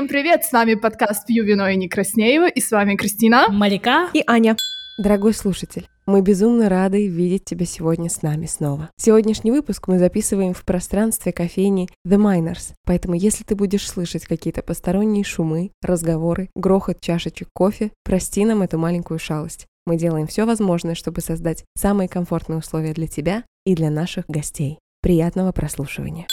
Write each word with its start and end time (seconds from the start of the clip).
Всем 0.00 0.08
привет, 0.08 0.46
с 0.46 0.52
вами 0.52 0.76
подкаст 0.76 1.26
«Пью 1.26 1.44
вино 1.44 1.68
и 1.68 1.76
не 1.76 1.86
краснею», 1.86 2.50
и 2.50 2.58
с 2.58 2.70
вами 2.70 2.96
Кристина, 2.96 3.50
Марика 3.50 4.08
и 4.14 4.24
Аня. 4.26 4.56
Дорогой 4.96 5.34
слушатель, 5.34 5.88
мы 6.06 6.22
безумно 6.22 6.70
рады 6.70 7.06
видеть 7.06 7.44
тебя 7.44 7.66
сегодня 7.66 8.08
с 8.08 8.22
нами 8.22 8.46
снова. 8.46 8.88
Сегодняшний 8.96 9.50
выпуск 9.50 9.88
мы 9.88 9.98
записываем 9.98 10.54
в 10.54 10.64
пространстве 10.64 11.32
кофейни 11.32 11.86
The 12.08 12.16
Miners, 12.16 12.72
поэтому 12.86 13.12
если 13.12 13.44
ты 13.44 13.54
будешь 13.54 13.86
слышать 13.86 14.24
какие-то 14.24 14.62
посторонние 14.62 15.22
шумы, 15.22 15.70
разговоры, 15.82 16.48
грохот 16.54 17.02
чашечек 17.02 17.48
кофе, 17.52 17.92
прости 18.02 18.46
нам 18.46 18.62
эту 18.62 18.78
маленькую 18.78 19.18
шалость. 19.18 19.66
Мы 19.84 19.98
делаем 19.98 20.26
все 20.26 20.46
возможное, 20.46 20.94
чтобы 20.94 21.20
создать 21.20 21.66
самые 21.76 22.08
комфортные 22.08 22.60
условия 22.60 22.94
для 22.94 23.06
тебя 23.06 23.44
и 23.66 23.74
для 23.74 23.90
наших 23.90 24.24
гостей. 24.28 24.78
Приятного 25.02 25.52
прослушивания. 25.52 26.26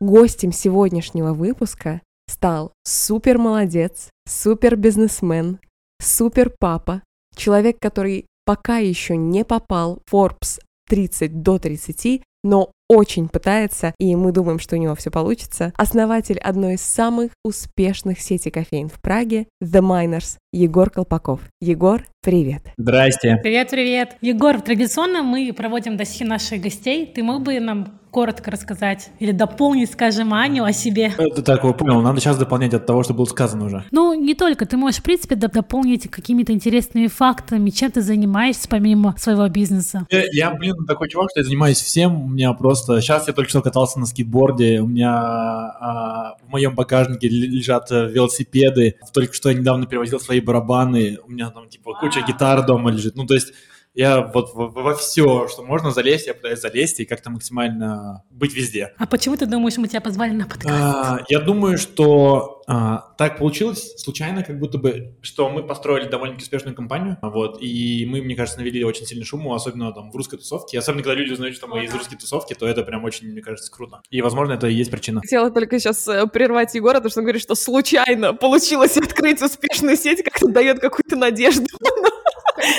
Гостем 0.00 0.50
сегодняшнего 0.50 1.32
выпуска 1.32 2.00
стал 2.30 2.72
супер 2.84 3.38
молодец, 3.38 4.10
супер 4.26 4.76
бизнесмен, 4.76 5.58
супер 6.00 6.54
папа, 6.58 7.02
человек, 7.36 7.78
который 7.80 8.26
пока 8.46 8.78
еще 8.78 9.16
не 9.16 9.44
попал 9.44 9.98
в 10.06 10.14
Forbes 10.14 10.60
30 10.88 11.42
до 11.42 11.58
30, 11.58 12.22
но 12.42 12.70
очень 12.88 13.28
пытается, 13.28 13.94
и 13.98 14.16
мы 14.16 14.32
думаем, 14.32 14.58
что 14.58 14.76
у 14.76 14.78
него 14.78 14.94
все 14.94 15.10
получится. 15.10 15.72
Основатель 15.76 16.38
одной 16.38 16.74
из 16.74 16.80
самых 16.80 17.32
успешных 17.44 18.20
сетей 18.20 18.50
кофеин 18.50 18.88
в 18.88 19.00
Праге, 19.00 19.46
The 19.62 19.80
Miners, 19.80 20.38
Егор 20.52 20.90
Колпаков. 20.90 21.42
Егор, 21.60 22.04
привет. 22.22 22.62
Здрасте. 22.76 23.38
Привет-привет. 23.42 24.16
Егор, 24.20 24.60
традиционно 24.60 25.22
мы 25.22 25.52
проводим 25.56 25.96
досье 25.96 26.26
наших 26.26 26.60
гостей. 26.60 27.06
Ты 27.06 27.22
мог 27.22 27.42
бы 27.42 27.58
нам 27.60 28.00
коротко 28.10 28.50
рассказать 28.50 29.10
или 29.20 29.30
дополнить, 29.30 29.90
скажем, 29.90 30.34
Аню 30.34 30.64
о 30.64 30.72
себе? 30.72 31.12
Это 31.16 31.42
так, 31.42 31.64
я 31.64 31.72
понял. 31.72 32.02
Надо 32.02 32.20
сейчас 32.20 32.36
дополнять 32.36 32.74
от 32.74 32.86
того, 32.86 33.02
что 33.02 33.14
было 33.14 33.24
сказано 33.24 33.66
уже. 33.66 33.84
Ну, 33.90 34.14
не 34.14 34.34
только. 34.34 34.66
Ты 34.66 34.76
можешь, 34.76 35.00
в 35.00 35.02
принципе, 35.02 35.36
дополнить 35.36 36.10
какими-то 36.10 36.52
интересными 36.52 37.06
фактами, 37.06 37.70
чем 37.70 37.92
ты 37.92 38.02
занимаешься 38.02 38.68
помимо 38.68 39.14
своего 39.16 39.48
бизнеса. 39.48 40.06
Я, 40.10 40.24
я, 40.32 40.50
блин, 40.50 40.74
такой 40.86 41.08
чувак, 41.08 41.30
что 41.30 41.40
я 41.40 41.44
занимаюсь 41.44 41.80
всем. 41.80 42.24
У 42.24 42.28
меня 42.28 42.52
просто... 42.52 43.00
Сейчас 43.00 43.28
я 43.28 43.32
только 43.32 43.48
что 43.48 43.62
катался 43.62 44.00
на 44.00 44.06
скейтборде. 44.06 44.80
У 44.80 44.86
меня 44.86 45.14
а, 45.14 46.36
в 46.44 46.48
моем 46.48 46.74
багажнике 46.74 47.28
лежат 47.28 47.90
э, 47.92 48.08
велосипеды. 48.08 48.96
Только 49.12 49.34
что 49.34 49.50
я 49.50 49.58
недавно 49.58 49.86
перевозил 49.86 50.18
свои 50.20 50.40
барабаны. 50.40 51.18
У 51.24 51.30
меня 51.30 51.50
там, 51.50 51.68
типа, 51.68 51.94
куча 52.00 52.09
гитар 52.26 52.64
дома 52.66 52.90
лежит. 52.90 53.16
Ну, 53.16 53.26
то 53.26 53.34
есть 53.34 53.52
я 53.94 54.20
вот 54.22 54.54
во, 54.54 54.68
во 54.68 54.94
все, 54.94 55.48
что 55.48 55.62
можно 55.62 55.90
залезть, 55.90 56.26
я 56.26 56.34
пытаюсь 56.34 56.60
залезть 56.60 57.00
и 57.00 57.04
как-то 57.04 57.30
максимально 57.30 58.24
быть 58.30 58.54
везде. 58.54 58.94
А 58.98 59.06
почему 59.06 59.36
ты 59.36 59.46
думаешь, 59.46 59.76
мы 59.78 59.88
тебя 59.88 60.00
позвали 60.00 60.32
на 60.32 60.46
подкаст? 60.46 60.68
А, 60.70 61.18
я 61.28 61.40
думаю, 61.40 61.76
что 61.78 62.62
а, 62.66 63.14
так 63.18 63.38
получилось 63.38 63.94
случайно, 63.98 64.44
как 64.44 64.58
будто 64.58 64.78
бы, 64.78 65.16
что 65.22 65.50
мы 65.50 65.64
построили 65.64 66.08
довольно-таки 66.08 66.44
успешную 66.44 66.76
компанию, 66.76 67.18
вот, 67.20 67.58
и 67.60 68.06
мы, 68.06 68.22
мне 68.22 68.36
кажется, 68.36 68.60
навели 68.60 68.84
очень 68.84 69.06
сильный 69.06 69.24
шуму, 69.24 69.54
особенно 69.54 69.92
там 69.92 70.12
в 70.12 70.16
русской 70.16 70.36
тусовке. 70.36 70.78
Особенно, 70.78 71.02
когда 71.02 71.14
люди 71.14 71.32
узнают, 71.32 71.56
что 71.56 71.66
мы 71.66 71.84
из 71.84 71.92
русской 71.92 72.16
тусовки, 72.16 72.54
то 72.54 72.66
это 72.66 72.82
прям 72.84 73.04
очень, 73.04 73.28
мне 73.28 73.42
кажется, 73.42 73.72
круто. 73.72 74.02
И, 74.10 74.22
возможно, 74.22 74.52
это 74.52 74.68
и 74.68 74.74
есть 74.74 74.90
причина. 74.90 75.20
Хотела 75.20 75.50
только 75.50 75.80
сейчас 75.80 76.06
э, 76.06 76.26
прервать 76.28 76.74
Егора, 76.74 76.94
потому 76.94 77.10
что 77.10 77.20
он 77.20 77.24
говорит, 77.24 77.42
что 77.42 77.56
случайно 77.56 78.34
получилось 78.34 78.96
открыть 78.96 79.42
успешную 79.42 79.96
сеть, 79.96 80.22
как-то 80.22 80.46
дает 80.48 80.78
какую-то 80.78 81.16
надежду. 81.16 81.66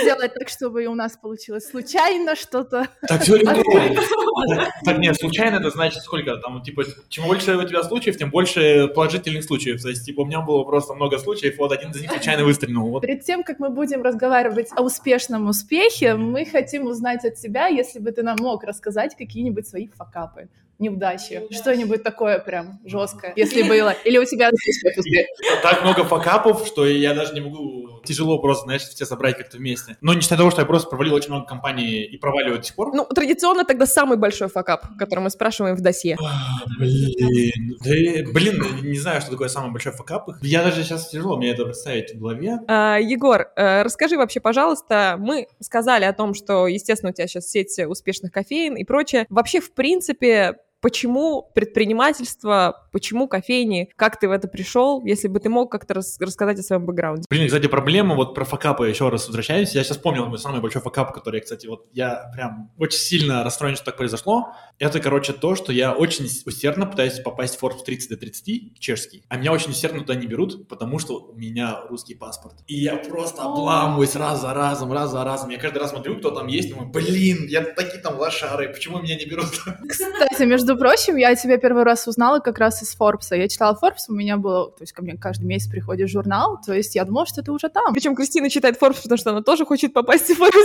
Сделать 0.01 0.33
так, 0.33 0.49
чтобы 0.49 0.85
у 0.85 0.95
нас 0.95 1.17
получилось 1.17 1.69
случайно 1.69 2.35
что-то. 2.35 2.87
Так 3.07 3.21
все 3.21 3.37
легко. 3.37 3.81
Так, 4.85 4.97
нет, 4.97 5.17
случайно 5.17 5.57
это 5.57 5.69
значит 5.69 6.01
сколько 6.03 6.37
там, 6.37 6.61
типа, 6.61 6.83
чем 7.09 7.25
больше 7.25 7.55
у 7.55 7.63
тебя 7.67 7.83
случаев, 7.83 8.17
тем 8.17 8.31
больше 8.31 8.87
положительных 8.87 9.43
случаев. 9.43 9.81
То 9.81 9.89
есть, 9.89 10.05
типа, 10.05 10.21
у 10.21 10.25
меня 10.25 10.41
было 10.41 10.63
просто 10.63 10.93
много 10.93 11.17
случаев, 11.19 11.57
вот 11.57 11.71
один 11.71 11.91
из 11.91 12.01
них 12.01 12.11
случайно 12.11 12.43
выстрелил. 12.43 12.81
Вот. 12.81 13.01
Перед 13.01 13.23
тем, 13.23 13.43
как 13.43 13.59
мы 13.59 13.69
будем 13.69 14.01
разговаривать 14.01 14.69
о 14.75 14.81
успешном 14.81 15.47
успехе, 15.47 16.15
мы 16.15 16.45
хотим 16.45 16.87
узнать 16.87 17.25
от 17.25 17.35
тебя, 17.35 17.67
если 17.67 17.99
бы 17.99 18.11
ты 18.11 18.23
нам 18.23 18.37
мог 18.39 18.63
рассказать 18.63 19.15
какие-нибудь 19.15 19.67
свои 19.67 19.87
факапы 19.87 20.49
неудачи, 20.81 21.41
что-нибудь 21.51 22.03
такое 22.03 22.39
прям 22.39 22.79
жесткое, 22.85 23.33
если 23.35 23.63
было. 23.63 23.95
Или 24.03 24.17
у 24.21 24.25
тебя 24.25 24.49
Так 25.61 25.83
много 25.83 26.03
факапов, 26.03 26.65
что 26.67 26.85
я 26.85 27.13
даже 27.13 27.33
не 27.33 27.41
могу... 27.41 28.01
Тяжело 28.03 28.39
просто, 28.39 28.63
знаешь, 28.63 28.81
все 28.81 29.05
собрать 29.05 29.37
как-то 29.37 29.57
вместе. 29.57 29.95
Но 30.01 30.13
не 30.13 30.21
считая 30.21 30.39
того, 30.39 30.49
что 30.49 30.61
я 30.61 30.65
просто 30.65 30.89
провалил 30.89 31.13
очень 31.13 31.29
много 31.29 31.45
компаний 31.45 32.03
и 32.03 32.17
проваливаю 32.17 32.57
до 32.57 32.63
сих 32.63 32.75
пор. 32.75 32.93
Ну, 32.93 33.05
традиционно 33.05 33.63
тогда 33.63 33.85
самый 33.85 34.17
большой 34.17 34.47
факап, 34.47 34.97
который 34.97 35.19
мы 35.19 35.29
спрашиваем 35.29 35.75
в 35.75 35.81
досье. 35.81 36.17
А, 36.19 36.65
блин, 36.79 37.77
да, 37.79 38.31
блин, 38.31 38.61
не 38.81 38.97
знаю, 38.97 39.21
что 39.21 39.31
такое 39.31 39.49
самый 39.49 39.71
большой 39.71 39.91
факап. 39.91 40.29
Я 40.41 40.63
даже 40.63 40.83
сейчас 40.83 41.09
тяжело 41.09 41.37
мне 41.37 41.51
это 41.51 41.65
представить 41.65 42.15
в 42.15 42.19
голове. 42.19 42.57
А, 42.67 42.97
Егор, 42.97 43.51
э, 43.55 43.83
расскажи 43.83 44.17
вообще, 44.17 44.39
пожалуйста, 44.39 45.15
мы 45.19 45.47
сказали 45.59 46.05
о 46.05 46.13
том, 46.13 46.33
что, 46.33 46.67
естественно, 46.67 47.11
у 47.11 47.13
тебя 47.13 47.27
сейчас 47.27 47.49
сеть 47.49 47.77
успешных 47.79 48.31
кофеин 48.31 48.75
и 48.75 48.83
прочее. 48.83 49.25
Вообще, 49.29 49.59
в 49.59 49.73
принципе, 49.73 50.55
Почему 50.81 51.51
предпринимательство, 51.53 52.87
почему 52.91 53.27
кофейни, 53.27 53.89
как 53.95 54.19
ты 54.19 54.27
в 54.27 54.31
это 54.31 54.47
пришел, 54.47 55.05
если 55.05 55.27
бы 55.27 55.39
ты 55.39 55.47
мог 55.49 55.71
как-то 55.71 55.93
рас- 55.93 56.17
рассказать 56.19 56.57
о 56.59 56.63
своем 56.63 56.85
бэкграунде? 56.87 57.25
Блин, 57.29 57.45
кстати, 57.45 57.67
проблема, 57.67 58.15
вот 58.15 58.33
про 58.33 58.45
факапы 58.45 58.89
еще 58.89 59.09
раз 59.09 59.27
возвращаюсь, 59.27 59.75
я 59.75 59.83
сейчас 59.83 59.97
вспомнил 59.97 60.25
мой 60.25 60.39
самый 60.39 60.59
большой 60.59 60.81
факап, 60.81 61.13
который, 61.13 61.41
кстати, 61.41 61.67
вот 61.67 61.85
я 61.93 62.31
прям 62.33 62.71
очень 62.79 62.97
сильно 62.97 63.43
расстроен, 63.43 63.75
что 63.75 63.85
так 63.85 63.97
произошло. 63.97 64.53
Это, 64.79 64.99
короче, 64.99 65.33
то, 65.33 65.53
что 65.55 65.71
я 65.71 65.93
очень 65.93 66.25
усердно 66.45 66.87
пытаюсь 66.87 67.19
попасть 67.19 67.57
в 67.59 67.63
Forbes 67.63 67.83
30 67.85 68.09
до 68.09 68.17
30, 68.17 68.79
чешский, 68.79 69.23
а 69.29 69.37
меня 69.37 69.51
очень 69.51 69.69
усердно 69.69 69.99
туда 69.99 70.15
не 70.15 70.25
берут, 70.25 70.67
потому 70.67 70.97
что 70.97 71.19
у 71.19 71.33
меня 71.35 71.81
русский 71.89 72.15
паспорт. 72.15 72.55
И 72.65 72.75
я 72.79 72.95
просто 72.97 73.43
обламываюсь 73.43 74.15
раз 74.15 74.41
за 74.41 74.53
разом, 74.55 74.91
раз 74.91 75.11
за 75.11 75.23
разом. 75.23 75.49
Я 75.51 75.59
каждый 75.59 75.77
раз 75.77 75.91
смотрю, 75.91 76.17
кто 76.17 76.31
там 76.31 76.47
есть, 76.47 76.71
думаю, 76.71 76.89
блин, 76.89 77.45
я 77.47 77.61
такие 77.61 78.01
там 78.01 78.17
лошары, 78.17 78.69
почему 78.69 78.99
меня 78.99 79.15
не 79.15 79.25
берут? 79.25 79.51
Кстати, 79.87 80.43
между 80.43 80.70
между 80.71 80.77
прочим, 80.77 81.17
я 81.17 81.35
тебя 81.35 81.57
первый 81.57 81.83
раз 81.83 82.07
узнала 82.07 82.39
как 82.39 82.57
раз 82.59 82.81
из 82.81 82.95
Форбса. 82.95 83.35
Я 83.35 83.47
читала 83.47 83.75
Форбс, 83.75 84.09
у 84.09 84.13
меня 84.13 84.37
было, 84.37 84.71
то 84.71 84.81
есть 84.81 84.93
ко 84.93 85.01
мне 85.01 85.17
каждый 85.17 85.45
месяц 85.45 85.69
приходит 85.69 86.09
журнал, 86.09 86.59
то 86.65 86.73
есть 86.73 86.95
я 86.95 87.05
думала, 87.05 87.25
что 87.25 87.41
ты 87.41 87.51
уже 87.51 87.69
там. 87.69 87.93
Причем 87.93 88.15
Кристина 88.15 88.49
читает 88.49 88.77
Форбс, 88.77 89.01
потому 89.01 89.17
что 89.17 89.31
она 89.31 89.41
тоже 89.41 89.65
хочет 89.65 89.93
попасть 89.93 90.29
в 90.29 90.35
Форбс. 90.35 90.55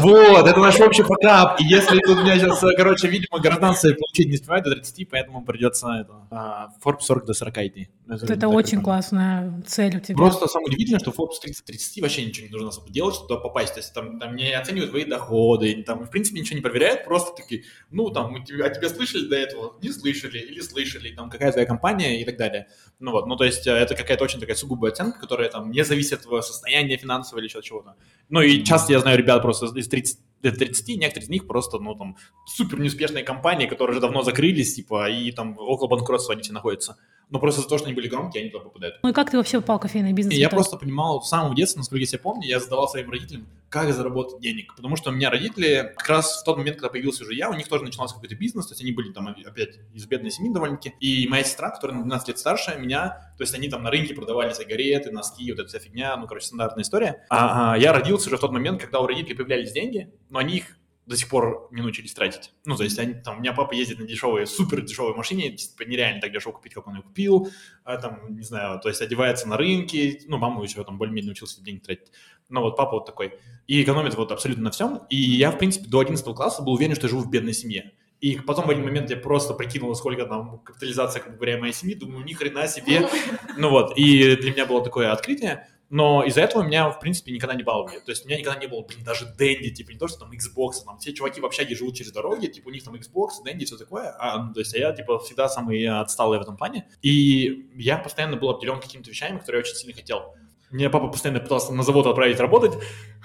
Вот, 0.00 0.46
это 0.46 0.60
наш 0.60 0.80
общий 0.80 1.02
факап. 1.02 1.60
И 1.60 1.64
если 1.64 1.98
тут 2.00 2.18
у 2.18 2.22
меня 2.22 2.38
сейчас, 2.38 2.62
короче, 2.76 3.08
видимо, 3.08 3.40
гражданство 3.40 3.88
получить 3.88 4.28
не 4.28 4.34
успевает 4.34 4.64
до 4.64 4.74
30, 4.74 5.08
поэтому 5.08 5.44
придется 5.44 5.88
это, 6.00 6.70
Forbes 6.84 7.00
40 7.00 7.26
до 7.26 7.34
40 7.34 7.58
идти. 7.58 7.88
Это, 8.08 8.48
очень 8.48 8.82
классная 8.82 9.62
цель 9.66 9.96
у 9.96 10.00
тебя. 10.00 10.16
Просто 10.16 10.46
самое 10.46 10.68
удивительное, 10.68 11.00
что 11.00 11.10
Forbes 11.10 11.40
30-30 11.44 12.02
вообще 12.02 12.24
ничего 12.24 12.46
не 12.46 12.52
нужно 12.52 12.68
особо 12.68 12.90
делать, 12.90 13.14
чтобы 13.14 13.28
туда 13.28 13.40
попасть. 13.40 13.74
То 13.74 13.80
есть 13.80 13.92
там, 13.92 14.20
там 14.20 14.36
не 14.36 14.52
оценивают 14.52 14.90
твои 14.90 15.04
доходы, 15.04 15.82
там, 15.84 16.04
в 16.04 16.10
принципе, 16.10 16.40
ничего 16.40 16.56
не 16.56 16.62
проверяют, 16.62 17.04
просто 17.04 17.34
такие, 17.36 17.64
ну, 17.90 18.10
там, 18.10 18.35
мы 18.36 18.44
тебе, 18.44 18.64
о 18.64 18.70
тебе 18.70 18.88
слышали 18.88 19.26
до 19.26 19.36
этого, 19.36 19.76
не 19.82 19.90
слышали, 19.90 20.38
или 20.38 20.60
слышали, 20.60 21.14
там, 21.14 21.30
какая 21.30 21.52
твоя 21.52 21.66
компания 21.66 22.20
и 22.20 22.24
так 22.24 22.36
далее. 22.36 22.68
Ну 22.98 23.12
вот, 23.12 23.26
ну 23.26 23.36
то 23.36 23.44
есть 23.44 23.66
э, 23.66 23.72
это 23.72 23.94
какая-то 23.94 24.24
очень 24.24 24.40
такая 24.40 24.56
сугубая 24.56 24.92
оценка, 24.92 25.18
которая 25.20 25.48
там 25.48 25.70
не 25.70 25.84
зависит 25.84 26.14
от 26.14 26.22
твоего 26.22 26.42
состояния 26.42 26.96
финансового 26.96 27.40
или 27.40 27.48
чего-то 27.48 27.66
чего-то. 27.66 27.96
Ну 28.28 28.40
и 28.40 28.64
часто 28.64 28.92
я 28.92 29.00
знаю 29.00 29.18
ребят 29.18 29.42
просто 29.42 29.66
из 29.66 29.88
30 29.88 30.18
до 30.42 30.52
30, 30.52 30.88
некоторые 30.98 31.24
из 31.24 31.30
них 31.30 31.46
просто, 31.46 31.78
ну, 31.78 31.94
там, 31.94 32.16
супер 32.46 32.78
неуспешные 32.78 33.24
компании, 33.24 33.66
которые 33.66 33.92
уже 33.92 34.00
давно 34.00 34.22
закрылись, 34.22 34.74
типа, 34.74 35.10
и 35.10 35.32
там 35.32 35.56
около 35.58 35.88
банкротства 35.88 36.34
они 36.34 36.42
все 36.42 36.52
находятся 36.52 36.96
но 37.28 37.40
просто 37.40 37.62
за 37.62 37.68
то, 37.68 37.76
что 37.76 37.86
они 37.86 37.94
были 37.94 38.08
громкие, 38.08 38.42
они 38.42 38.50
туда 38.50 38.64
попадают. 38.64 39.00
Ну 39.02 39.08
и 39.08 39.12
как 39.12 39.30
ты 39.30 39.36
вообще 39.36 39.60
попал 39.60 39.78
в 39.78 39.82
кофейный 39.82 40.12
бизнес? 40.12 40.34
И 40.34 40.38
я 40.38 40.48
просто 40.48 40.76
понимал 40.76 41.22
с 41.22 41.28
самого 41.28 41.54
детства, 41.56 41.80
насколько 41.80 42.00
я 42.00 42.06
себя 42.06 42.20
помню, 42.20 42.46
я 42.46 42.60
задавал 42.60 42.88
своим 42.88 43.10
родителям, 43.10 43.48
как 43.68 43.92
заработать 43.92 44.40
денег. 44.40 44.74
Потому 44.76 44.96
что 44.96 45.10
у 45.10 45.12
меня 45.12 45.28
родители, 45.28 45.92
как 45.96 46.08
раз 46.08 46.40
в 46.40 46.44
тот 46.44 46.56
момент, 46.56 46.76
когда 46.76 46.88
появился 46.88 47.24
уже 47.24 47.34
я, 47.34 47.50
у 47.50 47.54
них 47.54 47.66
тоже 47.68 47.82
начинался 47.82 48.14
какой-то 48.14 48.36
бизнес, 48.36 48.66
то 48.66 48.72
есть 48.72 48.82
они 48.82 48.92
были 48.92 49.12
там 49.12 49.28
опять 49.28 49.78
из 49.92 50.06
бедной 50.06 50.30
семьи 50.30 50.52
довольно-таки. 50.52 50.94
И 51.00 51.26
моя 51.28 51.42
сестра, 51.42 51.70
которая 51.70 51.96
на 51.96 52.04
12 52.04 52.28
лет 52.28 52.38
старше 52.38 52.76
меня, 52.78 53.32
то 53.36 53.42
есть 53.42 53.54
они 53.54 53.68
там 53.68 53.82
на 53.82 53.90
рынке 53.90 54.14
продавали 54.14 54.52
сигареты, 54.52 55.10
носки, 55.10 55.50
вот 55.50 55.58
эта 55.60 55.68
вся 55.68 55.80
фигня, 55.80 56.16
ну, 56.16 56.26
короче, 56.28 56.46
стандартная 56.46 56.84
история. 56.84 57.26
А, 57.28 57.72
а 57.72 57.78
я 57.78 57.92
родился 57.92 58.28
уже 58.28 58.36
в 58.36 58.40
тот 58.40 58.52
момент, 58.52 58.80
когда 58.80 59.00
у 59.00 59.06
родителей 59.06 59.34
появлялись 59.34 59.72
деньги, 59.72 60.12
но 60.30 60.38
они 60.38 60.58
их 60.58 60.78
до 61.06 61.16
сих 61.16 61.28
пор 61.28 61.68
не 61.70 61.82
научились 61.82 62.12
тратить. 62.12 62.52
Ну, 62.64 62.76
то 62.76 62.82
есть, 62.82 62.98
они, 62.98 63.14
там, 63.14 63.38
у 63.38 63.40
меня 63.40 63.52
папа 63.52 63.72
ездит 63.72 63.98
на 63.98 64.06
дешевой, 64.06 64.46
супер 64.46 64.82
дешевой 64.82 65.14
машине, 65.14 65.52
типа, 65.52 65.88
нереально 65.88 66.20
так 66.20 66.32
дешево 66.32 66.52
купить, 66.52 66.74
как 66.74 66.86
он 66.86 66.96
ее 66.96 67.02
купил, 67.02 67.48
а, 67.84 67.96
там, 67.96 68.36
не 68.36 68.42
знаю, 68.42 68.80
то 68.80 68.88
есть, 68.88 69.00
одевается 69.00 69.48
на 69.48 69.56
рынке, 69.56 70.20
ну, 70.26 70.38
маму 70.38 70.62
еще 70.62 70.82
там 70.82 70.98
более-менее 70.98 71.28
научился 71.28 71.62
деньги 71.62 71.80
тратить. 71.80 72.10
Но 72.48 72.60
вот 72.60 72.76
папа 72.76 72.92
вот 72.92 73.06
такой. 73.06 73.38
И 73.66 73.82
экономит 73.82 74.14
вот 74.14 74.30
абсолютно 74.30 74.64
на 74.64 74.70
всем. 74.70 75.02
И 75.10 75.16
я, 75.16 75.50
в 75.50 75.58
принципе, 75.58 75.88
до 75.88 76.00
11 76.00 76.24
класса 76.34 76.62
был 76.62 76.74
уверен, 76.74 76.94
что 76.94 77.06
я 77.06 77.10
живу 77.10 77.22
в 77.22 77.30
бедной 77.30 77.54
семье. 77.54 77.92
И 78.20 78.38
потом 78.38 78.66
в 78.66 78.70
один 78.70 78.84
момент 78.84 79.10
я 79.10 79.16
просто 79.16 79.54
прикинул, 79.54 79.94
сколько 79.94 80.24
там 80.24 80.60
капитализация, 80.60 81.20
как 81.20 81.32
бы 81.32 81.36
говоря, 81.36 81.58
моей 81.58 81.72
семьи, 81.72 81.94
думаю, 81.94 82.24
ни 82.24 82.32
хрена 82.32 82.66
себе. 82.66 83.08
Ну 83.58 83.70
вот, 83.70 83.96
и 83.96 84.36
для 84.36 84.52
меня 84.52 84.66
было 84.66 84.84
такое 84.84 85.12
открытие. 85.12 85.66
Но 85.88 86.24
из-за 86.24 86.40
этого 86.40 86.62
меня, 86.62 86.90
в 86.90 86.98
принципе, 86.98 87.32
никогда 87.32 87.54
не 87.54 87.62
баловали. 87.62 88.00
То 88.00 88.10
есть 88.10 88.24
у 88.24 88.28
меня 88.28 88.38
никогда 88.38 88.58
не 88.58 88.66
было, 88.66 88.82
блин, 88.82 89.04
даже 89.04 89.26
Дэнди, 89.38 89.70
типа, 89.70 89.90
не 89.92 89.98
то, 89.98 90.08
что 90.08 90.20
там 90.20 90.32
Xbox, 90.32 90.84
там 90.84 90.98
все 90.98 91.12
чуваки 91.12 91.40
в 91.40 91.46
общаге 91.46 91.76
живут 91.76 91.94
через 91.94 92.10
дороги, 92.12 92.46
типа, 92.46 92.68
у 92.68 92.70
них 92.72 92.82
там 92.82 92.94
Xbox, 92.94 93.42
Дэнди, 93.44 93.64
все 93.66 93.76
такое. 93.76 94.14
А, 94.18 94.42
ну, 94.42 94.52
то 94.52 94.60
есть 94.60 94.74
я, 94.74 94.92
типа, 94.92 95.18
всегда 95.20 95.48
самый 95.48 95.86
отсталый 95.86 96.38
в 96.38 96.42
этом 96.42 96.56
плане. 96.56 96.88
И 97.02 97.68
я 97.76 97.98
постоянно 97.98 98.36
был 98.36 98.50
обделен 98.50 98.80
какими-то 98.80 99.10
вещами, 99.10 99.38
которые 99.38 99.60
я 99.60 99.64
очень 99.64 99.76
сильно 99.76 99.94
хотел. 99.94 100.34
Меня 100.72 100.90
папа 100.90 101.06
постоянно 101.06 101.38
пытался 101.38 101.72
на 101.72 101.84
завод 101.84 102.06
отправить 102.06 102.40
работать, 102.40 102.72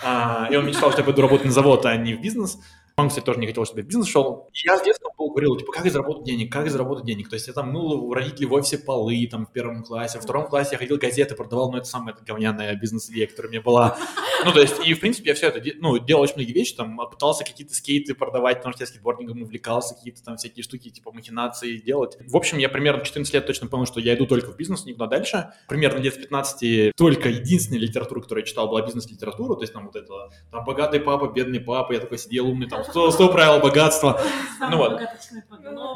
а, 0.04 0.48
и 0.52 0.56
он 0.56 0.68
мечтал, 0.68 0.92
что 0.92 1.02
я 1.02 1.06
пойду 1.06 1.24
работать 1.24 1.46
на 1.46 1.52
завод, 1.52 1.86
а 1.88 1.98
не 1.98 2.14
в 2.14 2.22
бизнес. 2.22 2.60
Он, 3.02 3.10
кстати, 3.10 3.26
тоже 3.26 3.40
не 3.40 3.48
хотел, 3.48 3.66
чтобы 3.66 3.82
в 3.82 3.86
бизнес 3.86 4.08
шел. 4.08 4.50
Я 4.54 4.78
с 4.78 4.84
детства 4.84 5.12
говорил, 5.18 5.58
типа, 5.58 5.72
как 5.72 5.90
заработать 5.92 6.26
денег, 6.26 6.52
как 6.52 6.70
заработать 6.70 7.06
денег. 7.06 7.30
То 7.30 7.36
есть 7.36 7.48
я 7.48 7.54
там 7.54 7.72
мыл 7.72 7.92
у 7.94 8.14
родителей 8.14 8.46
в 8.46 8.54
офисе 8.54 8.78
полы, 8.78 9.28
там, 9.30 9.46
в 9.46 9.52
первом 9.52 9.84
классе. 9.84 10.18
Во 10.18 10.24
втором 10.24 10.48
классе 10.48 10.70
я 10.74 10.78
ходил 10.78 10.98
газеты, 10.98 11.36
продавал, 11.36 11.72
но 11.72 11.80
это 11.80 11.88
самая 11.88 12.16
говняная 12.26 12.76
бизнес-идея, 12.76 13.28
которая 13.28 13.50
у 13.50 13.52
меня 13.52 13.62
была. 13.62 13.98
Ну, 14.46 14.52
то 14.52 14.62
есть, 14.62 14.76
и, 14.86 14.94
в 14.94 15.00
принципе, 15.00 15.30
я 15.30 15.36
все 15.36 15.48
это, 15.48 15.62
ну, 15.80 15.98
делал 16.00 16.24
очень 16.24 16.36
многие 16.36 16.54
вещи, 16.54 16.76
там, 16.76 16.98
пытался 17.10 17.44
какие-то 17.44 17.74
скейты 17.74 18.14
продавать, 18.14 18.58
потому 18.58 18.74
что 18.74 18.84
я 18.84 18.88
скейтбордингом 18.88 19.42
увлекался, 19.44 19.96
какие-то 19.96 20.24
там 20.24 20.38
всякие 20.38 20.64
штуки, 20.64 20.90
типа, 20.90 21.12
махинации 21.12 21.78
делать. 21.78 22.18
В 22.28 22.36
общем, 22.36 22.58
я 22.58 22.70
примерно 22.70 23.04
14 23.04 23.34
лет 23.34 23.46
точно 23.46 23.68
понял, 23.68 23.86
что 23.86 24.00
я 24.00 24.16
иду 24.16 24.26
только 24.26 24.52
в 24.52 24.58
бизнес, 24.58 24.86
никуда 24.86 25.08
дальше. 25.08 25.54
Примерно 25.68 26.00
лет 26.00 26.14
с 26.14 26.18
15 26.18 26.94
только 26.96 27.30
единственная 27.30 27.80
литература, 27.80 28.22
которую 28.22 28.44
я 28.44 28.48
читал, 28.48 28.68
была 28.68 28.82
бизнес-литература, 28.82 29.56
то 29.56 29.62
есть 29.62 29.74
там 29.74 29.86
вот 29.86 29.96
это, 29.96 30.30
там, 30.52 30.66
богатый 30.66 31.00
папа, 31.00 31.32
бедный 31.32 31.60
папа, 31.60 31.94
я 31.94 32.00
такой 32.00 32.18
сидел 32.18 32.48
умный, 32.48 32.68
там, 32.68 32.84
100, 32.92 33.12
100 33.12 33.32
правил 33.32 33.60
богатства. 33.60 34.22
Ну 34.60 34.78
вот. 34.78 35.02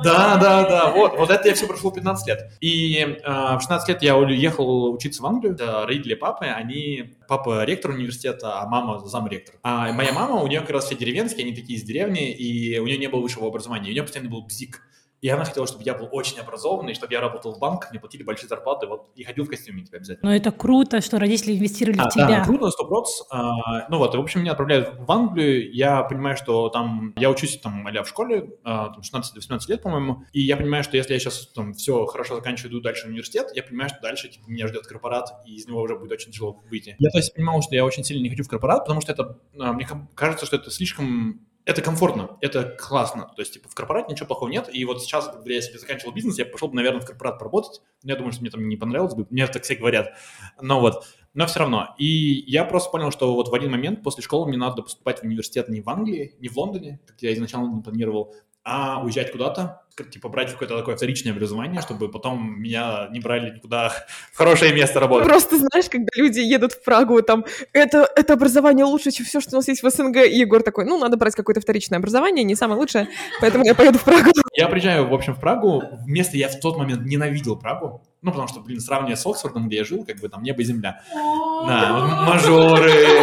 Да, 0.03 0.37
да, 0.37 0.67
да, 0.67 0.91
вот, 0.91 1.17
вот 1.17 1.29
это 1.29 1.47
я 1.47 1.53
все 1.53 1.67
прошло 1.67 1.91
15 1.91 2.27
лет. 2.27 2.51
И 2.61 2.97
э, 2.97 3.55
в 3.57 3.59
16 3.61 3.87
лет 3.89 4.01
я 4.01 4.17
уехал 4.17 4.91
учиться 4.93 5.21
в 5.21 5.25
Англию. 5.25 5.55
Да, 5.55 5.85
родители 5.85 6.15
папы, 6.15 6.45
они, 6.45 7.15
папа 7.27 7.63
ректор 7.63 7.91
университета, 7.91 8.61
а 8.61 8.67
мама 8.67 8.99
замректор. 9.05 9.55
А 9.63 9.91
моя 9.91 10.13
мама, 10.13 10.41
у 10.41 10.47
нее 10.47 10.61
как 10.61 10.71
раз 10.71 10.85
все 10.85 10.95
деревенские, 10.95 11.45
они 11.45 11.55
такие 11.55 11.77
из 11.77 11.83
деревни, 11.83 12.31
и 12.31 12.79
у 12.79 12.85
нее 12.85 12.97
не 12.97 13.07
было 13.07 13.21
высшего 13.21 13.47
образования, 13.47 13.89
у 13.89 13.93
нее 13.93 14.03
постоянно 14.03 14.29
был 14.29 14.43
бзик. 14.43 14.81
И 15.25 15.29
она 15.29 15.43
хотела, 15.43 15.65
чтобы 15.65 15.83
я 15.83 15.95
был 15.95 16.07
очень 16.11 16.37
образованный, 16.37 16.93
чтобы 16.93 17.11
я 17.11 17.19
работал 17.19 17.55
в 17.55 17.57
банках, 17.57 17.89
мне 17.89 17.99
платили 17.99 18.21
большие 18.21 18.47
зарплаты, 18.47 18.85
вот, 18.85 19.09
и 19.15 19.23
ходил 19.23 19.45
в 19.45 19.49
костюме 19.49 19.83
тебе 19.83 19.97
обязательно. 19.97 20.29
Но 20.29 20.35
это 20.35 20.51
круто, 20.51 21.01
что 21.01 21.17
родители 21.17 21.57
инвестировали 21.57 21.97
а, 21.97 22.07
в 22.07 22.13
тебя. 22.13 22.27
Да, 22.27 22.43
круто, 22.43 22.69
сто 22.69 22.85
процентов. 22.85 23.25
А, 23.31 23.89
ну 23.89 23.97
вот, 23.97 24.13
в 24.13 24.19
общем, 24.19 24.41
меня 24.41 24.51
отправляют 24.51 24.93
в 24.99 25.11
Англию, 25.11 25.73
я 25.73 26.03
понимаю, 26.03 26.37
что 26.37 26.69
там, 26.69 27.15
я 27.17 27.31
учусь 27.31 27.57
там, 27.57 27.87
а 27.87 28.03
в 28.03 28.07
школе, 28.07 28.51
а, 28.63 28.89
там, 28.89 29.01
16-18 29.01 29.61
лет, 29.67 29.81
по-моему, 29.81 30.25
и 30.31 30.41
я 30.41 30.57
понимаю, 30.57 30.83
что 30.83 30.95
если 30.95 31.13
я 31.13 31.19
сейчас 31.19 31.47
там 31.47 31.73
все 31.73 32.05
хорошо 32.05 32.35
заканчиваю, 32.35 32.73
иду 32.73 32.81
дальше 32.81 33.07
в 33.07 33.09
университет, 33.09 33.47
я 33.55 33.63
понимаю, 33.63 33.89
что 33.89 34.01
дальше, 34.03 34.29
типа, 34.29 34.43
меня 34.47 34.67
ждет 34.67 34.85
корпорат, 34.85 35.29
и 35.47 35.55
из 35.55 35.65
него 35.65 35.81
уже 35.81 35.97
будет 35.97 36.11
очень 36.11 36.33
тяжело 36.33 36.61
выйти. 36.69 36.95
Я, 36.99 37.09
то 37.09 37.17
есть, 37.17 37.33
понимал, 37.33 37.63
что 37.63 37.73
я 37.73 37.83
очень 37.83 38.03
сильно 38.03 38.21
не 38.21 38.29
хочу 38.29 38.43
в 38.43 38.47
корпорат, 38.47 38.85
потому 38.85 39.01
что 39.01 39.11
это, 39.11 39.39
а, 39.59 39.73
мне 39.73 39.87
кажется, 40.13 40.45
что 40.45 40.55
это 40.57 40.69
слишком 40.69 41.47
это 41.65 41.81
комфортно, 41.81 42.37
это 42.41 42.63
классно. 42.63 43.31
То 43.35 43.41
есть, 43.41 43.53
типа, 43.53 43.67
в 43.67 43.73
корпорате 43.73 44.11
ничего 44.11 44.27
плохого 44.27 44.49
нет. 44.49 44.69
И 44.71 44.85
вот 44.85 45.01
сейчас, 45.01 45.27
когда 45.27 45.51
я 45.51 45.61
себе 45.61 45.79
заканчивал 45.79 46.13
бизнес, 46.13 46.37
я 46.37 46.45
пошел 46.45 46.67
бы, 46.67 46.75
наверное, 46.75 47.01
в 47.01 47.05
корпорат 47.05 47.39
поработать. 47.39 47.81
Но 48.03 48.11
я 48.11 48.15
думаю, 48.15 48.33
что 48.33 48.41
мне 48.41 48.51
там 48.51 48.67
не 48.69 48.77
понравилось 48.77 49.15
бы. 49.15 49.25
Мне 49.31 49.47
так 49.47 49.63
все 49.63 49.75
говорят. 49.75 50.13
Но 50.61 50.79
вот, 50.79 51.05
но 51.33 51.47
все 51.47 51.59
равно. 51.59 51.95
И 51.97 52.05
я 52.05 52.65
просто 52.65 52.91
понял, 52.91 53.11
что 53.11 53.33
вот 53.33 53.49
в 53.49 53.53
один 53.55 53.71
момент 53.71 54.03
после 54.03 54.23
школы 54.23 54.47
мне 54.47 54.57
надо 54.57 54.83
поступать 54.83 55.19
в 55.19 55.23
университет 55.23 55.67
не 55.67 55.81
в 55.81 55.89
Англии, 55.89 56.35
не 56.39 56.49
в 56.49 56.57
Лондоне, 56.57 56.99
как 57.05 57.19
я 57.21 57.33
изначально 57.33 57.81
планировал, 57.81 58.35
а 58.65 58.99
уезжать 59.03 59.31
куда-то, 59.31 59.83
типа 60.11 60.27
брать 60.27 60.51
какое-то 60.51 60.75
такое 60.75 60.95
вторичное 60.95 61.31
образование, 61.33 61.81
чтобы 61.81 62.09
потом 62.09 62.59
меня 62.59 63.07
не 63.11 63.19
брали 63.19 63.51
никуда 63.51 63.89
в 64.33 64.37
хорошее 64.37 64.73
место 64.73 64.99
работать. 64.99 65.27
Просто 65.27 65.57
знаешь, 65.57 65.87
когда 65.87 66.09
люди 66.15 66.39
едут 66.39 66.73
в 66.73 66.83
Прагу, 66.83 67.21
там, 67.21 67.45
это, 67.73 68.09
это 68.15 68.33
образование 68.33 68.83
лучше, 68.83 69.11
чем 69.11 69.25
все, 69.27 69.39
что 69.39 69.51
у 69.55 69.59
нас 69.59 69.67
есть 69.67 69.83
в 69.83 69.89
СНГ, 69.89 70.17
и 70.25 70.39
Егор 70.39 70.63
такой, 70.63 70.85
ну, 70.85 70.97
надо 70.97 71.15
брать 71.15 71.35
какое-то 71.35 71.61
вторичное 71.61 71.99
образование, 71.99 72.43
не 72.43 72.55
самое 72.55 72.79
лучшее, 72.79 73.07
поэтому 73.39 73.63
я 73.65 73.75
поеду 73.75 73.99
в 73.99 74.03
Прагу. 74.03 74.31
Я 74.57 74.67
приезжаю, 74.67 75.07
в 75.09 75.13
общем, 75.13 75.35
в 75.35 75.39
Прагу, 75.41 75.83
вместо 76.05 76.37
я 76.37 76.47
в 76.47 76.57
тот 76.61 76.77
момент 76.77 77.05
ненавидел 77.05 77.57
Прагу, 77.57 78.01
ну, 78.21 78.31
потому 78.31 78.47
что, 78.47 78.61
блин, 78.61 78.79
сравнивая 78.79 79.17
с 79.17 79.25
Оксфордом, 79.25 79.67
где 79.67 79.77
я 79.77 79.83
жил, 79.83 80.05
как 80.05 80.17
бы 80.19 80.29
там 80.29 80.43
небо 80.43 80.61
и 80.61 80.65
земля. 80.65 81.03
Да, 81.13 82.25
мажоры, 82.25 83.19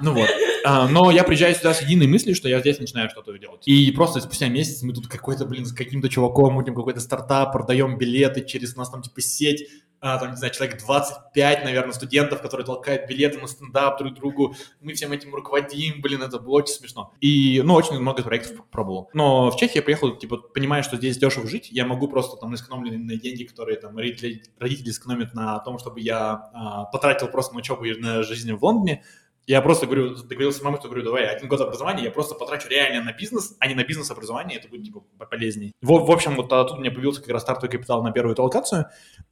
ну 0.00 0.12
вот. 0.12 0.28
А, 0.64 0.88
но 0.88 1.10
я 1.10 1.24
приезжаю 1.24 1.54
сюда 1.54 1.74
с 1.74 1.82
единой 1.82 2.06
мыслью, 2.06 2.34
что 2.34 2.48
я 2.48 2.60
здесь 2.60 2.78
начинаю 2.78 3.10
что-то 3.10 3.36
делать. 3.38 3.66
И 3.66 3.90
просто 3.92 4.20
спустя 4.20 4.48
месяц 4.48 4.82
мы 4.82 4.92
тут 4.92 5.08
какой-то, 5.08 5.44
блин, 5.44 5.66
с 5.66 5.72
каким-то 5.72 6.08
чуваком, 6.08 6.54
мутим 6.54 6.74
какой-то 6.74 7.00
стартап, 7.00 7.52
продаем 7.52 7.98
билеты 7.98 8.44
через 8.44 8.74
нас 8.76 8.90
там 8.90 9.02
типа 9.02 9.20
сеть, 9.20 9.68
а, 10.06 10.18
там, 10.18 10.32
не 10.32 10.36
знаю, 10.36 10.52
человек 10.52 10.78
25, 10.84 11.64
наверное, 11.64 11.94
студентов, 11.94 12.42
которые 12.42 12.66
толкают 12.66 13.08
билеты 13.08 13.38
на 13.38 13.46
стендап 13.46 13.98
друг 13.98 14.12
другу. 14.12 14.54
Мы 14.82 14.92
всем 14.92 15.12
этим 15.12 15.34
руководим, 15.34 16.02
блин, 16.02 16.22
это 16.22 16.38
было 16.38 16.56
очень 16.56 16.74
смешно. 16.74 17.14
И, 17.22 17.62
ну, 17.64 17.72
очень 17.72 17.98
много 17.98 18.22
проектов 18.22 18.66
пробовал. 18.70 19.08
Но 19.14 19.50
в 19.50 19.56
Чехии 19.56 19.76
я 19.76 19.82
приехал, 19.82 20.14
типа, 20.14 20.36
понимая, 20.36 20.82
что 20.82 20.98
здесь 20.98 21.16
дешево 21.16 21.48
жить, 21.48 21.68
я 21.70 21.86
могу 21.86 22.08
просто 22.08 22.36
там 22.36 22.54
сэкономленные 22.54 23.18
деньги, 23.18 23.44
которые 23.44 23.78
там 23.78 23.96
родители, 23.96 24.42
родители 24.58 24.90
сэкономят 24.90 25.32
на 25.32 25.58
том, 25.60 25.78
чтобы 25.78 26.00
я 26.00 26.50
а, 26.52 26.84
потратил 26.84 27.28
просто 27.28 27.54
на 27.54 27.60
учебу 27.60 27.84
и 27.84 27.98
на 27.98 28.22
жизнь 28.24 28.52
в 28.52 28.62
Лондоне, 28.62 29.04
я 29.46 29.60
просто 29.60 29.86
говорю, 29.86 30.14
договорился 30.14 30.60
с 30.60 30.62
мамой, 30.62 30.78
что 30.78 30.88
говорю, 30.88 31.04
давай, 31.04 31.26
один 31.26 31.48
год 31.48 31.60
образования 31.60 32.04
я 32.04 32.10
просто 32.10 32.34
потрачу 32.34 32.68
реально 32.68 33.02
на 33.02 33.12
бизнес, 33.12 33.56
а 33.58 33.66
не 33.66 33.74
на 33.74 33.84
бизнес-образование, 33.84 34.58
это 34.58 34.68
будет, 34.68 34.84
типа, 34.84 35.00
полезнее. 35.30 35.72
В, 35.82 35.88
в 35.88 36.10
общем, 36.10 36.36
вот 36.36 36.48
тут 36.48 36.72
у 36.72 36.76
меня 36.76 36.90
появился 36.90 37.20
как 37.20 37.30
раз 37.30 37.42
стартовый 37.42 37.70
капитал 37.70 38.02
на 38.02 38.12
первую 38.12 38.32
эту 38.32 38.42
локацию, 38.42 38.86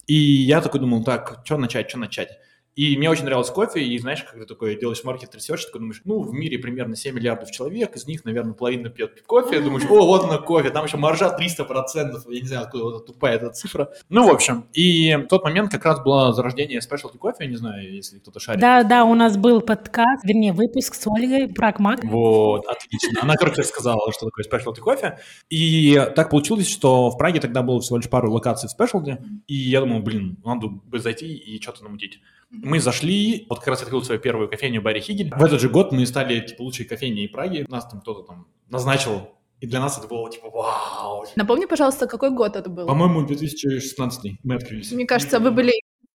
и 0.07 0.15
я 0.15 0.61
такой 0.61 0.81
думал, 0.81 1.05
так, 1.05 1.41
что 1.45 1.57
начать, 1.57 1.89
что 1.89 1.99
начать? 1.99 2.39
И 2.75 2.97
мне 2.97 3.11
очень 3.11 3.25
нравился 3.25 3.53
кофе, 3.53 3.85
и 3.85 3.99
знаешь, 3.99 4.23
когда 4.23 4.47
такое 4.47 4.77
делаешь 4.77 5.05
market 5.05 5.35
research, 5.35 5.67
такой 5.67 5.81
думаешь, 5.81 6.01
ну, 6.05 6.23
в 6.23 6.33
мире 6.33 6.59
примерно 6.59 6.97
7 6.97 7.15
миллиардов 7.15 7.51
человек, 7.51 7.95
из 7.97 8.07
них, 8.07 8.25
наверное, 8.25 8.55
половина 8.55 8.89
пьет 8.89 9.23
кофе, 9.27 9.61
думаешь, 9.61 9.85
о, 9.91 10.07
вот 10.07 10.31
на 10.31 10.39
кофе, 10.39 10.71
там 10.71 10.87
еще 10.87 10.97
маржа 10.97 11.37
300%, 11.39 12.23
я 12.29 12.41
не 12.41 12.47
знаю, 12.47 12.65
откуда 12.65 12.85
вот 12.85 13.07
тупая 13.07 13.37
эта 13.37 13.51
цифра. 13.51 13.93
Ну, 14.09 14.27
в 14.27 14.31
общем, 14.31 14.67
и 14.73 15.17
в 15.17 15.27
тот 15.27 15.45
момент 15.45 15.71
как 15.71 15.85
раз 15.85 16.03
было 16.03 16.33
зарождение 16.33 16.81
specialty 16.81 17.19
кофе, 17.19 17.47
не 17.47 17.57
знаю, 17.57 17.93
если 17.93 18.19
кто-то 18.19 18.41
шарит. 18.41 18.61
Да, 18.63 18.85
да, 18.85 19.05
у 19.05 19.15
нас 19.15 19.37
был 19.37 19.61
подкаст, 19.61 20.25
вернее, 20.25 20.55
выпуск 20.55 20.95
с 20.95 21.07
Ольгой 21.07 21.49
Прагмат. 21.49 22.01
Вот, 22.03 22.65
отлично. 22.67 23.21
Она, 23.21 23.35
короче, 23.35 23.65
сказала, 23.65 24.11
что 24.13 24.31
такое 24.31 24.47
specialty 24.51 24.81
кофе, 24.81 25.19
и 25.51 26.01
так 26.17 26.31
получилось, 26.31 26.71
что 26.71 27.11
в 27.11 27.19
Праге 27.19 27.41
тогда 27.41 27.63
было 27.63 27.81
всего 27.81 27.99
лишь 27.99 28.09
пару 28.09 28.33
локаций 28.33 28.71
в 28.71 28.81
specialty, 28.81 29.19
и 29.47 29.55
я 29.55 29.81
думал, 29.81 30.01
блин, 30.01 30.39
надо 30.43 30.69
бы 30.69 30.99
зайти 30.99 31.35
и 31.35 31.61
что-то 31.61 31.85
намутить. 31.85 32.21
Мы 32.63 32.81
зашли, 32.81 33.47
вот 33.49 33.59
как 33.59 33.69
раз 33.69 33.83
открыл 33.83 34.03
свою 34.03 34.21
первую 34.21 34.49
кофейню 34.49 34.81
Барри 34.81 35.01
Хигель. 35.01 35.31
В 35.35 35.43
этот 35.43 35.61
же 35.61 35.69
год 35.69 35.93
мы 35.93 36.07
стали 36.07 36.41
типа 36.41 36.63
лучшей 36.63 36.87
кофейней 36.87 37.29
Праги. 37.29 37.67
Нас 37.69 37.87
там 37.89 38.01
кто-то 38.01 38.23
там 38.23 38.47
назначил 38.71 39.29
и 39.63 39.67
для 39.67 39.81
нас 39.81 39.97
это 39.97 40.09
было 40.09 40.29
типа 40.29 40.51
вау. 40.51 41.25
Напомни, 41.37 41.67
пожалуйста, 41.67 42.09
какой 42.09 42.31
год 42.31 42.57
это 42.57 42.69
был? 42.69 42.87
По-моему, 42.87 43.25
2016 43.25 44.39
мы 44.43 44.57
открылись. 44.57 44.91
Мне 44.91 45.07
кажется, 45.07 45.39
вы 45.39 45.53
были 45.53 45.73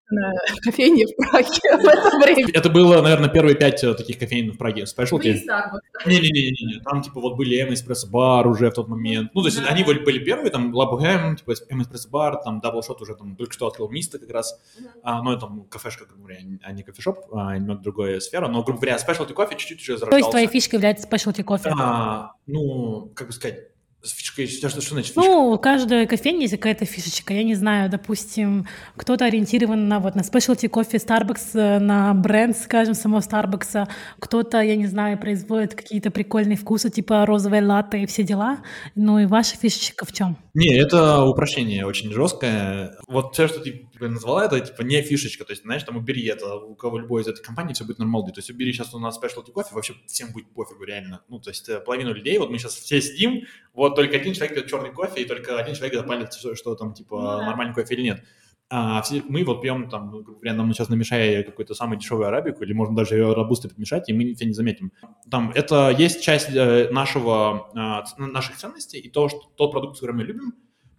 на 0.09 0.33
кофейне 0.63 1.05
в 1.05 1.15
Праге 1.15 1.49
в 1.49 1.85
это 1.85 2.17
время. 2.17 2.49
Это 2.53 2.69
было, 2.69 3.01
наверное, 3.01 3.29
первые 3.29 3.55
пять 3.55 3.83
э, 3.83 3.93
таких 3.93 4.17
кофеин 4.17 4.51
в 4.53 4.57
Праге. 4.57 4.83
Specialty. 4.83 5.39
Не-не-не, 6.05 6.81
там 6.81 7.01
типа 7.01 7.19
вот 7.19 7.35
были 7.35 7.57
M 7.57 7.69
Espresso 7.69 8.09
Bar 8.11 8.47
уже 8.47 8.69
в 8.69 8.73
тот 8.73 8.87
момент. 8.87 9.31
Ну, 9.33 9.41
то 9.41 9.47
есть 9.47 9.59
они 9.67 9.83
были, 9.83 9.99
были 9.99 10.19
первые, 10.19 10.51
там 10.51 10.73
Lab 10.73 11.01
M, 11.01 11.35
типа 11.35 11.53
M 11.69 11.81
Espresso 11.81 12.09
Bar, 12.11 12.37
там 12.43 12.61
Double 12.63 12.81
Shot 12.87 13.01
уже 13.01 13.15
там 13.15 13.35
только 13.35 13.53
что 13.53 13.67
открыл 13.67 13.89
Миста 13.89 14.19
как 14.19 14.29
раз. 14.31 14.59
А, 15.03 15.21
ну, 15.21 15.31
это 15.31 15.41
там 15.41 15.65
кафешка, 15.65 16.05
грубо 16.05 16.27
говоря, 16.27 16.39
а 16.63 16.71
не 16.71 16.83
кофешоп, 16.83 17.19
а 17.33 17.57
немного 17.57 17.81
другая 17.81 18.19
сфера. 18.19 18.47
Но, 18.47 18.63
грубо 18.63 18.79
говоря, 18.79 18.97
Specialty 18.97 19.33
кофе 19.33 19.55
чуть-чуть 19.55 19.81
уже 19.81 19.97
зарождался. 19.97 20.11
То 20.11 20.17
есть 20.17 20.29
твоей 20.29 20.47
фишкой 20.47 20.77
является 20.77 21.07
Specialty 21.07 21.43
кофе? 21.43 21.73
А, 21.77 22.31
ну, 22.45 23.11
как 23.15 23.27
бы 23.27 23.33
сказать, 23.33 23.69
Фишка, 24.15 24.47
что, 24.47 24.69
что 24.69 24.93
значит 24.93 25.13
фишка? 25.13 25.21
Ну, 25.21 25.51
у 25.51 25.57
каждой 25.57 26.07
кофейни 26.07 26.43
есть 26.43 26.53
какая-то 26.53 26.85
фишечка. 26.85 27.33
Я 27.33 27.43
не 27.43 27.55
знаю, 27.55 27.89
допустим, 27.89 28.67
кто-то 28.95 29.25
ориентирован 29.25 29.87
на 29.87 29.99
вот 29.99 30.15
на 30.15 30.21
specialty 30.21 30.67
кофе 30.67 30.97
Starbucks, 30.97 31.49
э, 31.53 31.79
на 31.79 32.13
бренд, 32.13 32.57
скажем, 32.57 32.93
самого 32.93 33.19
Starbucks. 33.19 33.87
Кто-то, 34.19 34.61
я 34.61 34.75
не 34.75 34.87
знаю, 34.87 35.17
производит 35.17 35.75
какие-то 35.75 36.11
прикольные 36.11 36.57
вкусы, 36.57 36.89
типа 36.89 37.25
розовое 37.25 37.65
латте 37.65 38.03
и 38.03 38.05
все 38.05 38.23
дела. 38.23 38.59
Ну 38.95 39.19
и 39.19 39.25
ваша 39.25 39.57
фишечка 39.57 40.05
в 40.05 40.13
чем? 40.13 40.37
Не, 40.57 40.75
это 40.75 41.23
упрощение 41.23 41.85
очень 41.85 42.11
жесткое. 42.11 42.97
Вот 43.07 43.33
все, 43.33 43.47
что 43.47 43.59
ты 43.59 43.87
назвала, 43.99 44.45
это 44.45 44.59
типа 44.59 44.81
не 44.81 45.03
фишечка. 45.03 45.45
То 45.45 45.51
есть, 45.51 45.61
знаешь, 45.61 45.83
там 45.83 45.97
убери 45.97 46.25
это, 46.25 46.55
у 46.55 46.73
кого 46.73 46.97
любой 46.97 47.21
из 47.21 47.27
этой 47.27 47.43
компании 47.43 47.75
все 47.75 47.85
будет 47.85 47.99
нормально. 47.99 48.31
То 48.31 48.39
есть 48.39 48.49
убери 48.49 48.73
сейчас 48.73 48.91
у 48.95 48.97
нас 48.97 49.19
specialty 49.21 49.51
кофе, 49.51 49.75
вообще 49.75 49.93
всем 50.07 50.31
будет 50.31 50.51
пофигу 50.55 50.83
реально. 50.83 51.21
Ну, 51.29 51.39
то 51.39 51.51
есть 51.51 51.69
э, 51.69 51.79
половину 51.79 52.11
людей, 52.11 52.39
вот 52.39 52.49
мы 52.49 52.57
сейчас 52.57 52.73
все 52.73 52.99
сидим, 53.01 53.43
вот 53.75 53.93
только 53.93 54.15
один 54.15 54.33
человек 54.33 54.55
пьет 54.55 54.67
черный 54.67 54.91
кофе, 54.91 55.21
и 55.21 55.25
только 55.25 55.59
один 55.59 55.75
человек 55.75 55.93
запалит, 55.93 56.33
что, 56.33 56.55
что 56.55 56.73
там, 56.73 56.95
типа, 56.95 57.21
ну, 57.21 57.27
да. 57.27 57.45
нормальный 57.45 57.75
кофе 57.75 57.93
или 57.93 58.01
нет. 58.01 58.23
А 58.69 59.01
мы 59.29 59.45
вот 59.45 59.61
пьем, 59.61 59.89
там, 59.89 60.09
грубо 60.09 60.33
говоря, 60.33 60.53
нам 60.53 60.73
сейчас 60.73 60.89
намешай 60.89 61.43
какой-то 61.43 61.73
самый 61.73 61.97
дешевый 61.97 62.27
арабику, 62.27 62.63
или 62.63 62.73
можно 62.73 62.95
даже 62.95 63.15
ее 63.15 63.33
робусты 63.33 63.69
подмешать, 63.69 64.09
и 64.09 64.13
мы 64.13 64.33
все 64.33 64.45
не 64.45 64.53
заметим. 64.53 64.91
Там, 65.31 65.51
это 65.55 65.89
есть 65.89 66.21
часть 66.21 66.49
э, 66.53 66.89
нашего, 66.91 67.69
э, 67.73 68.21
наших 68.21 68.57
ценностей, 68.57 68.99
и 68.99 69.09
то, 69.09 69.29
что 69.29 69.39
тот 69.55 69.71
продукт, 69.71 69.95
который 69.95 70.15
мы 70.15 70.23
любим, 70.23 70.53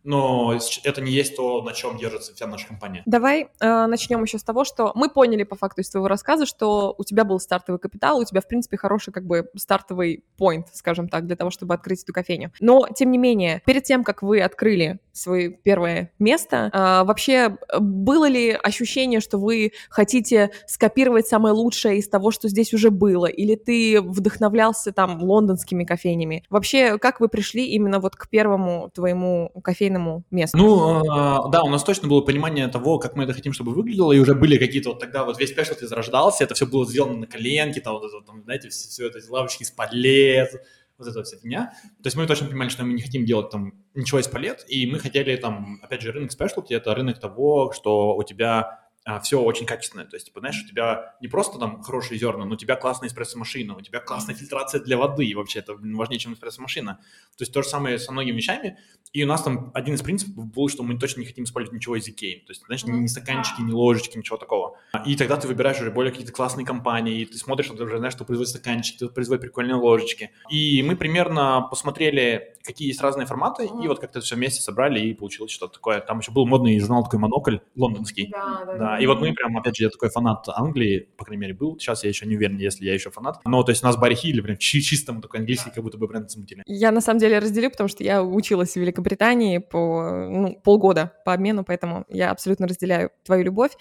но 0.08 0.58
это 0.84 1.02
не 1.02 1.12
есть 1.12 1.36
то, 1.36 1.62
на 1.62 1.74
чем 1.74 1.98
держится 1.98 2.34
вся 2.34 2.46
наша 2.46 2.66
компания. 2.66 3.02
Давай 3.04 3.48
э, 3.60 3.86
начнем 3.86 4.22
еще 4.22 4.38
с 4.38 4.42
того, 4.42 4.64
что 4.64 4.92
мы 4.94 5.10
поняли 5.10 5.42
по 5.42 5.54
факту 5.54 5.82
из 5.82 5.90
твоего 5.90 6.08
рассказа, 6.08 6.46
что 6.46 6.94
у 6.96 7.04
тебя 7.04 7.24
был 7.24 7.38
стартовый 7.38 7.78
капитал, 7.78 8.18
у 8.18 8.24
тебя, 8.24 8.40
в 8.40 8.48
принципе, 8.48 8.78
хороший 8.78 9.12
как 9.12 9.26
бы 9.26 9.50
стартовый 9.54 10.24
point, 10.40 10.64
скажем 10.72 11.08
так, 11.08 11.26
для 11.26 11.36
того, 11.36 11.50
чтобы 11.50 11.74
открыть 11.74 12.04
эту 12.04 12.14
кофейню. 12.14 12.52
Но, 12.60 12.88
тем 12.88 13.10
не 13.10 13.18
менее, 13.18 13.60
перед 13.66 13.84
тем, 13.84 14.02
как 14.02 14.22
вы 14.22 14.40
открыли 14.40 14.98
свое 15.18 15.50
первое 15.50 16.12
место, 16.18 16.70
э, 16.72 17.04
вообще 17.04 17.56
было 17.78 18.28
ли 18.28 18.50
ощущение, 18.50 19.20
что 19.20 19.38
вы 19.38 19.72
хотите 19.90 20.50
скопировать 20.66 21.26
самое 21.26 21.54
лучшее 21.54 21.98
из 21.98 22.08
того, 22.08 22.30
что 22.30 22.48
здесь 22.48 22.72
уже 22.72 22.90
было, 22.90 23.26
или 23.26 23.54
ты 23.54 24.00
вдохновлялся 24.00 24.92
там 24.92 25.22
лондонскими 25.22 25.84
кофейнями? 25.84 26.44
Вообще, 26.50 26.98
как 26.98 27.20
вы 27.20 27.28
пришли 27.28 27.66
именно 27.66 28.00
вот 28.00 28.16
к 28.16 28.28
первому 28.28 28.90
твоему 28.94 29.50
кофейному 29.62 30.24
месту? 30.30 30.56
Ну, 30.56 31.00
э, 31.02 31.50
да, 31.50 31.62
у 31.62 31.68
нас 31.68 31.82
точно 31.84 32.08
было 32.08 32.20
понимание 32.20 32.68
того, 32.68 32.98
как 32.98 33.16
мы 33.16 33.24
это 33.24 33.32
хотим, 33.32 33.52
чтобы 33.52 33.72
выглядело, 33.72 34.12
и 34.12 34.18
уже 34.18 34.34
были 34.34 34.56
какие-то 34.56 34.90
вот 34.90 35.00
тогда 35.00 35.24
вот 35.24 35.38
весь 35.38 35.50
спешлти 35.50 35.84
зарождался, 35.84 36.44
это 36.44 36.54
все 36.54 36.66
было 36.66 36.86
сделано 36.86 37.18
на 37.18 37.26
коленке, 37.26 37.80
там, 37.80 37.94
вот 37.94 38.26
там 38.26 38.42
знаете, 38.44 38.68
все, 38.68 38.88
все 38.88 39.06
это, 39.08 39.18
лавочки 39.28 39.62
из 39.62 39.70
палет, 39.70 40.62
вот 40.98 41.08
эта 41.08 41.22
вся 41.22 41.36
фигня. 41.38 41.72
То 42.02 42.06
есть 42.06 42.16
мы 42.16 42.26
точно 42.26 42.46
понимали, 42.46 42.68
что 42.68 42.84
мы 42.84 42.92
не 42.92 43.02
хотим 43.02 43.24
делать 43.24 43.50
там 43.50 43.72
ничего 43.94 44.18
из 44.18 44.28
палет, 44.28 44.64
и 44.68 44.86
мы 44.86 44.98
хотели 44.98 45.36
там, 45.36 45.78
опять 45.82 46.02
же, 46.02 46.12
рынок 46.12 46.32
спешлти, 46.32 46.74
это 46.74 46.94
рынок 46.94 47.18
того, 47.20 47.72
что 47.72 48.16
у 48.16 48.22
тебя 48.22 48.87
все 49.22 49.40
очень 49.40 49.66
качественное. 49.66 50.04
То 50.04 50.16
есть, 50.16 50.26
типа, 50.26 50.40
знаешь, 50.40 50.62
у 50.64 50.68
тебя 50.68 51.16
не 51.20 51.28
просто 51.28 51.58
там 51.58 51.82
хорошие 51.82 52.18
зерна, 52.18 52.44
но 52.44 52.54
у 52.54 52.56
тебя 52.56 52.76
классная 52.76 53.08
эспрессо-машина, 53.08 53.76
у 53.76 53.80
тебя 53.80 54.00
классная 54.00 54.34
фильтрация 54.34 54.80
для 54.80 54.96
воды, 54.96 55.24
и 55.24 55.34
вообще 55.34 55.60
это 55.60 55.74
важнее, 55.74 56.18
чем 56.18 56.34
эспрессо-машина. 56.34 57.00
То 57.36 57.42
есть 57.42 57.52
то 57.52 57.62
же 57.62 57.68
самое 57.68 57.98
со 57.98 58.12
многими 58.12 58.36
вещами. 58.36 58.78
И 59.14 59.24
у 59.24 59.26
нас 59.26 59.42
там 59.42 59.70
один 59.72 59.94
из 59.94 60.02
принципов 60.02 60.44
был, 60.46 60.68
что 60.68 60.82
мы 60.82 60.98
точно 60.98 61.20
не 61.20 61.26
хотим 61.26 61.44
использовать 61.44 61.74
ничего 61.74 61.96
из 61.96 62.06
Икеи. 62.06 62.44
То 62.46 62.50
есть, 62.50 62.64
знаешь, 62.66 62.84
ни 62.84 63.06
стаканчики, 63.06 63.62
ни 63.62 63.72
ложечки, 63.72 64.18
ничего 64.18 64.36
такого. 64.36 64.76
И 65.06 65.16
тогда 65.16 65.36
ты 65.36 65.48
выбираешь 65.48 65.80
уже 65.80 65.90
более 65.90 66.10
какие-то 66.10 66.32
классные 66.32 66.66
компании, 66.66 67.22
и 67.22 67.24
ты 67.24 67.38
смотришь, 67.38 67.66
что 67.66 67.76
ты 67.76 67.84
уже 67.84 67.98
знаешь, 67.98 68.12
что 68.12 68.24
производит 68.24 68.50
стаканчики, 68.50 68.96
кто 68.96 69.08
производит 69.08 69.42
прикольные 69.42 69.76
ложечки. 69.76 70.30
И 70.50 70.82
мы 70.82 70.96
примерно 70.96 71.66
посмотрели, 71.70 72.56
какие 72.62 72.88
есть 72.88 73.00
разные 73.00 73.26
форматы, 73.26 73.64
и 73.64 73.88
вот 73.88 73.98
как-то 73.98 74.20
все 74.20 74.36
вместе 74.36 74.60
собрали, 74.60 75.00
и 75.00 75.14
получилось 75.14 75.52
что-то 75.52 75.74
такое. 75.74 76.00
Там 76.00 76.18
еще 76.18 76.30
был 76.30 76.46
модный 76.46 76.78
журнал 76.78 77.04
такой 77.04 77.18
«Монокль» 77.18 77.58
лондонский. 77.76 78.28
Да, 78.30 78.64
да, 78.66 78.76
да. 78.76 78.97
И 79.00 79.06
вот 79.06 79.20
мы 79.20 79.32
прям, 79.32 79.56
опять 79.56 79.76
же, 79.76 79.84
я 79.84 79.90
такой 79.90 80.10
фанат 80.10 80.44
Англии, 80.48 81.08
по 81.16 81.24
крайней 81.24 81.42
мере, 81.42 81.54
был. 81.54 81.78
Сейчас 81.78 82.04
я 82.04 82.08
еще 82.08 82.26
не 82.26 82.36
уверен, 82.36 82.58
если 82.58 82.84
я 82.84 82.94
еще 82.94 83.10
фанат. 83.10 83.40
Но, 83.44 83.62
то 83.62 83.70
есть 83.70 83.82
у 83.82 83.86
нас 83.86 83.96
Барри 83.96 84.14
Хилли 84.14 84.40
прям 84.40 84.56
чисто 84.58 85.12
мы 85.12 85.20
такой 85.20 85.40
английский, 85.40 85.70
как 85.70 85.82
будто 85.82 85.98
бы 85.98 86.06
бренд 86.06 86.30
замутили. 86.30 86.62
Я, 86.66 86.90
на 86.90 87.00
самом 87.00 87.20
деле, 87.20 87.38
разделю, 87.38 87.70
потому 87.70 87.88
что 87.88 88.04
я 88.04 88.22
училась 88.22 88.72
в 88.72 88.76
Великобритании 88.76 89.58
по 89.58 90.28
ну, 90.28 90.60
полгода 90.62 91.12
по 91.24 91.32
обмену, 91.32 91.64
поэтому 91.64 92.04
я 92.08 92.30
абсолютно 92.30 92.66
разделяю 92.66 93.10
твою 93.24 93.44
любовь. 93.44 93.72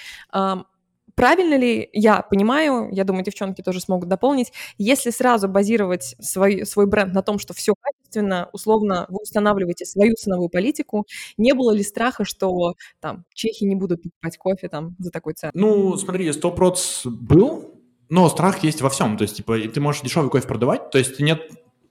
Правильно 1.18 1.58
ли 1.58 1.90
я 1.94 2.22
понимаю, 2.22 2.90
я 2.92 3.04
думаю, 3.04 3.26
девчонки 3.26 3.64
тоже 3.64 3.82
смогут 3.82 4.08
дополнить, 4.08 4.54
если 4.78 5.10
сразу 5.10 5.48
базировать 5.48 6.16
свой, 6.20 6.64
свой 6.64 6.86
бренд 6.86 7.12
на 7.12 7.24
том, 7.24 7.40
что 7.40 7.56
все 7.56 7.74
качественно, 7.82 8.50
условно, 8.54 9.08
вы 9.10 9.24
устанавливаете 9.24 9.86
свою 9.86 10.14
ценовую 10.14 10.50
политику, 10.50 11.08
не 11.38 11.54
было 11.56 11.72
ли 11.72 11.82
страха, 11.82 12.24
что 12.24 12.76
там 13.00 13.26
чехи 13.34 13.64
не 13.64 13.76
будут 13.76 14.04
покупать 14.04 14.38
кофе 14.38 14.70
там 14.70 14.96
за 15.00 15.10
такой 15.10 15.34
цену? 15.34 15.54
Ну, 15.56 15.98
смотри, 15.98 16.30
100% 16.30 17.10
был, 17.10 17.82
но 18.10 18.30
страх 18.30 18.64
есть 18.64 18.82
во 18.82 18.92
всем. 18.92 19.18
То 19.18 19.24
есть, 19.24 19.38
типа, 19.38 19.58
ты 19.58 19.82
можешь 19.82 20.04
дешевый 20.04 20.30
кофе 20.30 20.48
продавать, 20.48 20.92
то 20.92 21.00
есть 21.00 21.20
нет 21.20 21.42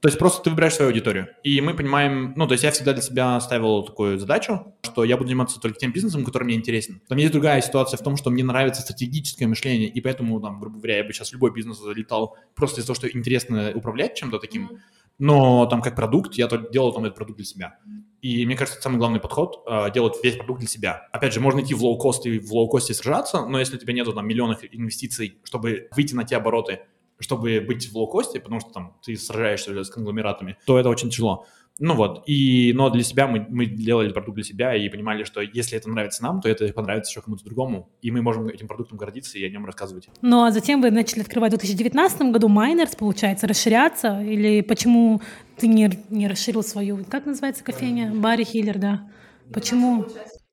то 0.00 0.09
есть 0.09 0.19
просто 0.19 0.43
ты 0.43 0.50
выбираешь 0.50 0.75
свою 0.75 0.91
аудиторию. 0.91 1.29
И 1.43 1.61
мы 1.61 1.75
понимаем, 1.75 2.35
ну, 2.37 2.47
то 2.47 2.53
есть 2.53 2.65
я 2.65 2.71
всегда 2.71 2.93
для 2.93 3.03
себя 3.03 3.41
ставил 3.41 3.83
такую 3.83 4.19
задачу, 4.19 4.75
что 4.83 5.05
я 5.05 5.17
буду 5.17 5.29
заниматься 5.29 5.61
только 5.61 5.79
тем 5.79 5.93
бизнесом, 5.93 6.25
который 6.25 6.45
мне 6.45 6.55
интересен. 6.55 7.00
Там 7.09 7.19
есть 7.19 7.33
другая 7.33 7.61
ситуация 7.61 7.99
в 7.99 8.03
том, 8.03 8.17
что 8.17 8.31
мне 8.31 8.45
нравится 8.45 8.83
стратегическое 8.83 9.47
мышление, 9.47 9.88
и 9.88 10.00
поэтому, 10.00 10.41
там, 10.41 10.61
грубо 10.61 10.79
говоря, 10.79 10.99
я 10.99 11.05
бы 11.05 11.12
сейчас 11.12 11.33
любой 11.33 11.53
бизнес 11.53 11.79
залетал 11.79 12.37
просто 12.55 12.81
из-за 12.81 12.88
того, 12.88 12.95
что 12.97 13.19
интересно 13.19 13.73
управлять 13.75 14.15
чем-то 14.15 14.38
таким. 14.38 14.79
Но 15.19 15.67
там 15.67 15.81
как 15.81 15.97
продукт, 15.97 16.35
я 16.35 16.47
делал 16.49 16.93
там 16.93 17.05
этот 17.05 17.17
продукт 17.17 17.38
для 17.38 17.47
себя. 17.47 17.79
И 18.21 18.45
мне 18.45 18.57
кажется, 18.57 18.79
это 18.79 18.85
самый 18.85 18.99
главный 18.99 19.21
подход 19.21 19.62
э, 19.67 19.91
делать 19.93 20.15
весь 20.23 20.37
продукт 20.37 20.61
для 20.61 20.69
себя. 20.69 21.09
Опять 21.12 21.33
же, 21.33 21.41
можно 21.41 21.61
идти 21.61 21.75
в 21.75 21.83
лоу-кост 21.83 22.26
и 22.26 22.38
в 22.38 22.53
low-cost'е 22.53 22.93
сражаться, 22.93 23.47
но 23.47 23.59
если 23.59 23.76
у 23.76 23.79
тебя 23.79 23.93
нету 23.93 24.12
там 24.12 24.26
миллионов 24.26 24.61
инвестиций, 24.71 25.38
чтобы 25.45 25.88
выйти 25.95 26.15
на 26.15 26.25
те 26.25 26.37
обороты, 26.37 26.81
чтобы 27.19 27.61
быть 27.61 27.91
в 27.91 27.97
лоукосте, 27.97 28.41
потому 28.41 28.61
что 28.61 28.71
там 28.71 28.97
ты 29.05 29.17
сражаешься 29.17 29.83
с 29.83 29.91
конгломератами, 29.91 30.57
то 30.67 30.79
это 30.79 30.89
очень 30.89 31.11
тяжело. 31.11 31.47
Ну 31.79 31.95
вот, 31.95 32.23
и, 32.27 32.73
но 32.75 32.89
для 32.89 33.03
себя 33.03 33.27
мы, 33.27 33.47
мы 33.51 33.67
делали 33.67 34.11
продукт 34.11 34.37
для 34.37 34.45
себя 34.45 34.75
и 34.75 34.89
понимали, 34.89 35.25
что 35.25 35.43
если 35.43 35.77
это 35.77 35.91
нравится 35.91 36.23
нам, 36.23 36.41
то 36.41 36.49
это 36.49 36.73
понравится 36.73 37.11
еще 37.11 37.21
кому-то 37.21 37.45
другому, 37.45 37.91
и 38.01 38.11
мы 38.11 38.23
можем 38.23 38.49
этим 38.49 38.67
продуктом 38.67 38.97
гордиться 38.97 39.39
и 39.39 39.45
о 39.45 39.51
нем 39.51 39.67
рассказывать. 39.67 40.09
Ну 40.23 40.45
а 40.45 40.53
затем 40.53 40.81
вы 40.81 40.91
начали 40.91 41.21
открывать 41.21 41.53
в 41.53 41.59
2019 41.59 42.23
году 42.33 42.49
Майнерс, 42.49 42.97
получается, 42.97 43.47
расширяться, 43.47 44.23
или 44.23 44.63
почему 44.63 45.21
ты 45.59 45.69
не, 45.69 45.91
не 46.09 46.29
расширил 46.29 46.63
свою, 46.63 47.05
как 47.05 47.27
называется 47.27 47.63
кофейня? 47.63 48.11
Барри 48.15 48.45
Хиллер, 48.45 48.79
да. 48.79 49.11
Почему? 49.53 50.07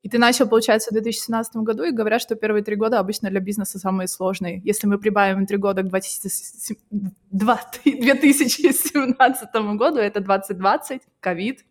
И 0.03 0.10
ты 0.10 0.17
начал, 0.17 0.48
получается, 0.48 0.91
в 0.91 0.93
2017 0.93 1.55
году, 1.57 1.83
и 1.83 1.91
говорят, 1.91 2.22
что 2.22 2.36
первые 2.36 2.62
три 2.63 2.75
года 2.75 3.00
обычно 3.00 3.29
для 3.29 3.39
бизнеса 3.39 3.79
самые 3.79 4.07
сложные. 4.10 4.62
Если 4.65 4.86
мы 4.86 5.00
прибавим 5.00 5.45
три 5.45 5.55
года 5.57 5.81
к 5.81 5.88
2017 5.88 7.79
году, 9.77 10.00
это 10.00 10.19
2020, 10.19 11.01
ковид, 11.22 11.63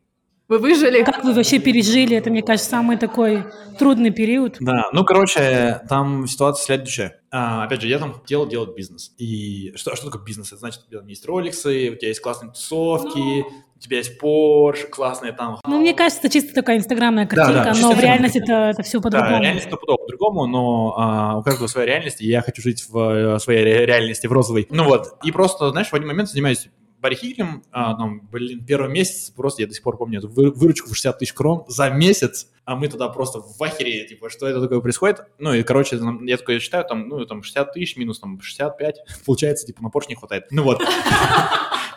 вы 0.48 0.58
выжили. 0.58 1.02
Как 1.02 1.24
вы 1.24 1.32
вообще 1.32 1.58
пережили? 1.58 2.16
Это, 2.16 2.30
мне 2.30 2.42
кажется, 2.42 2.68
самый 2.68 2.98
такой 2.98 3.44
трудный 3.78 4.10
период. 4.10 4.56
Да, 4.60 4.90
ну, 4.92 5.04
короче, 5.04 5.80
там 5.88 6.26
ситуация 6.26 6.64
следующая. 6.64 7.20
А, 7.30 7.64
опять 7.64 7.80
же, 7.80 7.88
я 7.88 7.98
там 7.98 8.12
хотел 8.12 8.46
делать 8.46 8.76
бизнес. 8.76 9.14
И 9.16 9.72
что, 9.76 9.96
что 9.96 10.10
такое 10.10 10.22
бизнес? 10.22 10.48
Это 10.48 10.58
значит, 10.58 10.82
у 10.86 10.90
тебя 10.90 11.00
есть 11.06 11.24
роликсы, 11.26 11.90
у 11.90 11.96
тебя 11.96 12.08
есть 12.08 12.20
классные 12.20 12.52
тусовки, 12.52 13.18
ну... 13.18 13.46
у 13.82 13.84
тебя 13.84 13.98
есть 13.98 14.20
Porsche, 14.20 14.86
классные 14.88 15.32
там... 15.32 15.58
Ну, 15.66 15.80
мне 15.80 15.92
кажется, 15.92 16.20
это 16.20 16.32
чисто 16.32 16.54
такая 16.54 16.78
инстаграмная 16.78 17.26
картинка, 17.26 17.64
да, 17.64 17.74
да, 17.74 17.80
но 17.80 17.92
в 17.92 18.00
реальности 18.00 18.38
это, 18.38 18.70
это 18.70 18.82
все 18.84 19.00
по-другому. 19.00 19.32
Да, 19.32 19.40
реальность 19.40 19.66
это 19.66 19.76
по-другому, 19.76 20.46
но 20.46 20.94
а, 20.96 21.38
у 21.38 21.42
каждого 21.42 21.66
своя 21.66 21.86
реальность, 21.86 22.20
и 22.20 22.26
я 22.26 22.42
хочу 22.42 22.62
жить 22.62 22.84
в, 22.88 22.92
в 22.92 23.38
своей 23.40 23.64
реальности, 23.64 24.28
в 24.28 24.32
розовой. 24.32 24.68
Ну 24.70 24.84
вот, 24.84 25.16
и 25.24 25.32
просто, 25.32 25.70
знаешь, 25.70 25.88
в 25.88 25.94
один 25.94 26.06
момент 26.06 26.28
занимаюсь 26.28 26.68
Барихилем, 27.00 27.64
а, 27.72 27.94
там, 27.96 28.28
блин, 28.30 28.64
первый 28.64 28.88
месяц, 28.88 29.30
просто 29.30 29.62
я 29.62 29.68
до 29.68 29.74
сих 29.74 29.82
пор 29.82 29.98
помню 29.98 30.20
эту 30.20 30.28
выручку 30.28 30.88
в 30.88 30.94
60 30.94 31.18
тысяч 31.18 31.32
крон 31.32 31.64
за 31.66 31.90
месяц, 31.90 32.48
а 32.64 32.76
мы 32.76 32.86
туда 32.86 33.08
просто 33.08 33.40
в 33.40 33.60
ахере, 33.60 34.06
типа, 34.06 34.30
что 34.30 34.46
это 34.46 34.60
такое 34.60 34.80
происходит? 34.80 35.22
Ну, 35.38 35.52
и, 35.52 35.64
короче, 35.64 35.98
я 36.22 36.36
такое 36.36 36.60
считаю, 36.60 36.84
там, 36.84 37.08
ну, 37.08 37.26
там, 37.26 37.42
60 37.42 37.72
тысяч 37.72 37.96
минус, 37.96 38.20
там, 38.20 38.40
65, 38.40 38.98
получается, 39.26 39.66
типа, 39.66 39.82
на 39.82 39.88
Porsche 39.88 40.10
не 40.10 40.14
хватает. 40.14 40.44
Ну, 40.52 40.62
вот. 40.62 40.80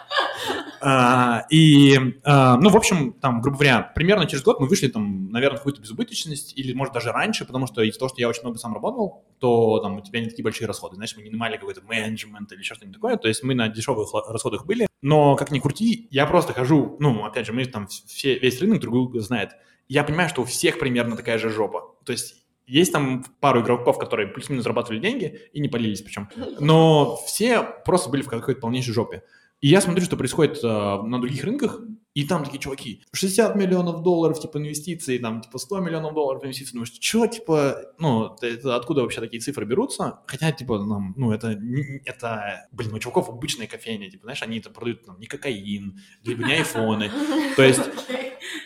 А, 0.81 1.45
и, 1.49 1.97
а, 2.23 2.57
ну, 2.57 2.69
в 2.69 2.75
общем, 2.77 3.13
там, 3.13 3.41
грубо 3.41 3.57
говоря, 3.57 3.81
примерно 3.95 4.25
через 4.25 4.43
год 4.43 4.59
мы 4.59 4.67
вышли, 4.67 4.87
там, 4.87 5.29
наверное, 5.29 5.57
в 5.57 5.59
какую-то 5.59 5.81
безубыточность, 5.81 6.57
или, 6.57 6.73
может, 6.73 6.93
даже 6.93 7.11
раньше, 7.11 7.45
потому 7.45 7.67
что 7.67 7.81
из-за 7.81 7.99
того, 7.99 8.09
что 8.09 8.21
я 8.21 8.29
очень 8.29 8.41
много 8.43 8.57
сам 8.57 8.73
работал, 8.73 9.25
то 9.39 9.79
там 9.79 9.97
у 9.97 10.01
тебя 10.01 10.19
не 10.19 10.27
такие 10.27 10.43
большие 10.43 10.67
расходы. 10.67 10.95
Знаешь, 10.95 11.15
мы 11.15 11.23
не 11.23 11.29
нанимали 11.29 11.57
какой-то 11.57 11.81
менеджмент 11.81 12.51
или 12.51 12.61
что-то 12.61 12.91
такое, 12.91 13.17
то 13.17 13.27
есть 13.27 13.43
мы 13.43 13.55
на 13.55 13.67
дешевых 13.67 14.09
расходах 14.27 14.65
были. 14.65 14.87
Но, 15.01 15.35
как 15.35 15.51
ни 15.51 15.59
крути, 15.59 16.07
я 16.11 16.25
просто 16.25 16.53
хожу, 16.53 16.95
ну, 16.99 17.25
опять 17.25 17.45
же, 17.45 17.53
мы 17.53 17.65
там 17.65 17.87
все, 17.87 18.39
весь 18.39 18.59
рынок 18.61 18.79
другую 18.79 19.21
знает. 19.21 19.51
Я 19.87 20.03
понимаю, 20.03 20.29
что 20.29 20.41
у 20.41 20.45
всех 20.45 20.79
примерно 20.79 21.15
такая 21.15 21.37
же 21.37 21.49
жопа. 21.49 21.95
То 22.05 22.11
есть 22.11 22.45
есть 22.67 22.91
там 22.91 23.23
пару 23.39 23.61
игроков, 23.61 23.99
которые 23.99 24.27
плюс-минус 24.27 24.63
зарабатывали 24.63 24.99
деньги 24.99 25.41
и 25.53 25.59
не 25.59 25.69
полились 25.69 26.01
причем. 26.01 26.29
Но 26.59 27.17
все 27.27 27.61
просто 27.85 28.09
были 28.09 28.23
в 28.23 28.29
какой-то 28.29 28.59
полнейшей 28.59 28.93
жопе. 28.93 29.23
И 29.61 29.67
я 29.69 29.81
смотрю, 29.81 30.05
что 30.05 30.17
происходит 30.17 30.63
э, 30.63 30.67
на 30.67 31.19
других 31.19 31.43
рынках, 31.43 31.81
и 32.15 32.25
там 32.25 32.45
такие 32.45 32.59
чуваки, 32.59 33.03
60 33.11 33.57
миллионов 33.57 34.01
долларов, 34.01 34.39
типа, 34.39 34.57
инвестиций, 34.57 35.19
там, 35.19 35.41
типа, 35.41 35.57
100 35.57 35.81
миллионов 35.81 36.13
долларов 36.13 36.43
инвестиций. 36.43 36.71
Думаешь, 36.73 36.93
что, 36.97 37.27
типа, 37.27 37.77
ну, 37.99 38.35
это, 38.41 38.75
откуда 38.77 39.01
вообще 39.01 39.19
такие 39.19 39.41
цифры 39.41 39.65
берутся? 39.65 40.19
Хотя, 40.25 40.53
типа, 40.53 40.79
нам, 40.79 41.13
ну, 41.17 41.33
это, 41.33 41.59
это, 42.05 42.67
блин, 42.71 42.93
у 42.93 42.99
чуваков 42.99 43.27
обычная 43.29 43.67
кофейня, 43.67 44.09
типа, 44.09 44.23
знаешь, 44.23 44.41
они 44.43 44.59
это 44.59 44.69
продают, 44.69 45.05
там, 45.05 45.19
не 45.19 45.27
кокаин, 45.27 45.99
либо 46.23 46.45
не 46.45 46.53
айфоны. 46.53 47.11
То 47.57 47.63
есть, 47.63 47.81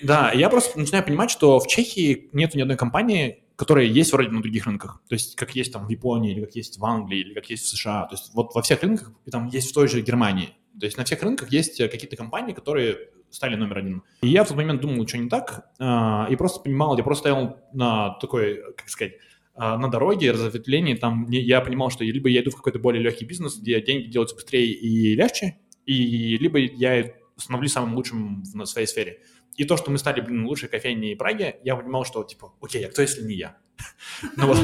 да, 0.04 0.32
я 0.32 0.50
просто 0.50 0.78
начинаю 0.78 1.04
понимать, 1.04 1.32
что 1.32 1.60
в 1.60 1.68
Чехии 1.68 2.30
нету 2.34 2.56
ни 2.58 2.62
одной 2.62 2.78
компании, 2.78 3.44
которые 3.56 3.92
есть 3.92 4.14
вроде 4.14 4.30
на 4.30 4.42
других 4.42 4.68
рынках. 4.68 5.02
То 5.10 5.16
есть, 5.16 5.36
как 5.36 5.56
есть 5.56 5.74
там 5.74 5.88
в 5.88 5.90
Японии, 5.90 6.34
или 6.34 6.46
как 6.46 6.56
есть 6.56 6.78
в 6.78 6.86
Англии, 6.86 7.20
или 7.20 7.34
как 7.34 7.50
есть 7.50 7.64
в 7.64 7.68
США. 7.70 8.06
То 8.06 8.14
есть, 8.16 8.32
вот 8.36 8.54
во 8.54 8.62
всех 8.62 8.84
рынках, 8.84 9.12
и 9.26 9.32
там 9.32 9.48
есть 9.48 9.72
в 9.72 9.74
той 9.74 9.88
же 9.88 10.02
Германии. 10.02 10.52
То 10.80 10.86
есть 10.86 10.98
на 10.98 11.04
всех 11.04 11.22
рынках 11.24 11.52
есть 11.52 11.78
какие-то 11.78 12.16
компании, 12.16 12.54
которые 12.54 13.10
стали 13.30 13.56
номер 13.56 13.80
один. 13.80 14.04
И 14.22 14.28
я 14.28 14.44
в 14.44 14.48
тот 14.48 14.58
момент 14.58 14.82
думал, 14.82 15.08
что 15.08 15.18
не 15.18 15.30
так, 15.30 15.72
а, 15.80 16.28
и 16.30 16.36
просто 16.36 16.62
понимал, 16.62 16.98
я 16.98 17.04
просто 17.04 17.22
стоял 17.22 17.58
на 17.74 18.18
такой, 18.20 18.62
как 18.76 18.90
сказать, 18.90 19.14
а, 19.54 19.78
на 19.78 19.90
дороге, 19.90 20.32
разветвлении, 20.32 20.96
там 20.96 21.30
я 21.30 21.62
понимал, 21.62 21.90
что 21.90 22.04
либо 22.04 22.30
я 22.30 22.42
иду 22.42 22.52
в 22.52 22.56
какой-то 22.56 22.80
более 22.80 23.04
легкий 23.04 23.26
бизнес, 23.26 23.58
где 23.60 23.82
деньги 23.82 24.08
делаются 24.08 24.36
быстрее 24.36 24.72
и 24.72 25.16
легче, 25.16 25.60
и 25.86 26.38
либо 26.38 26.60
я 26.60 27.14
становлюсь 27.36 27.74
самым 27.74 27.96
лучшим 27.96 28.44
в 28.44 28.66
своей 28.66 28.88
сфере. 28.88 29.22
И 29.58 29.66
то, 29.66 29.76
что 29.76 29.92
мы 29.92 29.98
стали, 29.98 30.22
блин, 30.22 30.46
лучшей 30.46 30.70
кофейней 30.70 31.16
Праги, 31.16 31.56
я 31.64 31.76
понимал, 31.76 32.06
что, 32.06 32.24
типа, 32.24 32.54
окей, 32.62 32.86
а 32.86 32.90
кто, 32.90 33.02
если 33.02 33.24
не 33.24 33.36
я? 33.36 33.58
Ну 34.36 34.48
вот, 34.48 34.58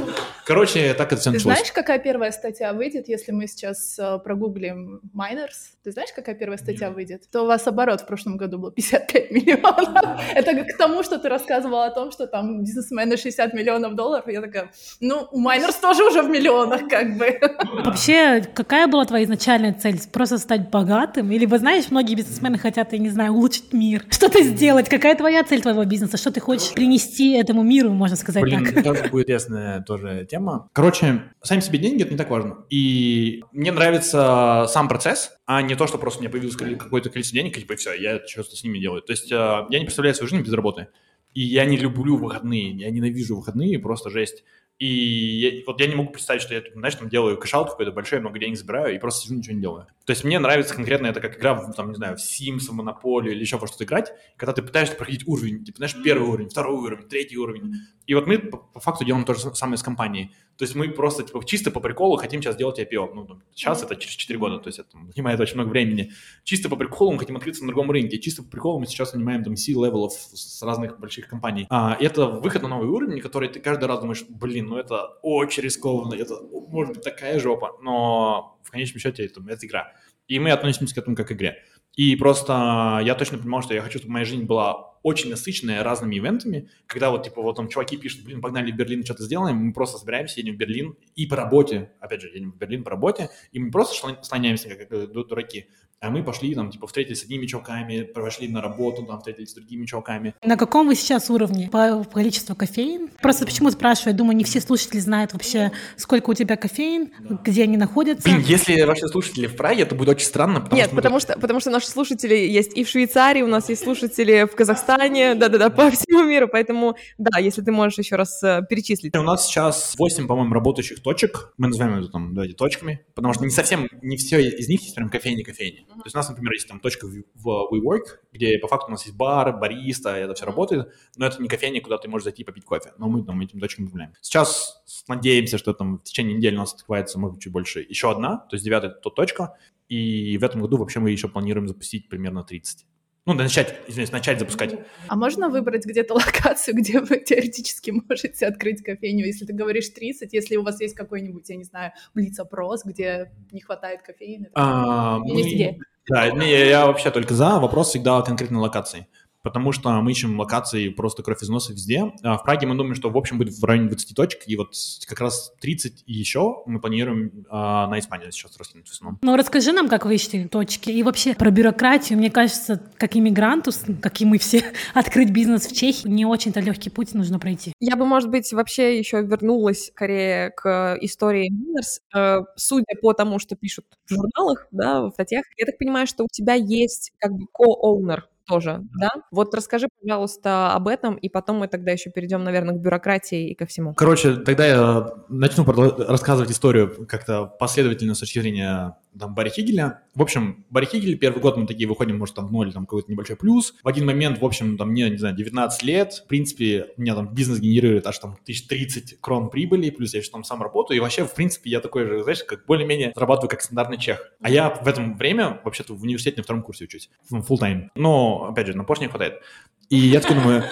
короче, 0.46 0.94
так 0.94 1.12
это 1.12 1.22
все 1.22 1.32
Ты 1.32 1.38
началось. 1.38 1.58
знаешь, 1.58 1.72
какая 1.72 2.00
первая 2.00 2.32
статья 2.32 2.74
выйдет, 2.74 3.08
если 3.08 3.32
мы 3.32 3.48
сейчас 3.48 3.98
э, 3.98 4.20
прогуглим 4.24 5.02
Miners? 5.16 5.76
Ты 5.84 5.92
знаешь, 5.92 6.10
какая 6.16 6.36
первая 6.36 6.58
статья 6.58 6.88
Нет. 6.88 6.96
выйдет? 6.96 7.30
То 7.32 7.44
у 7.44 7.46
вас 7.46 7.68
оборот 7.68 8.02
в 8.02 8.06
прошлом 8.06 8.38
году 8.38 8.58
был 8.58 8.72
55 8.76 9.32
миллионов. 9.32 10.22
Это 10.36 10.64
к 10.64 10.78
тому, 10.78 11.04
что 11.04 11.20
ты 11.20 11.30
рассказывал 11.30 11.82
о 11.82 11.92
том, 11.92 12.12
что 12.12 12.28
там 12.28 12.64
бизнесмены 12.64 13.18
60 13.18 13.54
миллионов 13.54 13.96
долларов. 13.96 14.28
Я 14.28 14.42
такая, 14.42 14.72
ну, 15.00 15.28
у 15.32 15.42
Miners 15.42 15.76
тоже 15.82 16.04
уже 16.04 16.22
в 16.22 16.30
миллионах, 16.30 16.88
как 16.90 17.18
бы. 17.18 17.40
Вообще, 17.84 18.42
какая 18.54 18.88
была 18.88 19.06
твоя 19.06 19.26
изначальная 19.26 19.74
цель? 19.74 20.00
Просто 20.12 20.38
стать 20.38 20.70
богатым? 20.70 21.32
Или, 21.32 21.46
вы 21.46 21.60
знаешь, 21.60 21.86
многие 21.90 22.16
бизнесмены 22.16 22.58
хотят, 22.58 22.94
я 22.94 23.00
не 23.00 23.10
знаю, 23.10 23.34
улучшить 23.34 23.74
мир, 23.74 24.04
что-то 24.10 24.44
сделать. 24.44 24.90
Какая 24.90 25.16
твоя 25.16 25.44
цель 25.44 25.62
твоего 25.62 25.86
бизнеса? 25.86 26.18
Что 26.18 26.32
ты 26.32 26.40
хочешь 26.40 26.74
принести 26.74 27.34
этому 27.34 27.64
миру, 27.64 27.92
можно 27.92 28.16
сказать 28.16 28.44
Блин, 28.44 28.84
так? 28.84 29.05
Тоже 29.06 29.12
будет 29.12 29.26
интересная 29.26 29.82
тоже 29.82 30.28
тема. 30.30 30.70
Короче, 30.74 31.24
сами 31.42 31.60
себе 31.60 31.80
деньги 31.80 32.04
это 32.04 32.12
не 32.12 32.18
так 32.18 32.30
важно. 32.30 32.66
И 32.70 33.44
мне 33.52 33.72
нравится 33.72 34.66
сам 34.70 34.88
процесс, 34.88 35.32
а 35.46 35.62
не 35.62 35.76
то, 35.76 35.88
что 35.88 35.98
просто 35.98 36.20
у 36.20 36.22
меня 36.24 36.32
появилось 36.32 36.56
какое-то 36.56 37.10
количество 37.10 37.38
денег, 37.38 37.58
и 37.58 37.62
типа 37.62 37.76
все, 37.76 37.94
я 37.94 38.26
что-то 38.26 38.56
с 38.56 38.64
ними 38.64 38.80
делаю. 38.80 39.02
То 39.02 39.14
есть 39.14 39.32
э, 39.32 39.36
я 39.36 39.80
не 39.80 39.86
представляю 39.86 40.16
свою 40.16 40.30
жизнь 40.30 40.44
без 40.44 40.54
работы. 40.54 40.88
И 41.34 41.42
я 41.42 41.66
не 41.66 41.76
люблю 41.76 42.16
выходные, 42.16 42.72
я 42.72 42.90
ненавижу 42.90 43.36
выходные, 43.36 43.78
просто 43.78 44.10
жесть. 44.10 44.44
И 44.78 44.88
я- 44.88 45.64
вот 45.66 45.80
я 45.80 45.88
не 45.88 45.96
могу 45.96 46.12
представить, 46.12 46.42
что 46.42 46.54
я, 46.54 46.62
знаешь, 46.74 46.96
там 46.96 47.08
делаю 47.08 47.38
cash 47.38 47.56
out 47.56 47.70
какой-то 47.70 47.94
большой, 47.94 48.20
много 48.20 48.40
денег 48.40 48.58
забираю 48.58 48.94
и 48.94 49.00
просто 49.00 49.24
сижу, 49.24 49.36
ничего 49.36 49.56
не 49.56 49.62
делаю. 49.62 49.88
То 50.06 50.12
есть 50.12 50.26
мне 50.26 50.38
нравится 50.38 50.76
конкретно 50.76 51.08
это 51.08 51.22
как 51.22 51.38
игра, 51.38 51.54
в, 51.54 51.74
там, 51.74 51.90
не 51.90 51.96
знаю, 51.96 52.18
в 52.18 52.20
Sims, 52.20 52.68
в 52.70 52.74
Монополию 52.74 53.34
или 53.34 53.40
еще 53.40 53.58
во 53.58 53.68
что-то 53.68 53.86
играть, 53.86 54.12
когда 54.36 54.52
ты 54.52 54.62
пытаешься 54.62 54.96
проходить 54.96 55.26
уровень, 55.28 55.64
типа, 55.64 55.78
знаешь, 55.78 55.96
первый 56.04 56.28
уровень, 56.30 56.50
второй 56.50 56.76
уровень, 56.76 57.08
третий 57.08 57.38
уровень. 57.38 57.74
И 58.08 58.14
вот 58.14 58.28
мы 58.28 58.38
по, 58.38 58.58
по 58.58 58.80
факту 58.80 59.04
делаем 59.04 59.26
то 59.26 59.34
же 59.34 59.56
самое 59.56 59.78
с 59.78 59.84
компанией. 59.84 60.32
То 60.58 60.64
есть 60.64 60.76
мы 60.76 60.90
просто, 60.90 61.24
типа, 61.24 61.44
чисто 61.46 61.72
по 61.72 61.80
приколу 61.80 62.18
хотим 62.18 62.42
сейчас 62.42 62.56
делать 62.56 62.80
IPO. 62.80 63.14
Ну, 63.14 63.42
сейчас 63.54 63.84
это 63.84 63.96
через 63.96 64.16
4 64.16 64.40
года, 64.40 64.60
то 64.60 64.68
есть 64.68 64.80
это 64.80 64.90
занимает 65.14 65.40
очень 65.40 65.56
много 65.56 65.70
времени. 65.70 66.12
Чисто 66.44 66.70
по 66.70 66.76
приколу 66.76 67.14
мы 67.14 67.20
хотим 67.20 67.36
открыться 67.36 67.64
на 67.64 67.68
другом 67.68 67.92
рынке. 67.92 68.20
Чисто 68.20 68.44
по 68.44 68.50
приколу 68.50 68.80
мы 68.80 68.86
сейчас 68.86 69.12
нанимаем 69.12 69.44
там 69.44 69.58
C-level 69.58 70.01
ов 70.01 70.14
с 70.14 70.62
разных 70.62 71.00
больших 71.00 71.28
компаний. 71.28 71.68
А, 71.70 71.98
и 72.00 72.06
это 72.06 72.28
выход 72.28 72.62
на 72.62 72.70
новый 72.70 72.88
уровень, 72.88 73.20
который 73.22 73.50
ты 73.50 73.60
каждый 73.60 73.86
раз 73.86 74.00
думаешь, 74.00 74.24
блин, 74.30 74.68
ну 74.68 74.78
это 74.78 75.18
очень 75.22 75.64
рискованно, 75.64 76.14
это 76.14 76.36
может 76.70 76.96
быть 76.96 77.04
такая 77.04 77.40
жопа, 77.40 77.78
но 77.82 78.60
в 78.64 78.72
конечном 78.72 79.00
счете 79.00 79.26
это, 79.26 79.42
это 79.48 79.66
игра. 79.66 79.94
И 80.28 80.40
мы 80.40 80.52
относимся 80.52 80.96
к 80.96 80.98
этому 80.98 81.16
как 81.16 81.28
к 81.28 81.32
игре. 81.34 81.64
И 81.96 82.16
просто 82.16 83.02
я 83.04 83.16
точно 83.16 83.38
понимал, 83.38 83.62
что 83.62 83.74
я 83.74 83.82
хочу, 83.82 84.00
чтобы 84.00 84.14
моя 84.14 84.26
жизнь 84.26 84.44
была 84.44 84.95
очень 85.06 85.30
насыщенная 85.30 85.84
разными 85.84 86.18
ивентами, 86.18 86.68
когда 86.88 87.12
вот, 87.12 87.24
типа, 87.24 87.40
вот 87.44 87.56
там 87.58 87.68
чуваки 87.68 87.96
пишут, 87.96 88.26
блин, 88.26 88.42
погнали 88.42 88.72
в 88.72 88.76
Берлин, 88.76 89.06
что-то 89.06 89.22
сделаем, 89.22 89.58
мы 89.58 89.72
просто 89.72 90.00
собираемся, 90.00 90.40
едем 90.40 90.56
в 90.56 90.58
Берлин 90.58 90.96
и 91.16 91.28
по 91.28 91.36
работе, 91.36 91.92
опять 92.00 92.22
же, 92.22 92.30
едем 92.30 92.54
в 92.54 92.58
Берлин 92.58 92.84
по 92.84 92.90
работе, 92.90 93.30
и 93.52 93.60
мы 93.60 93.70
просто 93.70 94.16
слоняемся, 94.24 94.68
как, 94.68 94.90
как 94.90 95.12
ду- 95.12 95.24
дураки. 95.24 95.68
А 96.02 96.10
мы 96.10 96.24
пошли, 96.24 96.54
там, 96.54 96.72
типа, 96.72 96.88
встретились 96.88 97.22
с 97.22 97.24
одними 97.24 97.46
чуваками, 97.46 98.02
пошли 98.02 98.48
на 98.48 98.62
работу, 98.62 99.04
там, 99.04 99.20
встретились 99.20 99.52
с 99.52 99.54
другими 99.54 99.86
чуваками. 99.86 100.36
На 100.44 100.58
каком 100.58 100.88
вы 100.88 100.96
сейчас 100.96 101.30
уровне 101.30 101.70
по 101.72 102.04
количеству 102.04 102.54
кофеин? 102.54 103.10
Просто 103.22 103.46
почему 103.46 103.72
спрашиваю, 103.72 104.14
я 104.14 104.18
думаю, 104.18 104.36
не 104.36 104.44
все 104.44 104.60
слушатели 104.60 105.00
знают 105.00 105.34
вообще, 105.34 105.72
сколько 105.96 106.32
у 106.32 106.34
тебя 106.34 106.58
кофеин, 106.58 107.12
где 107.44 107.64
они 107.64 107.78
находятся. 107.78 108.30
Если 108.46 108.82
ваши 108.82 109.08
слушатели 109.08 109.48
в 109.48 109.56
Праге, 109.56 109.84
это 109.84 109.96
будет 109.96 110.10
очень 110.10 110.26
странно, 110.28 110.62
потому 110.62 110.76
Нет, 110.76 110.88
что 110.88 110.96
потому 110.96 111.20
что, 111.20 111.40
потому 111.40 111.60
что 111.60 111.70
наши 111.72 111.88
слушатели 111.88 112.36
есть 112.36 112.76
и 112.78 112.84
в 112.84 112.90
Швейцарии, 112.90 113.42
у 113.42 113.48
нас 113.48 113.70
есть 113.70 113.84
слушатели 113.84 114.46
в 114.52 114.56
Казахстане, 114.56 114.95
да-да-да, 115.36 115.70
по 115.70 115.90
всему 115.92 116.24
миру, 116.24 116.48
поэтому, 116.48 116.96
да, 117.18 117.40
если 117.40 117.62
ты 117.62 117.72
можешь 117.72 117.98
еще 117.98 118.16
раз 118.16 118.42
э, 118.44 118.62
перечислить. 118.70 119.16
У 119.16 119.24
нас 119.24 119.48
сейчас 119.48 119.96
8, 119.98 120.28
по-моему, 120.28 120.54
работающих 120.54 121.02
точек. 121.02 121.54
Мы 121.58 121.68
называем 121.68 122.00
это 122.00 122.10
там, 122.10 122.34
давайте, 122.34 122.56
точками, 122.56 123.06
потому 123.14 123.34
что 123.34 123.44
не 123.44 123.52
совсем, 123.52 123.88
не 124.02 124.18
все 124.18 124.40
из 124.40 124.68
них 124.68 124.82
есть 124.82 124.96
прям 124.96 125.10
кофейни-кофейни. 125.10 125.86
То 125.88 126.02
есть 126.04 126.16
у 126.16 126.18
нас, 126.18 126.30
например, 126.30 126.54
есть 126.54 126.68
там 126.68 126.80
точка 126.80 127.08
в 127.08 127.26
в 127.36 127.70
WeWork, 127.74 128.20
где 128.32 128.58
по 128.60 128.68
факту 128.68 128.88
у 128.88 128.92
нас 128.92 129.06
есть 129.06 129.16
бар, 129.16 129.58
бариста, 129.58 130.16
это 130.16 130.34
все 130.34 130.46
работает, 130.46 130.94
но 131.16 131.28
это 131.28 131.42
не 131.42 131.48
кофейня, 131.48 131.82
куда 131.82 131.98
ты 131.98 132.08
можешь 132.08 132.24
зайти 132.24 132.42
и 132.42 132.46
попить 132.46 132.66
кофе. 132.66 132.94
Но 132.98 133.08
мы 133.08 133.24
там 133.24 133.40
этим 133.42 133.60
точками 133.60 133.86
управляем. 133.88 134.14
Сейчас 134.22 134.84
надеемся, 135.08 135.58
что 135.58 135.74
там 135.74 136.00
в 136.00 136.04
течение 136.04 136.36
недели 136.36 136.56
у 136.56 136.60
нас 136.60 136.74
открывается, 136.74 137.20
может 137.20 137.36
быть, 137.36 137.44
чуть 137.44 137.54
больше, 137.54 137.86
еще 137.88 138.12
одна, 138.12 138.38
то 138.38 138.56
есть 138.56 138.64
девятая 138.64 138.92
это 138.92 139.10
точка, 139.10 139.56
и 139.88 140.38
в 140.38 140.44
этом 140.44 140.62
году 140.62 140.78
вообще 140.78 141.00
мы 141.00 141.12
еще 141.12 141.28
планируем 141.28 141.68
запустить 141.68 142.10
примерно 142.10 142.44
30. 142.44 142.86
Ну, 143.28 143.34
да, 143.34 143.44
начать, 143.44 143.76
извиняюсь, 143.88 144.12
начать 144.12 144.40
запускать. 144.40 144.76
А 145.08 145.16
можно 145.16 145.50
выбрать 145.50 145.84
где-то 145.84 146.14
локацию, 146.14 146.76
где 146.76 147.00
вы 147.00 147.18
теоретически 147.18 147.90
можете 147.92 148.46
открыть 148.46 148.84
кофейню, 148.84 149.26
если 149.26 149.46
ты 149.46 149.54
говоришь 149.54 149.90
30, 149.90 150.32
если 150.32 150.58
у 150.58 150.64
вас 150.64 150.80
есть 150.80 150.94
какой-нибудь, 150.94 151.50
я 151.50 151.56
не 151.56 151.64
знаю, 151.64 151.94
блиц-опрос, 152.14 152.86
где 152.86 153.32
не 153.52 153.62
хватает 153.62 154.04
кофеина? 154.04 154.50
А, 154.54 155.20
есть 155.26 155.54
идея? 155.54 155.78
Да, 156.08 156.30
не, 156.30 156.52
я, 156.52 156.66
я 156.66 156.86
вообще 156.86 157.10
только 157.10 157.34
за. 157.34 157.60
Вопрос 157.60 157.90
всегда 157.90 158.18
о 158.18 158.22
конкретной 158.22 158.60
локации. 158.60 159.08
Потому 159.46 159.72
что 159.72 159.92
мы 160.02 160.10
ищем 160.10 160.40
локации 160.40 160.90
просто 160.90 161.22
кровь 161.22 161.44
из 161.44 161.50
носа 161.50 161.72
везде. 161.72 162.12
А 162.24 162.38
в 162.38 162.44
Праге 162.44 162.66
мы 162.66 162.76
думаем, 162.76 162.96
что 162.96 163.12
в 163.12 163.18
общем 163.18 163.38
будет 163.38 163.54
в 163.54 163.64
районе 163.64 163.90
20 163.90 164.16
точек, 164.16 164.42
и 164.48 164.56
вот 164.56 164.74
как 165.08 165.20
раз 165.22 165.54
30 165.62 166.04
и 166.08 166.14
еще 166.14 166.64
мы 166.66 166.82
планируем 166.82 167.46
а, 167.52 167.86
на 167.88 168.00
Испанию 168.00 168.32
сейчас 168.32 168.58
раскинуть 168.58 168.88
в 168.88 168.92
основном. 168.92 169.20
Ну, 169.22 169.36
расскажи 169.36 169.72
нам, 169.72 169.88
как 169.88 170.06
вы 170.06 170.16
ищете 170.16 170.48
точки. 170.48 170.90
И 170.90 171.04
вообще 171.04 171.36
про 171.36 171.52
бюрократию. 171.52 172.18
Мне 172.18 172.32
кажется, 172.32 172.82
как 172.98 173.16
иммигранту, 173.16 173.70
как 174.02 174.20
и 174.20 174.26
мы 174.26 174.40
все, 174.40 174.64
открыть 174.96 175.30
бизнес 175.30 175.68
в 175.68 175.76
Чехии 175.76 176.08
не 176.08 176.26
очень-то 176.26 176.60
легкий 176.60 176.90
путь 176.90 177.14
нужно 177.14 177.38
пройти. 177.38 177.74
Я 177.80 177.98
бы, 177.98 178.08
может 178.08 178.32
быть, 178.32 178.52
вообще 178.52 178.98
еще 178.98 179.22
вернулась 179.22 179.88
скорее 179.90 180.50
к 180.50 180.98
истории 181.02 181.50
Минерс. 181.50 182.02
Э, 182.16 182.40
Судя 182.56 182.96
по 183.00 183.14
тому, 183.14 183.38
что 183.38 183.56
пишут 183.56 183.86
в 184.08 184.10
журналах, 184.10 184.66
да, 184.72 185.04
в 185.04 185.12
статьях, 185.12 185.46
я 185.58 185.68
так 185.68 185.78
понимаю, 185.78 186.08
что 186.08 186.24
у 186.24 186.28
тебя 186.32 186.56
есть 186.56 187.12
как 187.20 187.32
бы 187.32 187.46
ко-оунер 187.54 188.28
тоже, 188.46 188.82
да? 189.00 189.10
Вот 189.32 189.54
расскажи, 189.54 189.88
пожалуйста, 190.02 190.74
об 190.74 190.88
этом, 190.88 191.16
и 191.16 191.30
потом 191.30 191.58
мы 191.58 191.68
тогда 191.68 191.92
еще 191.92 192.10
перейдем, 192.10 192.44
наверное, 192.44 192.76
к 192.76 192.80
бюрократии 192.80 193.50
и 193.50 193.56
ко 193.56 193.66
всему. 193.66 193.94
Короче, 193.94 194.36
тогда 194.36 194.66
я 194.66 195.10
начну 195.30 195.66
рассказывать 195.66 196.52
историю 196.52 197.06
как-то 197.08 197.46
последовательно 197.46 198.16
с 198.16 198.20
точки 198.20 198.40
зрения 198.40 198.98
там, 199.20 199.34
Барри 199.34 199.50
Хигеля. 199.50 200.04
В 200.14 200.22
общем, 200.22 200.66
Барри 200.70 200.86
Хигель, 200.86 201.18
первый 201.18 201.42
год 201.42 201.58
мы 201.58 201.68
такие 201.68 201.88
выходим, 201.88 202.18
может, 202.18 202.36
там 202.36 202.48
в 202.48 202.52
ноль, 202.52 202.74
там 202.74 202.86
какой-то 202.86 203.12
небольшой 203.12 203.36
плюс. 203.36 203.74
В 203.84 203.88
один 203.88 204.06
момент, 204.06 204.40
в 204.40 204.46
общем, 204.46 204.78
там 204.78 204.90
мне, 204.90 205.10
не 205.10 205.18
знаю, 205.18 205.36
19 205.36 205.84
лет, 205.84 206.14
в 206.14 206.28
принципе, 206.28 206.88
у 206.98 207.02
меня 207.02 207.16
там 207.16 207.34
бизнес 207.34 207.60
генерирует 207.60 208.08
аж 208.08 208.18
там 208.20 208.32
1030 208.32 209.20
крон 209.22 209.50
прибыли, 209.50 209.90
плюс 209.90 210.14
я 210.14 210.20
еще 210.20 210.32
там 210.32 210.44
сам 210.44 210.62
работаю, 210.62 210.98
и 210.98 211.00
вообще, 211.00 211.26
в 211.26 211.34
принципе, 211.34 211.70
я 211.70 211.80
такой 211.80 212.06
же, 212.06 212.24
знаешь, 212.24 212.44
как 212.44 212.66
более-менее 212.66 213.12
зарабатываю 213.16 213.50
как 213.50 213.62
стандартный 213.62 213.98
чех. 213.98 214.32
А 214.42 214.50
я 214.50 214.70
в 214.70 214.88
этом 214.88 215.16
время, 215.18 215.60
вообще-то, 215.64 215.94
в 215.94 216.04
университете 216.04 216.38
на 216.38 216.44
втором 216.44 216.64
курсе 216.64 216.86
учусь, 216.86 217.10
full 217.32 217.60
time. 217.60 217.90
Но, 217.96 218.48
опять 218.50 218.68
же, 218.68 218.76
на 218.76 218.86
не 219.00 219.08
хватает. 219.08 219.42
И 219.90 219.98
я 219.98 220.20
такой 220.20 220.38
думаю, 220.38 220.64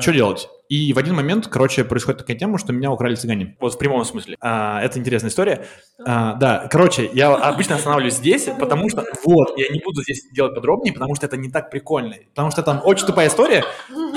что 0.00 0.12
делать? 0.12 0.48
И 0.68 0.92
в 0.92 0.98
один 0.98 1.14
момент, 1.14 1.48
короче, 1.48 1.84
происходит 1.84 2.20
такая 2.20 2.36
тема, 2.36 2.58
что 2.58 2.72
меня 2.72 2.90
украли 2.90 3.14
цыгане. 3.14 3.56
Вот 3.60 3.74
в 3.74 3.78
прямом 3.78 4.04
смысле. 4.04 4.36
А, 4.40 4.80
это 4.82 4.98
интересная 4.98 5.30
история. 5.30 5.66
А, 6.04 6.34
да, 6.34 6.66
короче, 6.70 7.10
я 7.12 7.34
обычно 7.34 7.76
останавливаюсь 7.76 8.14
здесь, 8.14 8.48
потому 8.58 8.88
что... 8.88 9.04
Вот, 9.24 9.58
я 9.58 9.68
не 9.68 9.80
буду 9.80 10.02
здесь 10.02 10.22
делать 10.32 10.54
подробнее, 10.54 10.94
потому 10.94 11.14
что 11.14 11.26
это 11.26 11.36
не 11.36 11.50
так 11.50 11.70
прикольно. 11.70 12.16
Потому 12.30 12.50
что 12.50 12.62
там 12.62 12.80
очень 12.84 13.06
тупая 13.06 13.28
история, 13.28 13.64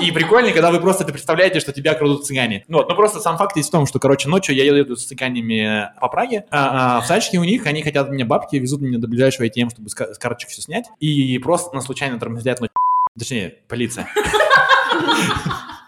и 0.02 0.10
прикольнее, 0.12 0.54
когда 0.54 0.70
вы 0.70 0.80
просто 0.80 1.04
это 1.04 1.12
представляете, 1.12 1.60
что 1.60 1.72
тебя 1.72 1.94
крадут 1.94 2.24
цыгане. 2.24 2.64
Ну 2.68 2.78
вот, 2.78 2.88
но 2.88 2.94
просто 2.94 3.20
сам 3.20 3.36
факт 3.36 3.56
есть 3.56 3.68
в 3.68 3.72
том, 3.72 3.86
что, 3.86 3.98
короче, 3.98 4.28
ночью 4.28 4.54
я 4.54 4.64
еду 4.64 4.96
с 4.96 5.04
цыганями 5.04 5.90
по 6.00 6.08
Праге, 6.08 6.46
а, 6.50 6.98
а 6.98 7.00
в 7.00 7.08
тачке 7.08 7.38
у 7.38 7.44
них, 7.44 7.66
они 7.66 7.82
хотят 7.82 8.06
от 8.06 8.12
меня 8.12 8.24
бабки, 8.24 8.56
везут 8.56 8.80
меня 8.80 8.98
до 8.98 9.08
ближайшего 9.08 9.46
ATM, 9.46 9.70
чтобы 9.70 9.88
с 9.88 9.94
ка- 9.94 10.14
с 10.14 10.18
карточек 10.18 10.50
все 10.50 10.62
снять, 10.62 10.86
и 11.00 11.38
просто 11.38 11.74
на 11.74 11.82
случайно 11.82 12.18
тормозят 12.18 12.60
ночью. 12.60 12.74
Точнее, 13.18 13.54
полиция. 13.68 14.08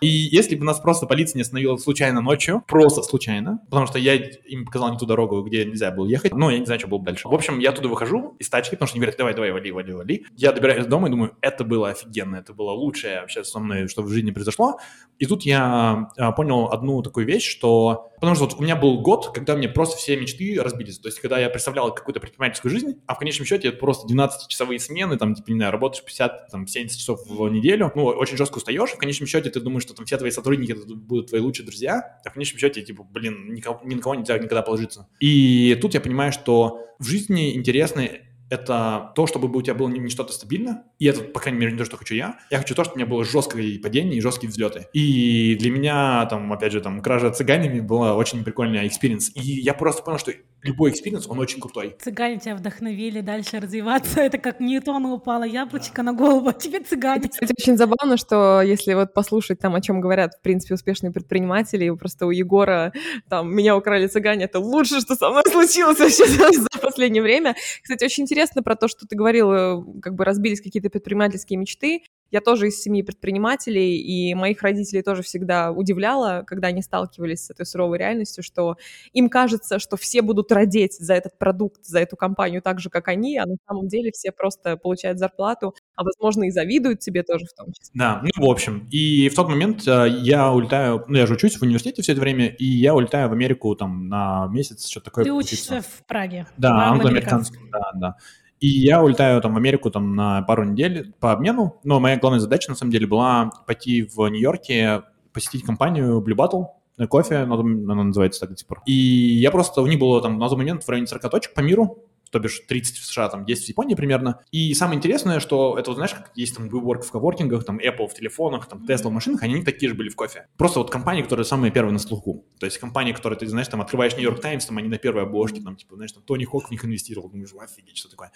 И 0.01 0.07
если 0.07 0.57
бы 0.57 0.65
нас 0.65 0.79
просто 0.81 1.07
полиция 1.07 1.39
не 1.39 1.43
остановила 1.43 1.77
случайно 1.77 2.21
ночью, 2.21 2.63
просто 2.67 3.03
случайно, 3.03 3.61
потому 3.71 3.87
что 3.87 3.99
я 3.99 4.15
им 4.15 4.65
показал 4.65 4.93
не 4.93 4.99
ту 4.99 5.07
дорогу, 5.07 5.43
где 5.43 5.65
нельзя 5.65 5.91
было 5.91 6.07
ехать, 6.07 6.35
ну, 6.35 6.51
я 6.51 6.59
не 6.59 6.67
знаю, 6.67 6.79
что 6.79 6.89
было 6.89 6.99
бы 6.99 7.07
дальше. 7.07 7.29
В 7.29 7.35
общем, 7.35 7.59
я 7.59 7.73
туда 7.73 7.89
выхожу 7.89 8.37
из 8.39 8.49
тачки, 8.49 8.73
потому 8.73 8.89
что 8.89 8.95
они 8.95 9.01
говорят, 9.01 9.19
давай, 9.19 9.35
давай, 9.35 9.53
вали, 9.53 9.71
вали, 9.71 9.93
вали. 9.93 10.27
Я 10.37 10.53
добираюсь 10.53 10.85
до 10.85 10.91
дома 10.91 11.09
и 11.09 11.11
думаю, 11.11 11.37
это 11.41 11.65
было 11.65 11.91
офигенно, 11.91 12.37
это 12.37 12.53
было 12.53 12.73
лучшее 12.73 13.21
вообще 13.21 13.45
со 13.45 13.59
мной, 13.59 13.89
что 13.89 14.03
в 14.03 14.09
жизни 14.09 14.31
произошло. 14.31 14.79
И 15.19 15.27
тут 15.27 15.43
я 15.43 16.11
а, 16.17 16.33
понял 16.33 16.67
одну 16.71 17.03
такую 17.03 17.27
вещь, 17.27 17.49
что... 17.49 18.13
Потому 18.17 18.35
что 18.35 18.45
вот 18.47 18.59
у 18.59 18.63
меня 18.63 18.77
был 18.77 19.01
год, 19.01 19.33
когда 19.33 19.57
мне 19.57 19.69
просто 19.69 19.97
все 19.97 20.17
мечты 20.17 20.61
разбились. 20.61 20.99
То 20.99 21.09
есть, 21.09 21.21
когда 21.21 21.39
я 21.39 21.49
представлял 21.51 21.95
какую-то 21.95 22.21
предпринимательскую 22.21 22.71
жизнь, 22.71 23.01
а 23.07 23.15
в 23.15 23.19
конечном 23.19 23.47
счете 23.47 23.69
это 23.69 23.79
просто 23.79 24.13
12-часовые 24.13 24.79
смены, 24.81 25.17
там, 25.19 25.35
типа, 25.35 25.51
не 25.51 25.57
знаю, 25.57 25.73
работаешь 25.73 26.05
50, 26.05 26.51
там, 26.51 26.67
70 26.67 26.99
часов 26.99 27.21
в 27.27 27.49
неделю, 27.49 27.93
ну, 27.95 28.05
очень 28.05 28.37
жестко 28.37 28.59
устаешь, 28.59 28.91
в 28.91 28.99
конечном 28.99 29.27
счете 29.29 29.51
ты 29.51 29.61
думаешь, 29.61 29.85
что 29.89 29.97
там 29.97 30.07
все 30.07 30.19
твои 30.19 30.31
сотрудники 30.31 30.73
будут 30.73 31.29
твои 31.29 31.41
лучшие 31.41 31.67
друзья, 31.67 32.21
а 32.25 32.31
в 32.31 32.35
конечном 32.35 32.59
счете, 32.59 32.83
типа, 32.83 33.03
блин, 33.03 33.55
никого, 33.55 33.81
ни 33.85 33.95
на 33.95 34.03
кого 34.03 34.15
нельзя 34.15 34.37
никогда 34.37 34.63
положиться. 34.63 35.09
И 35.19 35.77
тут 35.81 35.95
я 35.95 36.01
понимаю, 36.01 36.33
что 36.33 36.85
в 36.99 37.07
жизни 37.07 37.57
интересны 37.57 38.28
это 38.51 39.13
то, 39.15 39.27
чтобы 39.27 39.55
у 39.57 39.63
тебя 39.63 39.75
было 39.75 39.89
не, 39.89 39.99
не 39.99 40.09
что-то 40.09 40.33
стабильно, 40.33 40.85
и 40.99 41.07
это, 41.07 41.23
по 41.23 41.41
крайней 41.41 41.61
мере, 41.61 41.73
не 41.73 41.79
то, 41.79 41.85
что 41.85 41.97
хочу 41.97 42.15
я. 42.15 42.39
Я 42.51 42.59
хочу 42.59 42.75
то, 42.75 42.85
чтобы 42.85 42.97
у 42.97 42.99
меня 42.99 43.07
было 43.07 43.25
жесткое 43.25 43.79
падение 43.79 44.19
и 44.19 44.21
жесткие 44.21 44.51
взлеты. 44.51 44.87
И 44.93 45.57
для 45.57 45.71
меня, 45.71 46.27
там, 46.27 46.53
опять 46.53 46.73
же, 46.73 46.81
там, 46.81 47.03
кража 47.03 47.31
цыганами 47.31 47.81
была 47.81 48.15
очень 48.15 48.45
прикольный 48.45 48.87
experience. 48.87 49.33
И 49.35 49.41
я 49.41 49.75
просто 49.75 50.03
понял, 50.03 50.19
что 50.19 50.33
любой 50.63 50.91
experience, 50.91 51.27
он 51.29 51.39
очень 51.39 51.61
крутой. 51.61 51.97
Цыгане 52.01 52.39
тебя 52.39 52.57
вдохновили 52.57 53.21
дальше 53.21 53.61
развиваться. 53.61 54.21
Это 54.21 54.39
как 54.39 54.61
Ньютону 54.61 55.13
упало 55.13 55.45
яблочко 55.45 56.03
на 56.03 56.13
голову, 56.13 56.49
а 56.49 56.53
тебе 56.53 56.81
цыгане. 56.81 57.29
Кстати, 57.29 57.55
очень 57.61 57.77
забавно, 57.77 58.17
что 58.17 58.63
если 58.63 58.95
вот 58.95 59.15
послушать 59.15 59.61
там, 59.61 59.75
о 59.75 59.81
чем 59.81 60.01
говорят, 60.01 60.35
в 60.35 60.43
принципе, 60.43 60.75
успешные 60.75 61.13
предприниматели, 61.13 61.91
просто 61.91 62.27
у 62.27 62.31
Егора 62.31 62.93
там 63.29 63.55
«меня 63.55 63.77
украли 63.77 64.07
цыгане», 64.07 64.47
это 64.47 64.59
лучше, 64.59 65.01
что 65.01 65.15
со 65.15 65.31
мной 65.31 65.45
случилось 65.49 65.99
вообще 65.99 66.27
за 66.27 66.81
последнее 66.81 67.23
время. 67.23 67.55
Кстати, 67.83 68.05
очень 68.05 68.25
интересно 68.25 68.38
про 68.63 68.77
то, 68.77 68.89
что 68.89 69.07
ты 69.07 69.17
говорил, 69.17 70.01
как 70.01 70.15
бы 70.15 70.25
разбились 70.25 70.61
какие-то 70.61 70.91
предпринимательские 70.91 71.59
мечты. 71.59 72.03
Я 72.31 72.41
тоже 72.41 72.69
из 72.69 72.81
семьи 72.83 73.03
предпринимателей, 73.03 73.99
и 73.99 74.35
моих 74.35 74.63
родителей 74.63 75.03
тоже 75.03 75.23
всегда 75.23 75.73
удивляло, 75.73 76.45
когда 76.47 76.69
они 76.69 76.83
сталкивались 76.83 77.47
с 77.47 77.51
этой 77.51 77.67
суровой 77.67 77.99
реальностью, 77.99 78.43
что 78.43 78.77
им 79.13 79.29
кажется, 79.29 79.79
что 79.79 79.97
все 79.97 80.23
будут 80.23 80.53
родить 80.53 80.95
за 80.99 81.15
этот 81.15 81.39
продукт, 81.39 81.85
за 81.85 82.01
эту 82.01 82.17
компанию 82.17 82.63
так 82.63 82.81
же, 82.81 82.91
как 82.91 83.09
они, 83.09 83.39
а 83.39 83.47
на 83.47 83.57
самом 83.67 83.89
деле 83.89 84.11
все 84.13 84.33
просто 84.33 84.77
получают 84.77 85.19
зарплату, 85.19 85.75
а, 85.95 86.05
возможно, 86.05 86.45
и 86.45 86.51
завидуют 86.51 87.01
тебе 87.01 87.23
тоже 87.23 87.47
в 87.47 87.55
том 87.55 87.73
числе. 87.73 87.91
Да, 87.95 88.23
ну, 88.23 88.47
в 88.47 88.51
общем, 88.51 88.87
и 88.91 89.29
в 89.29 89.35
тот 89.35 89.49
момент 89.49 89.87
э, 89.87 90.09
я 90.23 90.53
улетаю, 90.53 91.05
ну, 91.09 91.17
я 91.17 91.27
же 91.27 91.35
учусь 91.35 91.57
в 91.57 91.63
университете 91.63 92.03
все 92.03 92.13
это 92.13 92.21
время, 92.21 92.49
и 92.49 92.65
я 92.65 92.95
улетаю 92.95 93.29
в 93.29 93.33
Америку 93.33 93.75
там 93.75 94.09
на 94.09 94.49
месяц, 94.51 94.87
что-то 94.89 95.07
такое. 95.07 95.25
Ты 95.25 95.33
учишься 95.33 95.83
в 95.83 96.07
Праге? 96.07 96.47
Да, 96.57 96.89
англо-американский, 96.89 97.59
да, 97.71 97.91
да. 97.95 98.17
И 98.61 98.67
я 98.67 99.03
улетаю 99.03 99.41
там 99.41 99.55
в 99.55 99.57
Америку 99.57 99.91
там 99.91 100.17
на 100.17 100.43
пару 100.43 100.65
недель 100.65 101.13
по 101.21 101.33
обмену, 101.33 101.79
но 101.85 102.01
моя 102.01 102.17
главная 102.19 102.41
задача 102.41 102.71
на 102.71 102.77
самом 102.77 102.91
деле 102.91 103.07
была 103.07 103.51
пойти 103.67 104.03
в 104.03 104.29
Нью-Йорке, 104.29 105.03
посетить 105.33 105.65
компанию 105.65 106.21
Blue 106.21 106.35
Bottle, 106.35 106.67
э, 106.99 107.07
кофе, 107.07 107.37
она 107.37 107.57
называется 108.05 108.41
так 108.41 108.51
до 108.51 108.57
сих 108.57 108.67
пор. 108.67 108.83
И 108.87 108.93
я 108.93 109.51
просто, 109.51 109.81
у 109.81 109.87
них 109.87 110.01
было 110.01 110.21
там 110.21 110.39
на 110.39 110.49
тот 110.49 110.59
момент 110.59 110.83
в 110.83 110.89
районе 110.89 111.07
40 111.07 111.31
точек 111.31 111.55
по 111.55 111.61
миру, 111.61 112.05
то 112.31 112.39
бишь 112.39 112.61
30 112.67 112.99
в 112.99 113.05
США, 113.05 113.29
там 113.29 113.45
10 113.45 113.65
в 113.65 113.69
Японии 113.69 113.95
примерно. 113.95 114.41
И 114.51 114.75
самое 114.75 114.99
интересное, 114.99 115.41
что 115.41 115.79
это, 115.79 115.91
вот, 115.91 115.97
знаешь, 115.97 116.15
как 116.15 116.31
есть 116.35 116.57
там 116.57 116.69
WeWork 116.69 117.03
в 117.03 117.11
коворкингах, 117.11 117.65
там 117.65 117.79
Apple 117.79 118.09
в 118.09 118.15
телефонах, 118.15 118.69
там 118.69 118.85
Tesla 118.85 119.09
в 119.09 119.13
машинах, 119.13 119.43
они 119.43 119.63
такие 119.63 119.89
же 119.91 119.95
были 119.95 120.09
в 120.09 120.17
кофе. 120.17 120.47
Просто 120.57 120.81
вот 120.81 120.91
компании, 120.91 121.23
которые 121.23 121.45
самые 121.45 121.73
первые 121.73 121.93
на 121.93 121.99
слуху. 121.99 122.47
То 122.59 122.67
есть 122.67 122.79
компании, 122.79 123.13
которые, 123.13 123.39
ты 123.39 123.47
знаешь, 123.47 123.69
там 123.69 123.81
открываешь 123.81 124.15
Нью-Йорк 124.15 124.41
Таймс, 124.41 124.67
там 124.67 124.79
они 124.79 124.89
на 124.89 124.99
первой 124.99 125.23
обложке, 125.23 125.61
там, 125.61 125.77
типа, 125.77 125.97
знаешь, 125.97 126.13
там 126.13 126.23
Тони 126.23 126.45
Хок 126.45 126.69
в 126.69 126.71
них 126.71 126.85
инвестировал, 126.85 127.29
думаешь, 127.29 127.51
офигеть, 127.59 127.97
что 127.99 128.11
такое. 128.11 128.33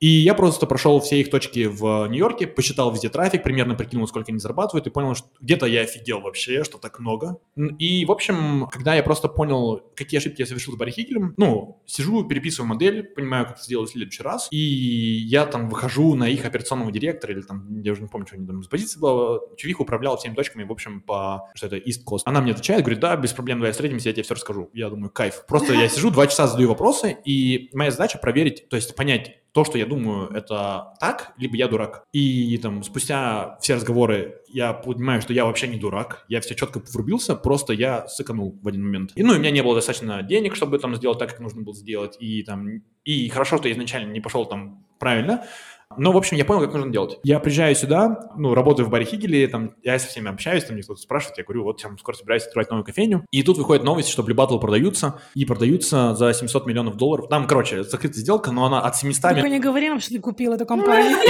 И 0.00 0.06
я 0.06 0.34
просто 0.34 0.66
прошел 0.66 1.00
все 1.00 1.20
их 1.20 1.30
точки 1.30 1.66
в 1.66 2.06
Нью-Йорке, 2.08 2.46
посчитал 2.46 2.92
везде 2.92 3.08
трафик, 3.08 3.42
примерно 3.42 3.74
прикинул, 3.74 4.06
сколько 4.06 4.30
они 4.30 4.38
зарабатывают, 4.38 4.86
и 4.86 4.90
понял, 4.90 5.14
что 5.14 5.28
где-то 5.40 5.66
я 5.66 5.82
офигел 5.82 6.20
вообще, 6.20 6.64
что 6.64 6.78
так 6.78 6.98
много. 6.98 7.38
И, 7.78 8.04
в 8.04 8.12
общем, 8.12 8.68
когда 8.70 8.94
я 8.94 9.02
просто 9.02 9.28
понял, 9.28 9.82
какие 9.94 10.18
ошибки 10.18 10.40
я 10.40 10.46
совершил 10.46 10.74
с 10.74 10.76
Барри 10.76 10.90
Хигелем, 10.90 11.34
ну, 11.36 11.82
сижу, 11.86 12.24
переписываю 12.24 12.68
модель, 12.68 13.04
понимаю, 13.04 13.46
как 13.46 13.56
это 13.56 13.64
сделать 13.64 13.88
в 13.88 13.92
следующий 13.92 14.22
раз, 14.22 14.48
и 14.50 14.56
я 14.58 15.46
там 15.46 15.68
выхожу 15.68 16.14
на 16.14 16.28
их 16.28 16.44
операционного 16.44 16.92
директора, 16.92 17.32
или 17.32 17.40
там, 17.40 17.80
я 17.82 17.92
уже 17.92 18.02
не 18.02 18.08
помню, 18.08 18.26
что 18.26 18.36
они 18.36 18.46
там 18.46 18.62
с 18.62 18.68
позиции 18.68 19.00
была, 19.00 19.40
Чувих 19.56 19.80
управлял 19.80 20.16
всеми 20.16 20.34
точками, 20.34 20.64
в 20.64 20.72
общем, 20.72 21.00
по, 21.00 21.50
что 21.54 21.66
это, 21.66 21.76
East 21.76 22.04
Coast. 22.06 22.20
Она 22.24 22.40
мне 22.40 22.52
отвечает, 22.52 22.82
говорит, 22.82 23.00
да, 23.00 23.16
без 23.16 23.32
проблем, 23.32 23.58
давай 23.58 23.72
встретимся, 23.72 24.10
я 24.10 24.12
тебе 24.12 24.24
все 24.24 24.34
расскажу. 24.34 24.70
Я 24.74 24.90
думаю, 24.90 25.10
кайф. 25.10 25.44
Просто 25.48 25.72
я 25.72 25.88
сижу, 25.88 26.10
два 26.10 26.26
часа 26.26 26.46
задаю 26.46 26.68
вопросы, 26.68 27.16
и 27.24 27.70
моя 27.72 27.90
задача 27.90 28.18
проверить, 28.18 28.68
то 28.68 28.76
есть 28.76 28.94
понять, 28.94 29.40
то, 29.56 29.64
что 29.64 29.78
я 29.78 29.85
думаю, 29.86 30.28
это 30.28 30.94
так, 31.00 31.32
либо 31.38 31.56
я 31.56 31.68
дурак. 31.68 32.04
И 32.12 32.58
там 32.58 32.82
спустя 32.82 33.58
все 33.60 33.74
разговоры 33.74 34.40
я 34.48 34.72
понимаю, 34.72 35.20
что 35.20 35.32
я 35.32 35.44
вообще 35.44 35.68
не 35.68 35.76
дурак, 35.76 36.24
я 36.28 36.40
все 36.40 36.54
четко 36.54 36.80
врубился, 36.92 37.34
просто 37.34 37.72
я 37.72 38.06
сэкономил 38.08 38.58
в 38.62 38.68
один 38.68 38.84
момент. 38.84 39.12
И, 39.14 39.22
ну, 39.22 39.34
у 39.34 39.38
меня 39.38 39.50
не 39.50 39.62
было 39.62 39.74
достаточно 39.74 40.22
денег, 40.22 40.56
чтобы 40.56 40.78
там 40.78 40.94
сделать 40.96 41.18
так, 41.18 41.30
как 41.30 41.40
нужно 41.40 41.62
было 41.62 41.74
сделать, 41.74 42.16
и 42.20 42.42
там, 42.42 42.82
и 43.04 43.28
хорошо, 43.28 43.58
что 43.58 43.68
я 43.68 43.74
изначально 43.74 44.12
не 44.12 44.20
пошел 44.20 44.46
там 44.46 44.86
правильно, 44.98 45.44
но, 45.98 46.12
в 46.12 46.16
общем, 46.16 46.36
я 46.36 46.44
понял, 46.44 46.60
как 46.60 46.72
нужно 46.72 46.90
делать. 46.90 47.18
Я 47.22 47.38
приезжаю 47.40 47.74
сюда, 47.74 48.30
ну, 48.36 48.54
работаю 48.54 48.86
в 48.86 48.90
баре 48.90 49.04
Хигеле, 49.04 49.46
там, 49.48 49.74
я 49.82 49.98
со 49.98 50.08
всеми 50.08 50.28
общаюсь, 50.28 50.64
там 50.64 50.74
мне 50.74 50.82
кто-то 50.82 51.00
спрашивает, 51.00 51.38
я 51.38 51.44
говорю, 51.44 51.64
вот, 51.64 51.82
я 51.82 51.90
скоро 51.98 52.14
собираюсь 52.14 52.44
открывать 52.44 52.70
новую 52.70 52.84
кофейню. 52.84 53.24
И 53.30 53.42
тут 53.42 53.58
выходит 53.58 53.84
новость, 53.84 54.08
что 54.08 54.22
Blue 54.22 54.34
Bottle 54.34 54.60
продаются, 54.60 55.20
и 55.34 55.44
продаются 55.44 56.14
за 56.14 56.32
700 56.32 56.66
миллионов 56.66 56.96
долларов. 56.96 57.28
Там, 57.28 57.46
короче, 57.46 57.84
закрытая 57.84 58.20
сделка, 58.20 58.52
но 58.52 58.66
она 58.66 58.80
от 58.80 58.96
700... 58.96 59.32
Только 59.32 59.48
не 59.48 59.60
говори 59.60 59.88
нам, 59.88 60.00
что 60.00 60.10
ты 60.10 60.20
купил 60.20 60.52
эту 60.52 60.66
компанию. 60.66 61.16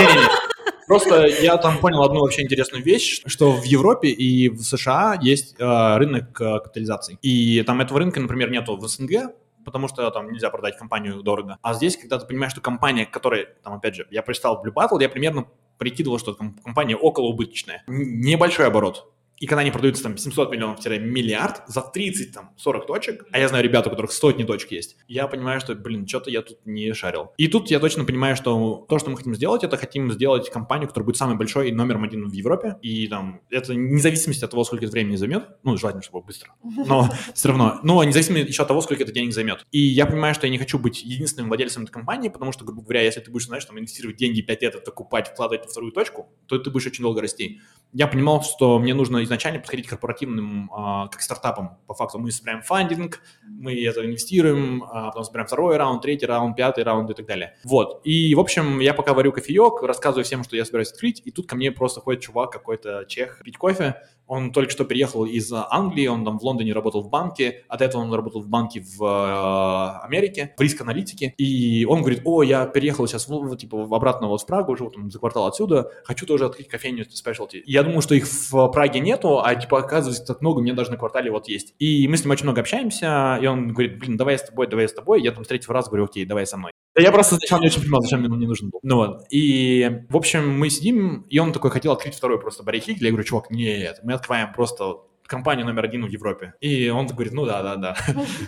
Просто 0.86 1.26
я 1.26 1.56
там 1.56 1.78
понял 1.78 2.02
одну 2.02 2.20
вообще 2.20 2.42
интересную 2.42 2.82
вещь, 2.82 3.22
что 3.26 3.52
в 3.52 3.64
Европе 3.64 4.08
и 4.08 4.48
в 4.48 4.62
США 4.62 5.18
есть 5.20 5.56
э, 5.58 5.96
рынок 5.96 6.40
э, 6.40 6.60
капитализации. 6.60 7.18
И 7.22 7.62
там 7.66 7.80
этого 7.80 7.98
рынка, 7.98 8.20
например, 8.20 8.50
нету 8.50 8.76
в 8.76 8.86
СНГ, 8.86 9.32
потому 9.66 9.88
что 9.88 10.10
там 10.10 10.32
нельзя 10.32 10.48
продать 10.48 10.78
компанию 10.78 11.22
дорого. 11.22 11.58
А 11.60 11.74
здесь, 11.74 11.98
когда 11.98 12.18
ты 12.18 12.26
понимаешь, 12.26 12.52
что 12.52 12.62
компания, 12.62 13.04
которая, 13.04 13.46
там, 13.62 13.74
опять 13.74 13.96
же, 13.96 14.06
я 14.10 14.22
прочитал 14.22 14.64
Blue 14.64 14.72
Battle, 14.72 15.02
я 15.02 15.10
примерно 15.10 15.46
прикидывал, 15.76 16.18
что 16.18 16.34
компания 16.34 16.96
около 16.96 17.26
убыточная. 17.26 17.82
Небольшой 17.86 18.68
оборот 18.68 19.12
и 19.38 19.46
когда 19.46 19.60
они 19.60 19.70
продаются 19.70 20.02
там 20.02 20.16
700 20.16 20.50
миллионов-миллиард 20.50 21.62
за 21.66 21.82
30, 21.82 22.32
там, 22.32 22.50
40 22.56 22.86
точек, 22.86 23.26
а 23.32 23.38
я 23.38 23.48
знаю 23.48 23.64
ребят, 23.64 23.86
у 23.86 23.90
которых 23.90 24.12
сотни 24.12 24.44
точек 24.44 24.72
есть, 24.72 24.96
я 25.08 25.26
понимаю, 25.26 25.60
что, 25.60 25.74
блин, 25.74 26.06
что-то 26.06 26.30
я 26.30 26.42
тут 26.42 26.58
не 26.64 26.92
шарил. 26.94 27.32
И 27.36 27.48
тут 27.48 27.70
я 27.70 27.78
точно 27.78 28.04
понимаю, 28.04 28.36
что 28.36 28.86
то, 28.88 28.98
что 28.98 29.10
мы 29.10 29.16
хотим 29.16 29.34
сделать, 29.34 29.64
это 29.64 29.76
хотим 29.76 30.10
сделать 30.12 30.50
компанию, 30.50 30.88
которая 30.88 31.06
будет 31.06 31.16
самой 31.16 31.36
большой 31.36 31.68
и 31.68 31.72
номером 31.72 32.04
один 32.04 32.28
в 32.28 32.32
Европе, 32.32 32.76
и 32.82 33.06
там, 33.08 33.40
это 33.50 33.74
независимости 33.74 34.44
от 34.44 34.50
того, 34.50 34.64
сколько 34.64 34.84
это 34.84 34.92
времени 34.92 35.16
займет, 35.16 35.44
ну, 35.62 35.76
желательно, 35.76 36.02
чтобы 36.02 36.24
быстро, 36.24 36.52
но 36.62 37.10
все 37.34 37.48
равно, 37.48 37.80
но 37.82 38.02
независимо 38.04 38.38
еще 38.38 38.62
от 38.62 38.68
того, 38.68 38.80
сколько 38.80 39.02
это 39.02 39.12
денег 39.12 39.32
займет. 39.32 39.66
И 39.70 39.80
я 39.80 40.06
понимаю, 40.06 40.34
что 40.34 40.46
я 40.46 40.50
не 40.50 40.58
хочу 40.58 40.78
быть 40.78 41.02
единственным 41.02 41.48
владельцем 41.48 41.82
этой 41.82 41.92
компании, 41.92 42.28
потому 42.28 42.52
что, 42.52 42.64
грубо 42.64 42.82
говоря, 42.82 43.02
если 43.02 43.20
ты 43.20 43.30
будешь, 43.30 43.46
знаешь, 43.46 43.64
там, 43.64 43.78
инвестировать 43.78 44.16
деньги 44.16 44.40
5 44.40 44.62
лет, 44.62 44.74
это 44.76 44.90
покупать, 44.90 45.28
вкладывать 45.28 45.66
в 45.66 45.70
вторую 45.70 45.92
точку, 45.92 46.28
то 46.46 46.58
ты 46.58 46.70
будешь 46.70 46.86
очень 46.86 47.02
долго 47.02 47.20
расти. 47.20 47.60
Я 47.92 48.06
понимал, 48.06 48.42
что 48.42 48.78
мне 48.78 48.94
нужно 48.94 49.25
изначально 49.26 49.60
подходить 49.60 49.86
к 49.86 49.90
корпоративным, 49.90 50.70
а, 50.72 51.08
как 51.08 51.20
стартапам. 51.20 51.78
По 51.86 51.94
факту 51.94 52.18
мы 52.18 52.30
собираем 52.30 52.62
фандинг, 52.62 53.20
мы 53.46 53.74
это 53.84 54.04
инвестируем, 54.04 54.82
а 54.84 55.06
потом 55.06 55.24
собираем 55.24 55.46
второй 55.46 55.76
раунд, 55.76 56.02
третий 56.02 56.26
раунд, 56.26 56.56
пятый 56.56 56.84
раунд 56.84 57.10
и 57.10 57.14
так 57.14 57.26
далее. 57.26 57.54
Вот. 57.64 58.00
И, 58.04 58.34
в 58.34 58.40
общем, 58.40 58.80
я 58.80 58.94
пока 58.94 59.14
варю 59.14 59.32
кофеек, 59.32 59.82
рассказываю 59.82 60.24
всем, 60.24 60.44
что 60.44 60.56
я 60.56 60.64
собираюсь 60.64 60.90
открыть, 60.90 61.22
и 61.24 61.30
тут 61.30 61.46
ко 61.46 61.56
мне 61.56 61.70
просто 61.70 62.00
ходит 62.00 62.22
чувак 62.22 62.50
какой-то 62.50 63.04
чех 63.06 63.42
пить 63.44 63.58
кофе, 63.58 63.96
он 64.26 64.52
только 64.52 64.70
что 64.70 64.84
переехал 64.84 65.24
из 65.24 65.52
Англии, 65.52 66.06
он 66.06 66.24
там 66.24 66.38
в 66.38 66.42
Лондоне 66.42 66.72
работал 66.72 67.02
в 67.02 67.10
банке, 67.10 67.64
до 67.68 67.84
этого 67.84 68.02
он 68.02 68.12
работал 68.12 68.42
в 68.42 68.48
банке 68.48 68.80
в 68.80 69.02
э, 69.02 70.04
Америке, 70.04 70.54
в 70.56 70.60
риск-аналитике, 70.60 71.34
и 71.36 71.84
он 71.84 72.00
говорит, 72.00 72.22
о, 72.24 72.42
я 72.42 72.66
переехал 72.66 73.06
сейчас 73.06 73.28
в, 73.28 73.56
типа, 73.56 73.84
обратно 73.84 74.28
вот 74.28 74.42
в 74.42 74.46
Прагу, 74.46 74.76
живу 74.76 74.90
там 74.90 75.10
за 75.10 75.18
квартал 75.18 75.46
отсюда, 75.46 75.90
хочу 76.04 76.26
тоже 76.26 76.46
открыть 76.46 76.68
кофейню 76.68 77.04
спешлти. 77.10 77.62
Я 77.66 77.82
думаю, 77.82 78.00
что 78.00 78.14
их 78.14 78.26
в 78.26 78.68
Праге 78.68 79.00
нету, 79.00 79.40
а 79.42 79.54
типа 79.54 79.78
оказывается 79.78 80.24
так 80.24 80.40
много, 80.40 80.60
мне 80.60 80.72
даже 80.72 80.90
на 80.90 80.96
квартале 80.96 81.30
вот 81.30 81.48
есть. 81.48 81.74
И 81.78 82.08
мы 82.08 82.16
с 82.16 82.24
ним 82.24 82.32
очень 82.32 82.44
много 82.44 82.60
общаемся, 82.60 83.38
и 83.40 83.46
он 83.46 83.68
говорит, 83.68 83.98
блин, 83.98 84.16
давай 84.16 84.34
я 84.34 84.38
с 84.38 84.46
тобой, 84.46 84.66
давай 84.66 84.84
я 84.84 84.88
с 84.88 84.92
тобой. 84.92 85.22
Я 85.22 85.32
там 85.32 85.44
с 85.44 85.48
третьего 85.48 85.74
раза 85.74 85.88
говорю, 85.88 86.04
окей, 86.04 86.24
давай 86.24 86.46
со 86.46 86.56
мной. 86.56 86.72
Я 86.96 87.12
просто 87.12 87.36
сначала 87.36 87.60
не 87.60 87.66
очень 87.66 87.82
понимал, 87.82 88.02
зачем 88.02 88.24
ему 88.24 88.36
не 88.36 88.46
нужен 88.46 88.70
был. 88.70 88.80
Ну 88.82 88.96
вот. 88.96 89.26
И, 89.30 90.02
в 90.08 90.16
общем, 90.16 90.58
мы 90.58 90.70
сидим, 90.70 91.26
и 91.28 91.38
он 91.38 91.52
такой 91.52 91.70
хотел 91.70 91.92
открыть 91.92 92.14
второй 92.14 92.40
просто 92.40 92.62
барихик. 92.62 93.00
Я 93.00 93.10
говорю, 93.10 93.24
чувак, 93.24 93.50
нет, 93.50 94.00
мы 94.02 94.14
открываем 94.14 94.52
просто 94.52 94.96
компанию 95.26 95.66
номер 95.66 95.84
один 95.84 96.06
в 96.06 96.08
Европе. 96.08 96.54
И 96.60 96.88
он 96.88 97.06
говорит, 97.06 97.32
ну 97.32 97.44
да, 97.44 97.62
да, 97.62 97.76
да. 97.76 97.96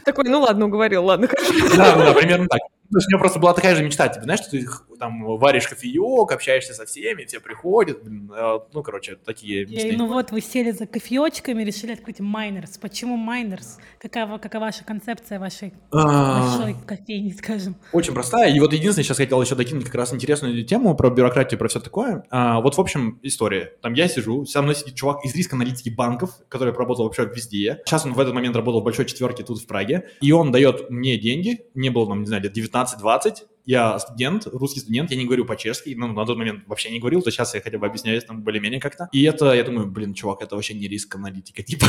Такой, 0.04 0.24
ну 0.28 0.40
ладно, 0.40 0.66
уговорил, 0.66 1.04
ладно. 1.04 1.28
Да, 1.76 1.96
да, 1.96 2.14
примерно 2.14 2.46
так. 2.48 2.60
У 2.90 2.96
меня 2.96 3.18
просто 3.18 3.38
была 3.38 3.54
такая 3.54 3.74
же 3.74 3.82
мечта, 3.82 4.08
типа, 4.08 4.24
знаешь, 4.24 4.40
что 4.40 4.50
ты 4.50 4.66
там 4.98 5.24
варишь 5.36 5.68
кофеек, 5.68 6.32
общаешься 6.32 6.74
со 6.74 6.86
всеми, 6.86 7.24
все 7.24 7.40
приходят, 7.40 8.02
блин, 8.02 8.30
э, 8.34 8.58
ну, 8.72 8.82
короче, 8.82 9.16
такие 9.16 9.66
мечты. 9.66 9.88
И, 9.88 9.96
ну 9.96 10.08
вот, 10.08 10.30
вы 10.30 10.40
сели 10.40 10.70
за 10.70 10.86
кофеечками, 10.86 11.62
решили 11.62 11.92
открыть 11.92 12.20
майнерс. 12.20 12.78
Почему 12.78 13.16
майнерс? 13.16 13.78
Какова, 14.00 14.38
какова 14.38 14.68
ваша 14.68 14.84
концепция 14.84 15.38
вашей 15.38 15.72
а. 15.90 16.58
большой 16.58 16.76
кофейни, 16.86 17.30
скажем? 17.32 17.76
Очень 17.92 18.12
простая. 18.12 18.52
И 18.52 18.60
вот 18.60 18.72
единственное, 18.72 19.04
сейчас 19.04 19.16
хотел 19.16 19.40
еще 19.40 19.54
докинуть 19.54 19.84
как 19.84 19.94
раз 19.94 20.12
интересную 20.12 20.64
тему 20.64 20.94
про 20.94 21.10
бюрократию, 21.10 21.58
про 21.58 21.68
все 21.68 21.80
такое. 21.80 22.24
А, 22.30 22.60
вот, 22.60 22.76
в 22.76 22.80
общем, 22.80 23.18
история. 23.22 23.72
Там 23.82 23.94
я 23.94 24.08
сижу, 24.08 24.44
со 24.44 24.60
мной 24.62 24.74
сидит 24.74 24.94
чувак 24.94 25.24
из 25.24 25.34
риска 25.34 25.56
аналитики 25.56 25.88
банков, 25.88 26.32
который 26.48 26.74
работал 26.74 27.04
вообще 27.04 27.24
везде. 27.24 27.80
Сейчас 27.86 28.04
он 28.04 28.12
в 28.12 28.20
этот 28.20 28.34
момент 28.34 28.56
работал 28.56 28.80
в 28.80 28.84
большой 28.84 29.06
четверке 29.06 29.42
тут 29.42 29.58
в 29.58 29.66
Праге. 29.66 30.08
И 30.20 30.32
он 30.32 30.52
дает 30.52 30.90
мне 30.90 31.18
деньги, 31.18 31.60
мне 31.74 31.90
было, 31.90 32.06
там, 32.06 32.20
не 32.20 32.26
знаю, 32.26 32.42
лет 32.42 32.52
19 32.52 32.77
19-20, 32.84 33.36
я 33.64 33.98
студент, 33.98 34.46
русский 34.46 34.80
студент, 34.80 35.10
я 35.10 35.16
не 35.16 35.24
говорю 35.24 35.44
по-чешски, 35.44 35.94
ну, 35.96 36.08
на 36.08 36.24
тот 36.24 36.38
момент 36.38 36.64
вообще 36.66 36.90
не 36.90 37.00
говорил, 37.00 37.22
то 37.22 37.30
сейчас 37.30 37.54
я 37.54 37.60
хотя 37.60 37.78
бы 37.78 37.86
объясняюсь 37.86 38.24
там 38.24 38.42
более-менее 38.42 38.80
как-то. 38.80 39.08
И 39.12 39.22
это, 39.24 39.52
я 39.52 39.62
думаю, 39.64 39.86
блин, 39.86 40.14
чувак, 40.14 40.42
это 40.42 40.54
вообще 40.54 40.74
не 40.74 40.88
риск 40.88 41.14
аналитика, 41.14 41.62
типа. 41.62 41.86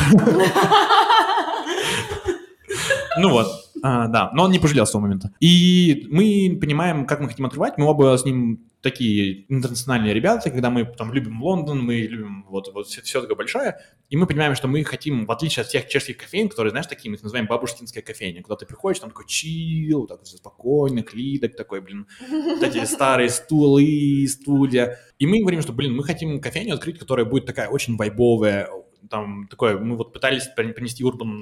Ну 3.18 3.30
вот. 3.30 3.48
А, 3.82 4.08
да, 4.08 4.30
но 4.34 4.44
он 4.44 4.50
не 4.50 4.58
пожалел 4.58 4.86
с 4.86 4.90
того 4.90 5.02
момента. 5.02 5.32
И 5.40 6.06
мы 6.10 6.58
понимаем, 6.60 7.06
как 7.06 7.20
мы 7.20 7.28
хотим 7.28 7.46
открывать. 7.46 7.78
Мы 7.78 7.86
оба 7.86 8.16
с 8.16 8.24
ним 8.24 8.69
такие 8.82 9.44
интернациональные 9.52 10.14
ребята, 10.14 10.50
когда 10.50 10.70
мы 10.70 10.84
там 10.84 11.12
любим 11.12 11.42
Лондон, 11.42 11.82
мы 11.82 11.96
любим 11.96 12.46
вот, 12.48 12.72
вот 12.72 12.86
все, 12.86 13.02
все 13.02 13.20
такое 13.20 13.36
большое, 13.36 13.76
и 14.08 14.16
мы 14.16 14.26
понимаем, 14.26 14.54
что 14.54 14.68
мы 14.68 14.82
хотим, 14.84 15.26
в 15.26 15.30
отличие 15.30 15.62
от 15.62 15.68
всех 15.68 15.86
чешских 15.88 16.16
кофеин, 16.16 16.48
которые, 16.48 16.70
знаешь, 16.70 16.86
такие, 16.86 17.10
мы 17.10 17.16
их 17.16 17.22
называем 17.22 17.46
бабушкинская 17.46 18.02
кофейня, 18.02 18.42
куда 18.42 18.56
ты 18.56 18.66
приходишь, 18.66 19.00
там 19.00 19.10
такой 19.10 19.26
чил, 19.26 20.06
так 20.06 20.22
все 20.22 20.38
спокойно, 20.38 21.02
клидок 21.02 21.56
такой, 21.56 21.80
блин, 21.80 22.06
вот 22.28 22.62
эти 22.62 22.84
старые 22.86 23.28
стулы, 23.28 24.26
стулья. 24.28 24.98
И 25.18 25.26
мы 25.26 25.40
говорим, 25.40 25.60
что, 25.62 25.72
блин, 25.72 25.94
мы 25.94 26.02
хотим 26.02 26.40
кофейню 26.40 26.74
открыть, 26.74 26.98
которая 26.98 27.26
будет 27.26 27.46
такая 27.46 27.68
очень 27.68 27.96
вайбовая, 27.96 28.68
там 29.10 29.48
такое, 29.48 29.76
мы 29.78 29.96
вот 29.96 30.12
пытались 30.12 30.46
принести 30.46 31.04
urban, 31.04 31.40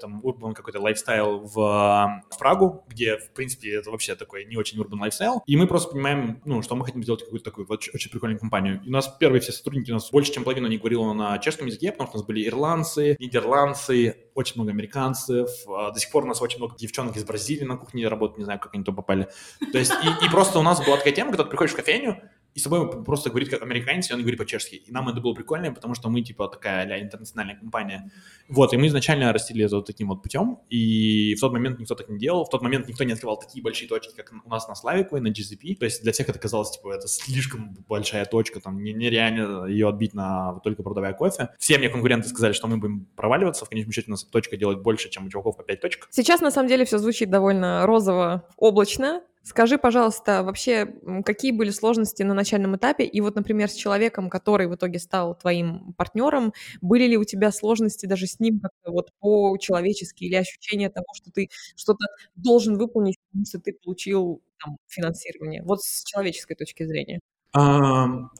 там, 0.00 0.24
urban 0.24 0.54
какой-то 0.54 0.80
lifestyle 0.80 1.40
в, 1.40 1.54
в 1.54 2.38
Прагу, 2.38 2.84
где, 2.88 3.18
в 3.18 3.32
принципе, 3.32 3.74
это 3.74 3.90
вообще 3.90 4.14
такой 4.14 4.44
не 4.44 4.56
очень 4.56 4.78
urban 4.78 5.00
lifestyle, 5.00 5.42
и 5.46 5.56
мы 5.56 5.66
просто 5.66 5.90
понимаем, 5.90 6.40
ну, 6.44 6.62
что 6.62 6.76
мы 6.76 6.84
хотим 6.84 7.02
сделать 7.02 7.22
какую-то 7.22 7.44
такую 7.44 7.66
очень, 7.68 7.92
очень 7.92 8.10
прикольную 8.10 8.38
компанию. 8.38 8.80
И 8.84 8.88
у 8.88 8.92
нас 8.92 9.08
первые 9.18 9.40
все 9.40 9.52
сотрудники, 9.52 9.90
у 9.90 9.94
нас 9.94 10.10
больше, 10.10 10.32
чем 10.32 10.44
половина 10.44 10.68
не 10.68 10.78
говорила 10.78 11.12
на 11.12 11.38
чешском 11.38 11.66
языке, 11.66 11.90
потому 11.90 12.08
что 12.08 12.18
у 12.18 12.20
нас 12.20 12.26
были 12.26 12.46
ирландцы, 12.46 13.16
нидерландцы, 13.18 14.16
очень 14.34 14.54
много 14.56 14.70
американцев, 14.70 15.48
а, 15.68 15.90
до 15.90 15.98
сих 15.98 16.10
пор 16.10 16.24
у 16.24 16.28
нас 16.28 16.40
очень 16.40 16.58
много 16.58 16.76
девчонок 16.76 17.16
из 17.16 17.24
Бразилии 17.24 17.64
на 17.64 17.76
кухне 17.76 18.06
работают, 18.06 18.38
не 18.38 18.44
знаю, 18.44 18.60
как 18.60 18.74
они 18.74 18.84
туда 18.84 18.96
попали. 18.96 19.28
То 19.72 19.78
есть, 19.78 19.92
и, 19.92 20.26
и 20.26 20.28
просто 20.30 20.58
у 20.58 20.62
нас 20.62 20.84
была 20.84 20.96
такая 20.98 21.12
тема, 21.12 21.30
когда 21.30 21.44
ты 21.44 21.50
приходишь 21.50 21.72
в 21.72 21.76
кофейню, 21.76 22.22
и 22.56 22.58
с 22.58 22.62
тобой 22.62 23.04
просто 23.04 23.28
говорит 23.28 23.50
как 23.50 23.62
американец, 23.62 24.10
и 24.10 24.14
он 24.14 24.20
говорит 24.20 24.38
по-чешски. 24.38 24.76
И 24.76 24.90
нам 24.90 25.10
это 25.10 25.20
было 25.20 25.34
прикольно, 25.34 25.70
потому 25.72 25.94
что 25.94 26.08
мы, 26.08 26.22
типа, 26.22 26.48
такая 26.48 26.90
а 26.90 26.98
интернациональная 26.98 27.56
компания. 27.56 28.10
Вот, 28.48 28.72
и 28.72 28.78
мы 28.78 28.86
изначально 28.86 29.30
растили 29.30 29.66
это 29.66 29.76
вот 29.76 29.86
таким 29.86 30.08
вот 30.08 30.22
путем, 30.22 30.60
и 30.70 31.34
в 31.34 31.40
тот 31.40 31.52
момент 31.52 31.78
никто 31.78 31.94
так 31.94 32.08
не 32.08 32.18
делал, 32.18 32.46
в 32.46 32.48
тот 32.48 32.62
момент 32.62 32.88
никто 32.88 33.04
не 33.04 33.12
открывал 33.12 33.38
такие 33.38 33.62
большие 33.62 33.88
точки, 33.88 34.14
как 34.16 34.32
у 34.42 34.48
нас 34.48 34.68
на 34.68 34.74
Славику 34.74 35.18
и 35.18 35.20
на 35.20 35.28
GZP. 35.28 35.76
То 35.76 35.84
есть 35.84 36.02
для 36.02 36.12
всех 36.12 36.30
это 36.30 36.38
казалось, 36.38 36.70
типа, 36.70 36.94
это 36.94 37.08
слишком 37.08 37.76
большая 37.86 38.24
точка, 38.24 38.60
там, 38.60 38.82
нереально 38.82 39.66
ее 39.66 39.88
отбить 39.88 40.14
на 40.14 40.58
только 40.64 40.82
продавая 40.82 41.12
кофе. 41.12 41.50
Все 41.58 41.76
мне 41.76 41.90
конкуренты 41.90 42.28
сказали, 42.28 42.54
что 42.54 42.68
мы 42.68 42.78
будем 42.78 43.06
проваливаться, 43.16 43.66
в 43.66 43.68
конечном 43.68 43.92
счете 43.92 44.06
у 44.08 44.12
нас 44.12 44.24
точка 44.24 44.56
делает 44.56 44.80
больше, 44.80 45.10
чем 45.10 45.26
у 45.26 45.28
чуваков 45.28 45.58
по 45.58 45.62
5 45.62 45.80
точек. 45.82 46.08
Сейчас, 46.10 46.40
на 46.40 46.50
самом 46.50 46.68
деле, 46.68 46.86
все 46.86 46.96
звучит 46.96 47.28
довольно 47.28 47.84
розово, 47.84 48.48
облачно, 48.56 49.20
Скажи, 49.46 49.78
пожалуйста, 49.78 50.42
вообще, 50.42 50.92
какие 51.24 51.52
были 51.52 51.70
сложности 51.70 52.24
на 52.24 52.34
начальном 52.34 52.74
этапе? 52.74 53.04
И 53.04 53.20
вот, 53.20 53.36
например, 53.36 53.70
с 53.70 53.74
человеком, 53.74 54.28
который 54.28 54.66
в 54.66 54.74
итоге 54.74 54.98
стал 54.98 55.36
твоим 55.36 55.94
партнером, 55.96 56.52
были 56.80 57.06
ли 57.06 57.16
у 57.16 57.22
тебя 57.22 57.52
сложности 57.52 58.06
даже 58.06 58.26
с 58.26 58.40
ним 58.40 58.58
как-то 58.58 58.90
вот 58.90 59.12
по-человечески 59.20 60.24
или 60.24 60.34
ощущение 60.34 60.90
того, 60.90 61.06
что 61.14 61.30
ты 61.30 61.48
что-то 61.76 62.06
должен 62.34 62.76
выполнить, 62.76 63.18
потому 63.30 63.46
что 63.46 63.60
ты 63.60 63.72
получил 63.72 64.42
там, 64.58 64.78
финансирование? 64.88 65.62
Вот 65.62 65.80
с 65.80 66.02
человеческой 66.02 66.56
точки 66.56 66.84
зрения. 66.84 67.20
Um, 67.56 68.30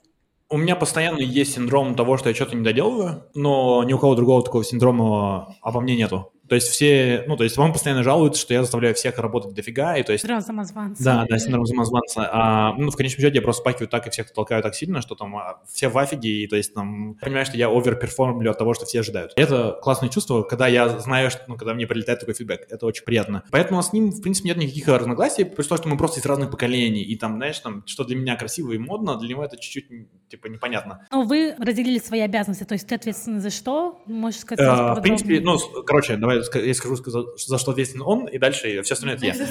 у 0.48 0.56
меня 0.56 0.74
постоянно 0.74 1.20
есть 1.20 1.54
синдром 1.54 1.94
того, 1.94 2.16
что 2.16 2.30
я 2.30 2.34
что-то 2.34 2.56
не 2.56 2.64
доделываю, 2.64 3.22
но 3.36 3.84
ни 3.84 3.92
у 3.92 3.98
кого 4.00 4.16
другого 4.16 4.42
такого 4.42 4.64
синдрома 4.64 5.54
обо 5.62 5.80
мне 5.80 5.96
нету. 5.96 6.32
То 6.48 6.54
есть 6.54 6.68
все, 6.68 7.24
ну, 7.26 7.36
то 7.36 7.44
есть 7.44 7.56
вам 7.56 7.72
постоянно 7.72 8.02
жалуются, 8.02 8.40
что 8.40 8.54
я 8.54 8.62
заставляю 8.62 8.94
всех 8.94 9.18
работать 9.18 9.54
дофига, 9.54 9.96
и 9.96 10.02
то 10.02 10.12
есть... 10.12 10.22
Синдром 10.22 10.40
самозванца. 10.40 11.02
Да, 11.02 11.26
да, 11.28 11.38
синдром 11.38 11.66
самозванца. 11.66 12.28
А, 12.32 12.74
ну, 12.74 12.90
в 12.90 12.96
конечном 12.96 13.22
счете 13.22 13.36
я 13.36 13.42
просто 13.42 13.62
спакиваю 13.62 13.88
так 13.88 14.06
и 14.06 14.10
всех 14.10 14.32
толкаю 14.32 14.62
так 14.62 14.74
сильно, 14.74 15.00
что 15.00 15.14
там 15.14 15.36
а, 15.36 15.60
все 15.72 15.88
в 15.88 15.98
афиге, 15.98 16.44
и 16.44 16.46
то 16.46 16.56
есть 16.56 16.74
там 16.74 17.14
понимаю, 17.14 17.46
что 17.46 17.56
я 17.56 17.68
оверперформлю 17.68 18.50
от 18.50 18.58
того, 18.58 18.74
что 18.74 18.86
все 18.86 19.00
ожидают. 19.00 19.32
Это 19.36 19.78
классное 19.82 20.08
чувство, 20.08 20.42
когда 20.42 20.66
я 20.66 20.88
знаю, 20.98 21.30
что, 21.30 21.42
ну, 21.48 21.56
когда 21.56 21.74
мне 21.74 21.86
прилетает 21.86 22.20
такой 22.20 22.34
фидбэк, 22.34 22.66
это 22.70 22.86
очень 22.86 23.04
приятно. 23.04 23.42
Поэтому 23.50 23.82
с 23.82 23.92
ним, 23.92 24.10
в 24.10 24.22
принципе, 24.22 24.48
нет 24.48 24.58
никаких 24.58 24.88
разногласий, 24.88 25.44
при 25.44 25.62
том, 25.62 25.78
что 25.78 25.88
мы 25.88 25.96
просто 25.96 26.20
из 26.20 26.26
разных 26.26 26.50
поколений, 26.50 27.02
и 27.02 27.16
там, 27.16 27.36
знаешь, 27.36 27.58
там, 27.58 27.82
что 27.86 28.04
для 28.04 28.16
меня 28.16 28.36
красиво 28.36 28.72
и 28.72 28.78
модно, 28.78 29.16
для 29.16 29.28
него 29.30 29.44
это 29.44 29.56
чуть-чуть, 29.56 29.86
типа, 30.28 30.46
непонятно. 30.46 31.06
Ну, 31.10 31.24
вы 31.24 31.54
разделили 31.58 31.98
свои 31.98 32.20
обязанности, 32.20 32.64
то 32.64 32.74
есть 32.74 32.86
ты 32.86 32.94
ответственный 32.94 33.40
за 33.40 33.50
что? 33.50 34.00
Можешь 34.06 34.40
сказать? 34.40 34.64
А, 34.66 34.94
в 34.94 35.02
принципе, 35.02 35.40
ну, 35.40 35.58
короче, 35.84 36.16
давай 36.16 36.35
я 36.36 36.74
скажу, 36.74 36.96
за 37.36 37.58
что 37.58 37.70
ответственен 37.70 38.02
он, 38.06 38.26
и 38.26 38.38
дальше 38.38 38.82
все 38.82 38.94
остальное 38.94 39.16
это 39.16 39.26
я. 39.26 39.34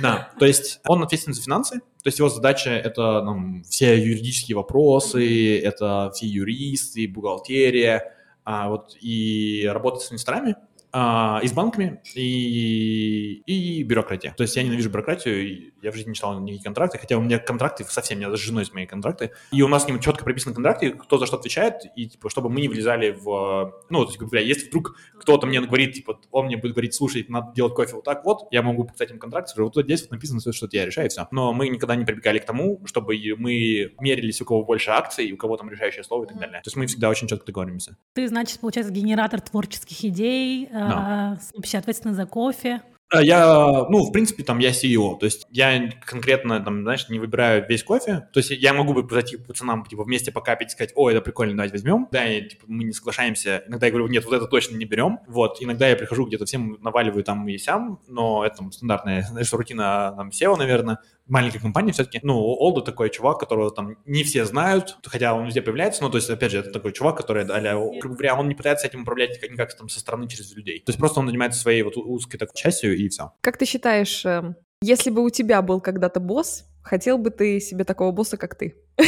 Да, 0.00 0.30
то 0.38 0.46
есть 0.46 0.80
он 0.86 1.02
ответственен 1.02 1.34
за 1.34 1.42
финансы, 1.42 1.80
то 1.80 2.06
есть 2.06 2.18
его 2.18 2.28
задача 2.28 2.70
это 2.70 3.22
ну, 3.22 3.62
все 3.68 3.98
юридические 3.98 4.56
вопросы, 4.56 5.58
это 5.58 6.10
все 6.14 6.26
юристы, 6.26 7.06
бухгалтерия, 7.08 8.14
а, 8.44 8.70
вот, 8.70 8.96
и 9.00 9.68
работать 9.70 10.02
с 10.02 10.12
инвесторами, 10.12 10.56
а, 10.92 11.40
и 11.42 11.48
с 11.48 11.52
банками, 11.52 12.00
и, 12.14 13.42
и 13.46 13.82
бюрократия. 13.82 14.34
То 14.36 14.42
есть 14.42 14.56
я 14.56 14.62
ненавижу 14.62 14.90
бюрократию, 14.90 15.72
я 15.82 15.92
в 15.92 15.94
жизни 15.94 16.10
не 16.10 16.14
читал 16.14 16.38
никакие 16.38 16.62
контракты, 16.62 16.98
хотя 16.98 17.16
у 17.16 17.20
меня 17.20 17.38
контракты 17.38 17.84
совсем, 17.84 18.18
у 18.18 18.20
меня 18.20 18.30
даже 18.30 18.42
с 18.42 18.46
женой 18.46 18.64
с 18.64 18.72
мои 18.72 18.86
контракты, 18.86 19.32
и 19.52 19.62
у 19.62 19.68
нас 19.68 19.84
с 19.84 19.86
ним 19.86 20.00
четко 20.00 20.24
прописаны 20.24 20.54
контракты, 20.54 20.90
кто 20.90 21.18
за 21.18 21.26
что 21.26 21.36
отвечает, 21.36 21.82
и 21.96 22.06
типа, 22.06 22.30
чтобы 22.30 22.50
мы 22.50 22.60
не 22.60 22.68
влезали 22.68 23.10
в... 23.10 23.74
Ну, 23.88 24.04
то 24.04 24.10
есть, 24.10 24.18
говоря, 24.18 24.42
если 24.42 24.68
вдруг 24.68 24.96
кто-то 25.18 25.46
мне 25.46 25.60
говорит, 25.60 25.94
типа, 25.94 26.18
он 26.30 26.46
мне 26.46 26.56
будет 26.56 26.72
говорить, 26.72 26.94
слушай, 26.94 27.24
надо 27.28 27.52
делать 27.54 27.74
кофе 27.74 27.94
вот 27.94 28.04
так 28.04 28.24
вот, 28.24 28.48
я 28.50 28.62
могу 28.62 28.84
подписать 28.84 29.10
им 29.10 29.18
контракт, 29.18 29.48
скажу, 29.48 29.70
вот 29.74 29.84
здесь 29.84 30.02
вот 30.02 30.10
написано 30.10 30.40
все, 30.40 30.52
что 30.52 30.68
я 30.72 30.86
решаю, 30.86 31.06
и 31.06 31.10
все. 31.10 31.28
Но 31.30 31.52
мы 31.52 31.68
никогда 31.68 31.96
не 31.96 32.04
прибегали 32.04 32.38
к 32.38 32.44
тому, 32.44 32.80
чтобы 32.86 33.14
мы 33.36 33.92
мерились, 34.00 34.40
у 34.40 34.44
кого 34.44 34.64
больше 34.64 34.90
акций, 34.90 35.30
у 35.32 35.36
кого 35.36 35.56
там 35.56 35.70
решающее 35.70 36.04
слово 36.04 36.24
и 36.24 36.28
так 36.28 36.38
далее. 36.38 36.60
То 36.62 36.68
есть 36.68 36.76
мы 36.76 36.86
всегда 36.86 37.08
очень 37.08 37.28
четко 37.28 37.46
договоримся. 37.46 37.96
Ты, 38.14 38.28
значит, 38.28 38.60
получается, 38.60 38.92
генератор 38.92 39.40
творческих 39.40 40.04
идей, 40.04 40.68
э, 40.80 41.36
вообще 41.54 41.78
ответственный 41.78 42.14
за 42.14 42.26
кофе. 42.26 42.82
А 43.12 43.22
я, 43.22 43.86
ну, 43.88 44.04
в 44.04 44.12
принципе, 44.12 44.44
там, 44.44 44.60
я 44.60 44.70
CEO, 44.70 45.18
то 45.18 45.26
есть 45.26 45.44
я 45.50 45.90
конкретно, 46.06 46.60
там, 46.60 46.82
знаешь, 46.82 47.08
не 47.08 47.18
выбираю 47.18 47.66
весь 47.68 47.82
кофе, 47.82 48.28
то 48.32 48.38
есть 48.38 48.50
я 48.50 48.72
могу 48.72 48.92
бы 48.92 49.06
зайти 49.12 49.36
к 49.36 49.46
пацанам, 49.46 49.84
типа, 49.84 50.04
вместе 50.04 50.30
покапить 50.30 50.70
сказать, 50.70 50.92
о, 50.94 51.10
это 51.10 51.20
прикольно, 51.20 51.54
давайте 51.54 51.72
возьмем, 51.72 52.06
да, 52.12 52.24
и, 52.24 52.48
типа, 52.48 52.66
мы 52.68 52.84
не 52.84 52.92
соглашаемся, 52.92 53.64
иногда 53.66 53.86
я 53.86 53.92
говорю, 53.92 54.06
нет, 54.06 54.24
вот 54.24 54.34
это 54.34 54.46
точно 54.46 54.76
не 54.76 54.84
берем, 54.84 55.18
вот, 55.26 55.56
иногда 55.58 55.88
я 55.88 55.96
прихожу 55.96 56.24
где-то 56.24 56.44
всем 56.44 56.78
наваливаю 56.82 57.24
там 57.24 57.48
и 57.48 57.58
сям, 57.58 58.00
но 58.06 58.44
это 58.46 58.58
там 58.58 58.70
стандартная, 58.70 59.22
знаешь, 59.22 59.52
рутина 59.52 60.14
там 60.16 60.28
SEO, 60.28 60.56
наверное, 60.56 61.00
маленькой 61.30 61.60
компании 61.60 61.92
все-таки, 61.92 62.20
ну, 62.22 62.36
Олда 62.38 62.82
такой 62.82 63.10
чувак, 63.10 63.38
которого 63.38 63.70
там 63.70 63.96
не 64.04 64.24
все 64.24 64.44
знают, 64.44 64.98
хотя 65.04 65.34
он 65.34 65.46
везде 65.46 65.62
появляется, 65.62 66.02
ну, 66.02 66.10
то 66.10 66.16
есть, 66.16 66.28
опять 66.28 66.52
же, 66.52 66.58
это 66.58 66.70
такой 66.70 66.92
чувак, 66.92 67.16
который, 67.16 67.44
а 67.44 68.00
грубо 68.00 68.16
говоря, 68.16 68.34
он 68.34 68.48
не 68.48 68.54
пытается 68.54 68.86
этим 68.86 69.02
управлять 69.02 69.40
никак 69.42 69.76
там 69.76 69.88
со 69.88 70.00
стороны 70.00 70.28
через 70.28 70.54
людей. 70.54 70.80
То 70.80 70.90
есть 70.90 70.98
просто 70.98 71.20
он 71.20 71.26
занимается 71.26 71.60
своей 71.60 71.82
вот 71.82 71.96
узкой 71.96 72.38
такой 72.38 72.56
частью 72.56 72.96
и 72.96 73.08
все. 73.08 73.32
Как 73.40 73.56
ты 73.56 73.64
считаешь, 73.64 74.24
эм, 74.24 74.56
если 74.82 75.10
бы 75.10 75.22
у 75.22 75.30
тебя 75.30 75.62
был 75.62 75.80
когда-то 75.80 76.20
босс, 76.20 76.66
хотел 76.82 77.18
бы 77.18 77.30
ты 77.30 77.60
себе 77.60 77.84
такого 77.84 78.12
босса, 78.12 78.36
как 78.36 78.54
ты? 78.54 78.76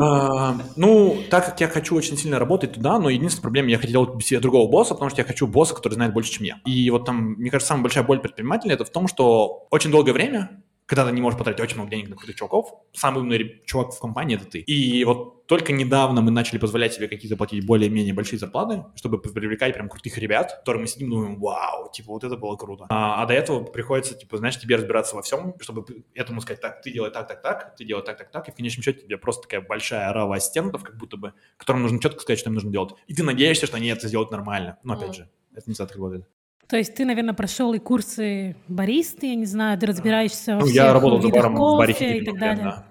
А, 0.00 0.56
ну, 0.76 1.18
так 1.28 1.44
как 1.44 1.60
я 1.60 1.66
хочу 1.66 1.96
очень 1.96 2.16
сильно 2.16 2.38
работать 2.38 2.74
туда, 2.74 3.00
но 3.00 3.08
единственная 3.08 3.42
проблема, 3.42 3.70
я 3.70 3.78
хотел 3.78 4.20
себе 4.20 4.38
другого 4.38 4.70
босса, 4.70 4.94
потому 4.94 5.10
что 5.10 5.20
я 5.20 5.26
хочу 5.26 5.48
босса, 5.48 5.74
который 5.74 5.94
знает 5.94 6.12
больше, 6.12 6.30
чем 6.30 6.44
я. 6.44 6.60
И 6.64 6.88
вот 6.90 7.04
там, 7.04 7.32
мне 7.32 7.50
кажется, 7.50 7.70
самая 7.70 7.82
большая 7.82 8.04
боль 8.04 8.20
предпринимателя 8.20 8.74
это 8.74 8.84
в 8.84 8.90
том, 8.90 9.08
что 9.08 9.66
очень 9.70 9.90
долгое 9.90 10.12
время 10.12 10.62
когда 10.88 11.04
ты 11.04 11.12
не 11.12 11.20
можешь 11.20 11.38
потратить 11.38 11.60
очень 11.60 11.76
много 11.76 11.90
денег 11.90 12.08
на 12.08 12.16
крутых 12.16 12.34
чуваков, 12.34 12.72
самый 12.94 13.20
умный 13.20 13.60
чувак 13.66 13.92
в 13.92 14.00
компании— 14.00 14.36
это 14.38 14.46
ты. 14.46 14.60
И 14.60 15.04
вот 15.04 15.46
только 15.46 15.74
недавно 15.74 16.22
мы 16.22 16.30
начали 16.30 16.58
позволять 16.58 16.94
себе 16.94 17.08
какие-то 17.08 17.36
платить 17.36 17.64
более-менее 17.66 18.14
большие 18.14 18.38
зарплаты, 18.38 18.84
чтобы 18.96 19.20
привлекать 19.20 19.74
прям 19.74 19.90
крутых 19.90 20.16
ребят, 20.16 20.56
которые 20.60 20.80
мы 20.82 20.86
сидим 20.86 21.10
думаем, 21.10 21.38
вау, 21.38 21.90
типа, 21.92 22.12
вот 22.12 22.24
это 22.24 22.38
было 22.38 22.56
круто. 22.56 22.86
А, 22.88 23.22
а 23.22 23.26
до 23.26 23.34
этого 23.34 23.64
приходится, 23.64 24.14
типа, 24.14 24.38
знаешь, 24.38 24.58
тебе 24.58 24.76
разбираться 24.76 25.14
во 25.14 25.20
всем, 25.20 25.54
чтобы 25.60 25.84
этому 26.14 26.40
сказать, 26.40 26.62
так, 26.62 26.80
ты 26.80 26.90
делай 26.90 27.10
так, 27.10 27.28
так, 27.28 27.42
так, 27.42 27.76
ты 27.76 27.84
делай 27.84 28.02
так, 28.02 28.16
так, 28.16 28.30
так, 28.30 28.48
и 28.48 28.50
в 28.50 28.54
конечном 28.54 28.82
счете 28.82 29.02
тебе 29.02 29.18
просто 29.18 29.42
такая 29.42 29.60
большая 29.60 30.10
рава 30.14 30.36
ассистентов, 30.36 30.82
как 30.82 30.96
будто 30.96 31.18
бы, 31.18 31.34
которым 31.58 31.82
нужно 31.82 32.00
четко 32.00 32.20
сказать, 32.20 32.38
что 32.38 32.48
им 32.48 32.54
нужно 32.54 32.70
делать. 32.70 32.94
И 33.06 33.14
ты 33.14 33.22
надеешься, 33.22 33.66
что 33.66 33.76
они 33.76 33.88
это 33.88 34.08
сделают 34.08 34.30
нормально. 34.30 34.78
Но, 34.84 34.94
опять 34.94 35.14
же, 35.14 35.28
это 35.54 35.64
не 35.66 35.74
всегда 35.74 35.86
так 35.86 35.96
работает. 35.96 36.26
То 36.68 36.76
есть 36.76 36.94
ты, 36.94 37.04
наверное, 37.04 37.34
прошел 37.34 37.72
и 37.72 37.78
курсы 37.78 38.54
баристы, 38.68 39.28
я 39.28 39.34
не 39.34 39.46
знаю, 39.46 39.78
ты 39.78 39.86
разбираешься 39.86 40.56
ну, 40.56 40.60
во 40.60 40.68
я 40.68 40.92
работал 40.92 41.22
за 41.22 41.28
баром 41.28 41.54
в 41.54 41.78
барихе 41.78 42.18
и 42.18 42.24
так 42.24 42.38
далее. 42.38 42.64
Да. 42.64 42.84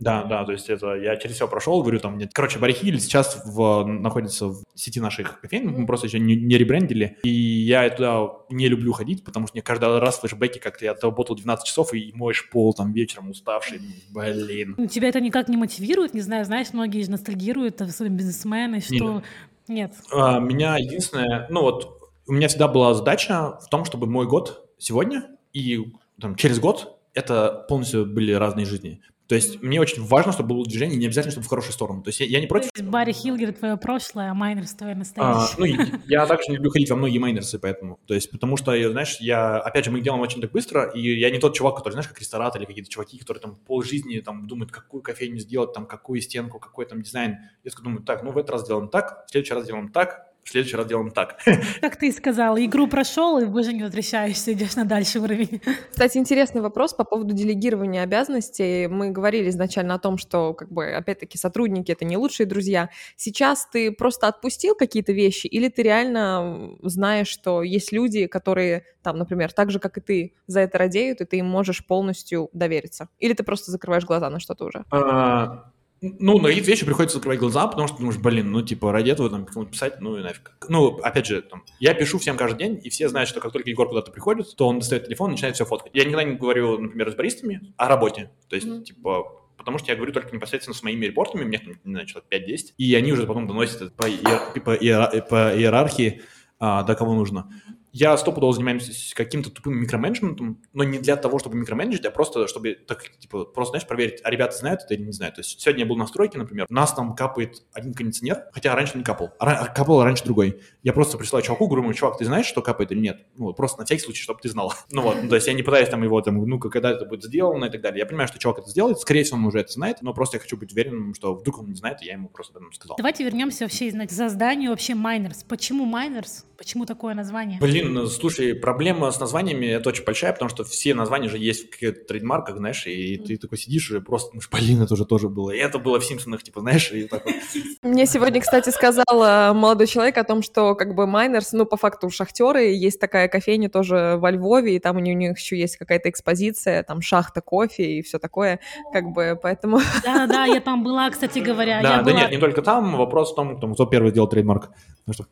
Да, 0.00 0.24
да, 0.24 0.44
то 0.44 0.52
есть 0.52 0.68
это 0.68 0.94
я 0.96 1.16
через 1.16 1.36
все 1.36 1.46
прошел, 1.46 1.80
говорю, 1.80 2.00
там 2.00 2.18
нет. 2.18 2.30
Короче, 2.34 2.58
Барихиль 2.58 3.00
сейчас 3.00 3.40
в, 3.46 3.84
находится 3.84 4.48
в 4.48 4.62
сети 4.74 5.00
наших 5.00 5.40
кофеин, 5.40 5.68
мы 5.68 5.86
просто 5.86 6.08
еще 6.08 6.18
не, 6.18 6.34
не 6.34 6.58
ребрендили, 6.58 7.16
и 7.22 7.30
я 7.30 7.88
туда 7.88 8.28
не 8.50 8.68
люблю 8.68 8.92
ходить, 8.92 9.24
потому 9.24 9.46
что 9.46 9.54
мне 9.54 9.62
каждый 9.62 10.00
раз 10.00 10.18
флешбеки 10.18 10.58
как-то 10.58 10.84
я 10.84 10.90
отработал 10.90 11.36
12 11.36 11.64
часов 11.64 11.94
и 11.94 12.12
моешь 12.12 12.50
пол 12.50 12.74
там 12.74 12.92
вечером 12.92 13.30
уставший, 13.30 13.80
блин. 14.10 14.74
Ну, 14.76 14.86
тебя 14.88 15.08
это 15.08 15.20
никак 15.20 15.48
не 15.48 15.56
мотивирует, 15.56 16.12
не 16.12 16.20
знаю, 16.22 16.44
знаешь, 16.44 16.72
многие 16.72 17.02
же 17.02 17.10
ностальгируют, 17.10 17.80
особенно 17.80 18.16
бизнесмены, 18.16 18.80
что... 18.80 18.94
Нет. 18.94 19.24
Нет. 19.66 19.94
А, 20.12 20.40
меня 20.40 20.76
единственное, 20.76 21.46
ну 21.48 21.62
вот 21.62 22.03
у 22.26 22.32
меня 22.32 22.48
всегда 22.48 22.68
была 22.68 22.94
задача 22.94 23.58
в 23.60 23.68
том, 23.68 23.84
чтобы 23.84 24.06
мой 24.06 24.26
год 24.26 24.70
сегодня 24.78 25.30
и 25.52 25.92
там, 26.20 26.36
через 26.36 26.58
год 26.58 27.00
это 27.12 27.64
полностью 27.68 28.06
были 28.06 28.32
разные 28.32 28.66
жизни. 28.66 29.00
То 29.26 29.34
есть 29.34 29.62
мне 29.62 29.80
очень 29.80 30.04
важно, 30.04 30.32
чтобы 30.32 30.50
было 30.54 30.66
движение, 30.66 30.98
не 30.98 31.06
обязательно, 31.06 31.32
чтобы 31.32 31.46
в 31.46 31.48
хорошую 31.48 31.72
сторону. 31.72 32.02
То 32.02 32.08
есть 32.08 32.20
я, 32.20 32.26
я 32.26 32.40
не 32.40 32.46
против... 32.46 32.70
Барри 32.82 33.12
Хилгер 33.12 33.54
твое 33.54 33.78
прошлое, 33.78 34.30
а 34.30 34.34
Майнерс 34.34 34.74
твое 34.74 34.92
А, 34.92 34.96
настоящее. 34.96 35.56
ну, 35.56 35.64
и 35.64 36.00
я 36.06 36.26
также 36.26 36.50
не 36.50 36.56
люблю 36.56 36.70
ходить 36.70 36.90
во 36.90 36.96
многие 36.96 37.18
майнерсы, 37.18 37.58
поэтому. 37.58 37.98
То 38.06 38.12
есть, 38.12 38.30
потому 38.30 38.58
что, 38.58 38.76
знаешь, 38.90 39.16
я, 39.20 39.58
опять 39.58 39.86
же, 39.86 39.90
мы 39.90 40.02
делаем 40.02 40.20
очень 40.20 40.42
так 40.42 40.52
быстро, 40.52 40.90
и 40.90 41.00
я 41.18 41.30
не 41.30 41.38
тот 41.38 41.54
чувак, 41.54 41.76
который, 41.76 41.94
знаешь, 41.94 42.08
как 42.08 42.20
ресторатор 42.20 42.60
или 42.60 42.66
какие-то 42.66 42.90
чуваки, 42.90 43.16
которые 43.18 43.40
там 43.40 43.56
полжизни 43.56 44.18
там 44.18 44.46
думают, 44.46 44.70
какую 44.70 45.02
кофейню 45.02 45.38
сделать, 45.38 45.72
там, 45.72 45.86
какую 45.86 46.20
стенку, 46.20 46.58
какой 46.58 46.84
там 46.84 47.00
дизайн. 47.00 47.38
Я 47.64 47.70
думаю, 47.82 48.02
так, 48.02 48.22
ну, 48.24 48.30
в 48.30 48.36
этот 48.36 48.50
раз 48.50 48.64
сделаем 48.64 48.88
так, 48.88 49.24
в 49.26 49.30
следующий 49.30 49.54
раз 49.54 49.64
сделаем 49.64 49.88
так, 49.90 50.33
в 50.44 50.50
следующий 50.50 50.76
раз 50.76 50.86
делаем 50.86 51.10
так. 51.10 51.38
Как 51.80 51.96
ты 51.96 52.08
и 52.08 52.12
сказал, 52.12 52.58
игру 52.58 52.86
прошел, 52.86 53.38
и 53.38 53.44
уже 53.44 53.72
не 53.72 53.82
возвращаешься, 53.82 54.52
идешь 54.52 54.76
на 54.76 54.84
дальший 54.84 55.20
уровень. 55.20 55.60
Кстати, 55.90 56.18
интересный 56.18 56.60
вопрос 56.60 56.92
по 56.92 57.04
поводу 57.04 57.34
делегирования 57.34 58.02
обязанностей. 58.02 58.86
Мы 58.86 59.10
говорили 59.10 59.48
изначально 59.48 59.94
о 59.94 59.98
том, 59.98 60.18
что, 60.18 60.52
как 60.52 60.70
бы, 60.70 60.92
опять-таки, 60.92 61.38
сотрудники— 61.38 61.90
это 61.92 62.04
не 62.04 62.16
лучшие 62.16 62.46
друзья. 62.46 62.90
Сейчас 63.16 63.66
ты 63.72 63.90
просто 63.90 64.28
отпустил 64.28 64.74
какие-то 64.74 65.12
вещи, 65.12 65.46
или 65.46 65.68
ты 65.68 65.82
реально 65.82 66.76
знаешь, 66.82 67.28
что 67.28 67.62
есть 67.62 67.92
люди, 67.92 68.26
которые, 68.26 68.84
там, 69.02 69.16
например, 69.16 69.52
так 69.52 69.70
же, 69.70 69.78
как 69.78 69.96
и 69.98 70.00
ты, 70.00 70.34
за 70.46 70.60
это 70.60 70.78
радеют, 70.78 71.20
и 71.20 71.24
ты 71.24 71.38
им 71.38 71.46
можешь 71.46 71.86
полностью 71.86 72.50
довериться? 72.52 73.08
Или 73.18 73.32
ты 73.32 73.42
просто 73.44 73.70
закрываешь 73.70 74.04
глаза 74.04 74.28
на 74.28 74.40
что-то 74.40 74.66
уже? 74.66 74.84
А, 74.90 75.72
Ну, 76.18 76.38
на 76.38 76.48
какие-то 76.48 76.68
вещи 76.70 76.84
приходится 76.84 77.16
закрывать 77.18 77.38
глаза, 77.38 77.66
потому 77.66 77.88
что 77.88 77.98
думаешь, 77.98 78.18
блин, 78.18 78.50
ну, 78.52 78.62
типа, 78.62 78.92
ради 78.92 79.10
этого 79.10 79.30
там 79.30 79.46
кому-то 79.46 79.70
писать, 79.72 80.00
ну, 80.00 80.16
и 80.18 80.22
нафиг. 80.22 80.52
Ну, 80.68 80.98
опять 80.98 81.26
же, 81.26 81.40
там, 81.42 81.64
я 81.80 81.94
пишу 81.94 82.18
всем 82.18 82.36
каждый 82.36 82.58
день, 82.58 82.80
и 82.82 82.90
все 82.90 83.08
знают, 83.08 83.28
что 83.28 83.40
как 83.40 83.52
только 83.52 83.70
Егор 83.70 83.88
куда-то 83.88 84.10
приходит, 84.12 84.54
то 84.56 84.68
он 84.68 84.80
достает 84.80 85.06
телефон 85.06 85.30
и 85.30 85.32
начинает 85.32 85.54
все 85.54 85.64
фоткать. 85.64 85.92
Я 85.94 86.04
никогда 86.04 86.24
не 86.24 86.34
говорю, 86.36 86.78
например, 86.78 87.10
с 87.10 87.14
баристами 87.14 87.72
о 87.76 87.88
работе. 87.88 88.30
То 88.48 88.56
есть, 88.56 88.68
Мгм. 88.68 88.84
типа, 88.84 89.24
потому 89.56 89.78
что 89.78 89.90
я 89.90 89.96
говорю 89.96 90.12
только 90.12 90.34
непосредственно 90.34 90.74
с 90.74 90.82
моими 90.82 91.06
репортами, 91.06 91.44
меня 91.44 91.58
там, 91.60 91.74
не 91.84 91.92
знаю, 91.92 92.06
человек 92.06 92.28
5-10, 92.28 92.74
и 92.76 92.94
они 92.94 93.12
уже 93.12 93.26
потом 93.26 93.46
доносят 93.46 93.80
это 93.82 93.90
по, 93.92 94.04
иер- 94.06 94.60
по 94.62 94.74
иера- 94.76 95.22
по 95.28 95.56
иерархии 95.56 96.20
а, 96.60 96.82
до 96.82 96.94
кого 96.94 97.14
нужно. 97.14 97.50
Я 97.94 98.16
стопудово 98.16 98.52
занимаюсь 98.52 99.14
каким-то 99.14 99.50
тупым 99.50 99.76
микроменеджментом, 99.80 100.60
но 100.72 100.82
не 100.82 100.98
для 100.98 101.14
того, 101.14 101.38
чтобы 101.38 101.56
микроменеджить, 101.56 102.04
а 102.04 102.10
просто, 102.10 102.48
чтобы, 102.48 102.74
так, 102.74 103.04
типа, 103.20 103.44
просто, 103.44 103.70
знаешь, 103.70 103.86
проверить, 103.86 104.20
а 104.24 104.30
ребята 104.30 104.56
знают 104.56 104.82
это 104.82 104.94
или 104.94 105.02
не 105.04 105.12
знают. 105.12 105.36
То 105.36 105.42
есть 105.42 105.60
сегодня 105.60 105.84
я 105.84 105.88
был 105.88 105.94
на 105.94 106.08
стройке, 106.08 106.36
например, 106.36 106.66
у 106.68 106.74
нас 106.74 106.92
там 106.92 107.14
капает 107.14 107.62
один 107.72 107.94
кондиционер, 107.94 108.46
хотя 108.52 108.74
раньше 108.74 108.98
не 108.98 109.04
капал, 109.04 109.30
а 109.38 109.46
ра- 109.46 109.72
капал 109.72 110.02
раньше 110.02 110.24
другой. 110.24 110.60
Я 110.82 110.92
просто 110.92 111.16
присылаю 111.18 111.44
чуваку, 111.44 111.68
говорю, 111.68 111.84
ему, 111.84 111.94
чувак, 111.94 112.18
ты 112.18 112.24
знаешь, 112.24 112.46
что 112.46 112.62
капает 112.62 112.90
или 112.90 112.98
нет? 112.98 113.26
Ну, 113.36 113.52
просто 113.54 113.78
на 113.78 113.84
всякий 113.84 114.02
случай, 114.02 114.22
чтобы 114.24 114.40
ты 114.42 114.48
знал. 114.48 114.74
Ну 114.90 115.02
вот, 115.02 115.16
ну, 115.22 115.28
то 115.28 115.36
есть 115.36 115.46
я 115.46 115.52
не 115.52 115.62
пытаюсь 115.62 115.88
там 115.88 116.02
его, 116.02 116.20
там, 116.20 116.36
ну, 116.36 116.58
когда 116.58 116.90
это 116.90 117.04
будет 117.04 117.22
сделано 117.22 117.66
и 117.66 117.70
так 117.70 117.80
далее. 117.80 118.00
Я 118.00 118.06
понимаю, 118.06 118.26
что 118.26 118.40
чувак 118.40 118.58
это 118.58 118.70
сделает, 118.70 118.98
скорее 118.98 119.22
всего, 119.22 119.38
он 119.38 119.44
уже 119.46 119.60
это 119.60 119.72
знает, 119.72 119.98
но 120.02 120.12
просто 120.14 120.36
я 120.36 120.40
хочу 120.40 120.56
быть 120.56 120.72
уверенным, 120.72 121.14
что 121.14 121.34
вдруг 121.34 121.60
он 121.60 121.68
не 121.68 121.74
знает, 121.74 122.02
и 122.02 122.06
я 122.06 122.14
ему 122.14 122.28
просто 122.28 122.58
сказал. 122.72 122.96
Давайте 122.96 123.22
вернемся 123.22 123.64
вообще 123.64 123.88
знаете, 123.92 124.12
к 124.12 124.16
созданию 124.16 124.70
вообще 124.70 124.96
Майнерс. 124.96 125.44
Почему 125.44 125.84
Майнерс? 125.84 126.44
Почему 126.56 126.86
такое 126.86 127.14
название? 127.14 127.58
Блин, 127.60 127.92
ну, 127.94 128.06
слушай, 128.06 128.54
проблема 128.54 129.10
с 129.10 129.18
названиями 129.18 129.66
это 129.66 129.88
очень 129.88 130.04
большая, 130.04 130.32
потому 130.32 130.48
что 130.48 130.64
все 130.64 130.94
названия 130.94 131.28
же 131.28 131.38
есть 131.38 131.66
в 131.66 131.70
каких-то 131.70 132.04
трейдмарках, 132.04 132.56
знаешь, 132.56 132.86
и 132.86 133.16
ты 133.16 133.36
такой 133.36 133.58
сидишь 133.58 133.90
и 133.90 134.00
просто 134.00 134.30
думаешь, 134.30 134.48
блин, 134.50 134.82
это 134.82 134.94
уже 134.94 135.04
тоже 135.04 135.28
было. 135.28 135.50
И 135.50 135.58
это 135.58 135.78
было 135.78 135.98
в 135.98 136.04
Симпсонах, 136.04 136.42
типа, 136.42 136.60
знаешь, 136.60 136.90
и 136.92 137.04
так 137.04 137.24
вот. 137.24 137.34
Мне 137.82 138.06
сегодня, 138.06 138.40
кстати, 138.40 138.70
сказал 138.70 139.04
э, 139.10 139.52
молодой 139.52 139.86
человек 139.86 140.16
о 140.18 140.24
том, 140.24 140.42
что 140.42 140.74
как 140.74 140.94
бы 140.94 141.06
Майнерс, 141.06 141.52
ну, 141.52 141.66
по 141.66 141.76
факту 141.76 142.10
шахтеры, 142.10 142.72
есть 142.72 143.00
такая 143.00 143.28
кофейня 143.28 143.68
тоже 143.68 144.16
во 144.18 144.30
Львове, 144.30 144.76
и 144.76 144.78
там 144.78 144.96
у 144.96 145.00
них, 145.00 145.38
еще 145.38 145.58
есть 145.58 145.76
какая-то 145.76 146.08
экспозиция, 146.08 146.82
там 146.82 147.00
шахта 147.00 147.40
кофе 147.40 147.98
и 147.98 148.02
все 148.02 148.18
такое, 148.18 148.60
как 148.92 149.10
бы, 149.10 149.38
поэтому... 149.40 149.80
Да-да, 150.04 150.44
я 150.44 150.60
там 150.60 150.84
была, 150.84 151.10
кстати 151.10 151.40
говоря. 151.40 151.82
Да, 151.82 151.98
да 151.98 152.02
была... 152.02 152.20
нет, 152.20 152.30
не 152.30 152.38
только 152.38 152.62
там, 152.62 152.96
вопрос 152.96 153.32
в 153.32 153.34
том, 153.34 153.74
кто, 153.74 153.86
первый 153.86 154.10
сделал 154.10 154.28
трейдмарк. 154.28 154.70
Ну 155.06 155.12
что, 155.12 155.26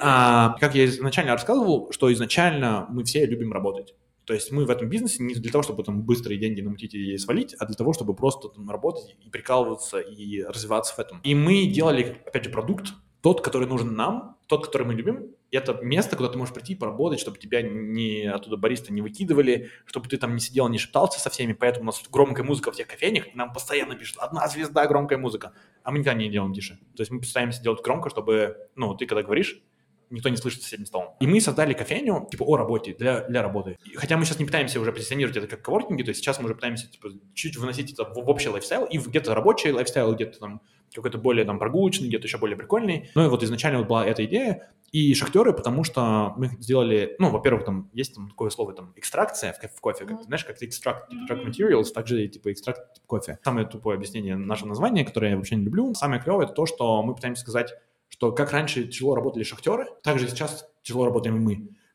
как 0.00 0.74
я 0.74 0.86
изначально 0.86 1.32
рассказывал, 1.32 1.90
что 1.92 2.12
изначально 2.12 2.86
мы 2.90 3.04
все 3.04 3.26
любим 3.26 3.52
работать. 3.52 3.94
То 4.24 4.34
есть 4.34 4.52
мы 4.52 4.66
в 4.66 4.70
этом 4.70 4.90
бизнесе 4.90 5.22
не 5.22 5.34
для 5.34 5.50
того, 5.50 5.62
чтобы 5.62 5.82
там 5.82 6.02
быстрые 6.02 6.38
деньги 6.38 6.60
намутить 6.60 6.92
и 6.94 7.16
свалить, 7.16 7.54
а 7.58 7.64
для 7.64 7.74
того, 7.74 7.94
чтобы 7.94 8.14
просто 8.14 8.48
там 8.48 8.68
работать 8.70 9.16
и 9.24 9.30
прикалываться 9.30 10.00
и 10.00 10.42
развиваться 10.42 10.94
в 10.94 10.98
этом. 10.98 11.20
И 11.22 11.34
мы 11.34 11.64
делали, 11.64 12.20
опять 12.26 12.44
же, 12.44 12.50
продукт, 12.50 12.88
тот, 13.22 13.40
который 13.40 13.66
нужен 13.66 13.96
нам, 13.96 14.36
тот, 14.46 14.66
который 14.66 14.86
мы 14.86 14.94
любим, 14.94 15.34
это 15.50 15.72
место, 15.82 16.16
куда 16.16 16.28
ты 16.28 16.36
можешь 16.36 16.54
прийти 16.54 16.74
и 16.74 16.76
поработать, 16.76 17.20
чтобы 17.20 17.38
тебя 17.38 17.62
не 17.62 18.24
оттуда 18.26 18.58
бариста 18.58 18.92
не 18.92 19.00
выкидывали, 19.00 19.70
чтобы 19.86 20.08
ты 20.08 20.18
там 20.18 20.34
не 20.34 20.40
сидел, 20.40 20.68
не 20.68 20.78
шептался 20.78 21.20
со 21.20 21.30
всеми, 21.30 21.54
поэтому 21.54 21.84
у 21.84 21.86
нас 21.86 22.02
громкая 22.10 22.44
музыка 22.44 22.70
в 22.70 22.74
всех 22.74 22.86
кофейнях, 22.86 23.34
нам 23.34 23.52
постоянно 23.52 23.94
пишут, 23.94 24.18
одна 24.18 24.46
звезда, 24.48 24.86
громкая 24.86 25.18
музыка, 25.18 25.54
а 25.82 25.90
мы 25.90 26.00
никогда 26.00 26.18
не 26.18 26.28
делаем 26.28 26.52
тише. 26.52 26.78
То 26.96 27.00
есть 27.00 27.10
мы 27.10 27.20
постараемся 27.20 27.62
делать 27.62 27.82
громко, 27.82 28.10
чтобы, 28.10 28.68
ну, 28.76 28.94
ты 28.94 29.06
когда 29.06 29.22
говоришь, 29.22 29.62
никто 30.10 30.28
не 30.28 30.36
слышит 30.36 30.62
соседним 30.62 30.86
столом. 30.86 31.14
И 31.20 31.26
мы 31.26 31.40
создали 31.40 31.72
кофейню, 31.74 32.26
типа, 32.30 32.44
о 32.44 32.56
работе, 32.56 32.94
для, 32.94 33.22
для 33.22 33.42
работы. 33.42 33.76
И 33.84 33.94
Хотя 33.96 34.16
мы 34.16 34.24
сейчас 34.24 34.38
не 34.38 34.44
пытаемся 34.44 34.80
уже 34.80 34.92
позиционировать 34.92 35.36
это 35.36 35.46
как 35.46 35.62
коворкинги, 35.62 36.02
то 36.02 36.10
есть 36.10 36.20
сейчас 36.20 36.38
мы 36.38 36.46
уже 36.46 36.54
пытаемся, 36.54 36.90
типа, 36.90 37.08
чуть 37.34 37.56
выносить 37.56 37.92
это 37.92 38.04
в, 38.04 38.14
в 38.14 38.28
общий 38.28 38.48
lifestyle, 38.48 38.84
и 38.84 38.98
где-то 38.98 39.34
рабочий 39.34 39.72
lifestyle, 39.72 40.14
где-то 40.14 40.38
там 40.38 40.62
какой-то 40.94 41.18
более 41.18 41.44
там 41.44 41.58
прогулочный, 41.58 42.08
где-то 42.08 42.26
еще 42.26 42.38
более 42.38 42.56
прикольный. 42.56 43.10
Ну 43.14 43.26
и 43.26 43.28
вот 43.28 43.42
изначально 43.42 43.80
вот 43.80 43.88
была 43.88 44.06
эта 44.06 44.24
идея, 44.24 44.72
и 44.90 45.12
шахтеры, 45.12 45.52
потому 45.52 45.84
что 45.84 46.32
мы 46.38 46.48
сделали, 46.60 47.14
ну, 47.18 47.30
во-первых, 47.30 47.64
там 47.66 47.90
есть 47.92 48.14
там 48.14 48.30
такое 48.30 48.48
слово, 48.48 48.72
там, 48.72 48.94
экстракция 48.96 49.52
в, 49.52 49.60
ко- 49.60 49.68
в 49.68 49.80
кофе, 49.82 50.06
как, 50.06 50.22
знаешь, 50.22 50.44
как 50.46 50.62
экстракт, 50.62 51.12
extract 51.12 51.46
materials, 51.46 51.92
также, 51.92 52.26
типа, 52.28 52.52
экстракт 52.52 53.02
кофе. 53.06 53.38
Самое 53.44 53.66
тупое 53.66 53.96
объяснение 53.96 54.36
нашего 54.36 54.68
названия, 54.68 55.04
которое 55.04 55.32
я 55.32 55.36
вообще 55.36 55.56
не 55.56 55.64
люблю, 55.64 55.92
самое 55.92 56.22
клевое, 56.22 56.46
это 56.46 56.54
то, 56.54 56.64
что 56.64 57.02
мы 57.02 57.14
пытаемся 57.14 57.42
сказать, 57.42 57.74
что 58.18 58.32
как 58.32 58.50
раньше 58.50 58.84
тяжело 58.84 59.14
работали 59.14 59.44
шахтеры, 59.44 59.86
так 60.02 60.18
же 60.18 60.28
сейчас 60.28 60.68
тяжело 60.82 61.04
работаем 61.04 61.36
и 61.36 61.38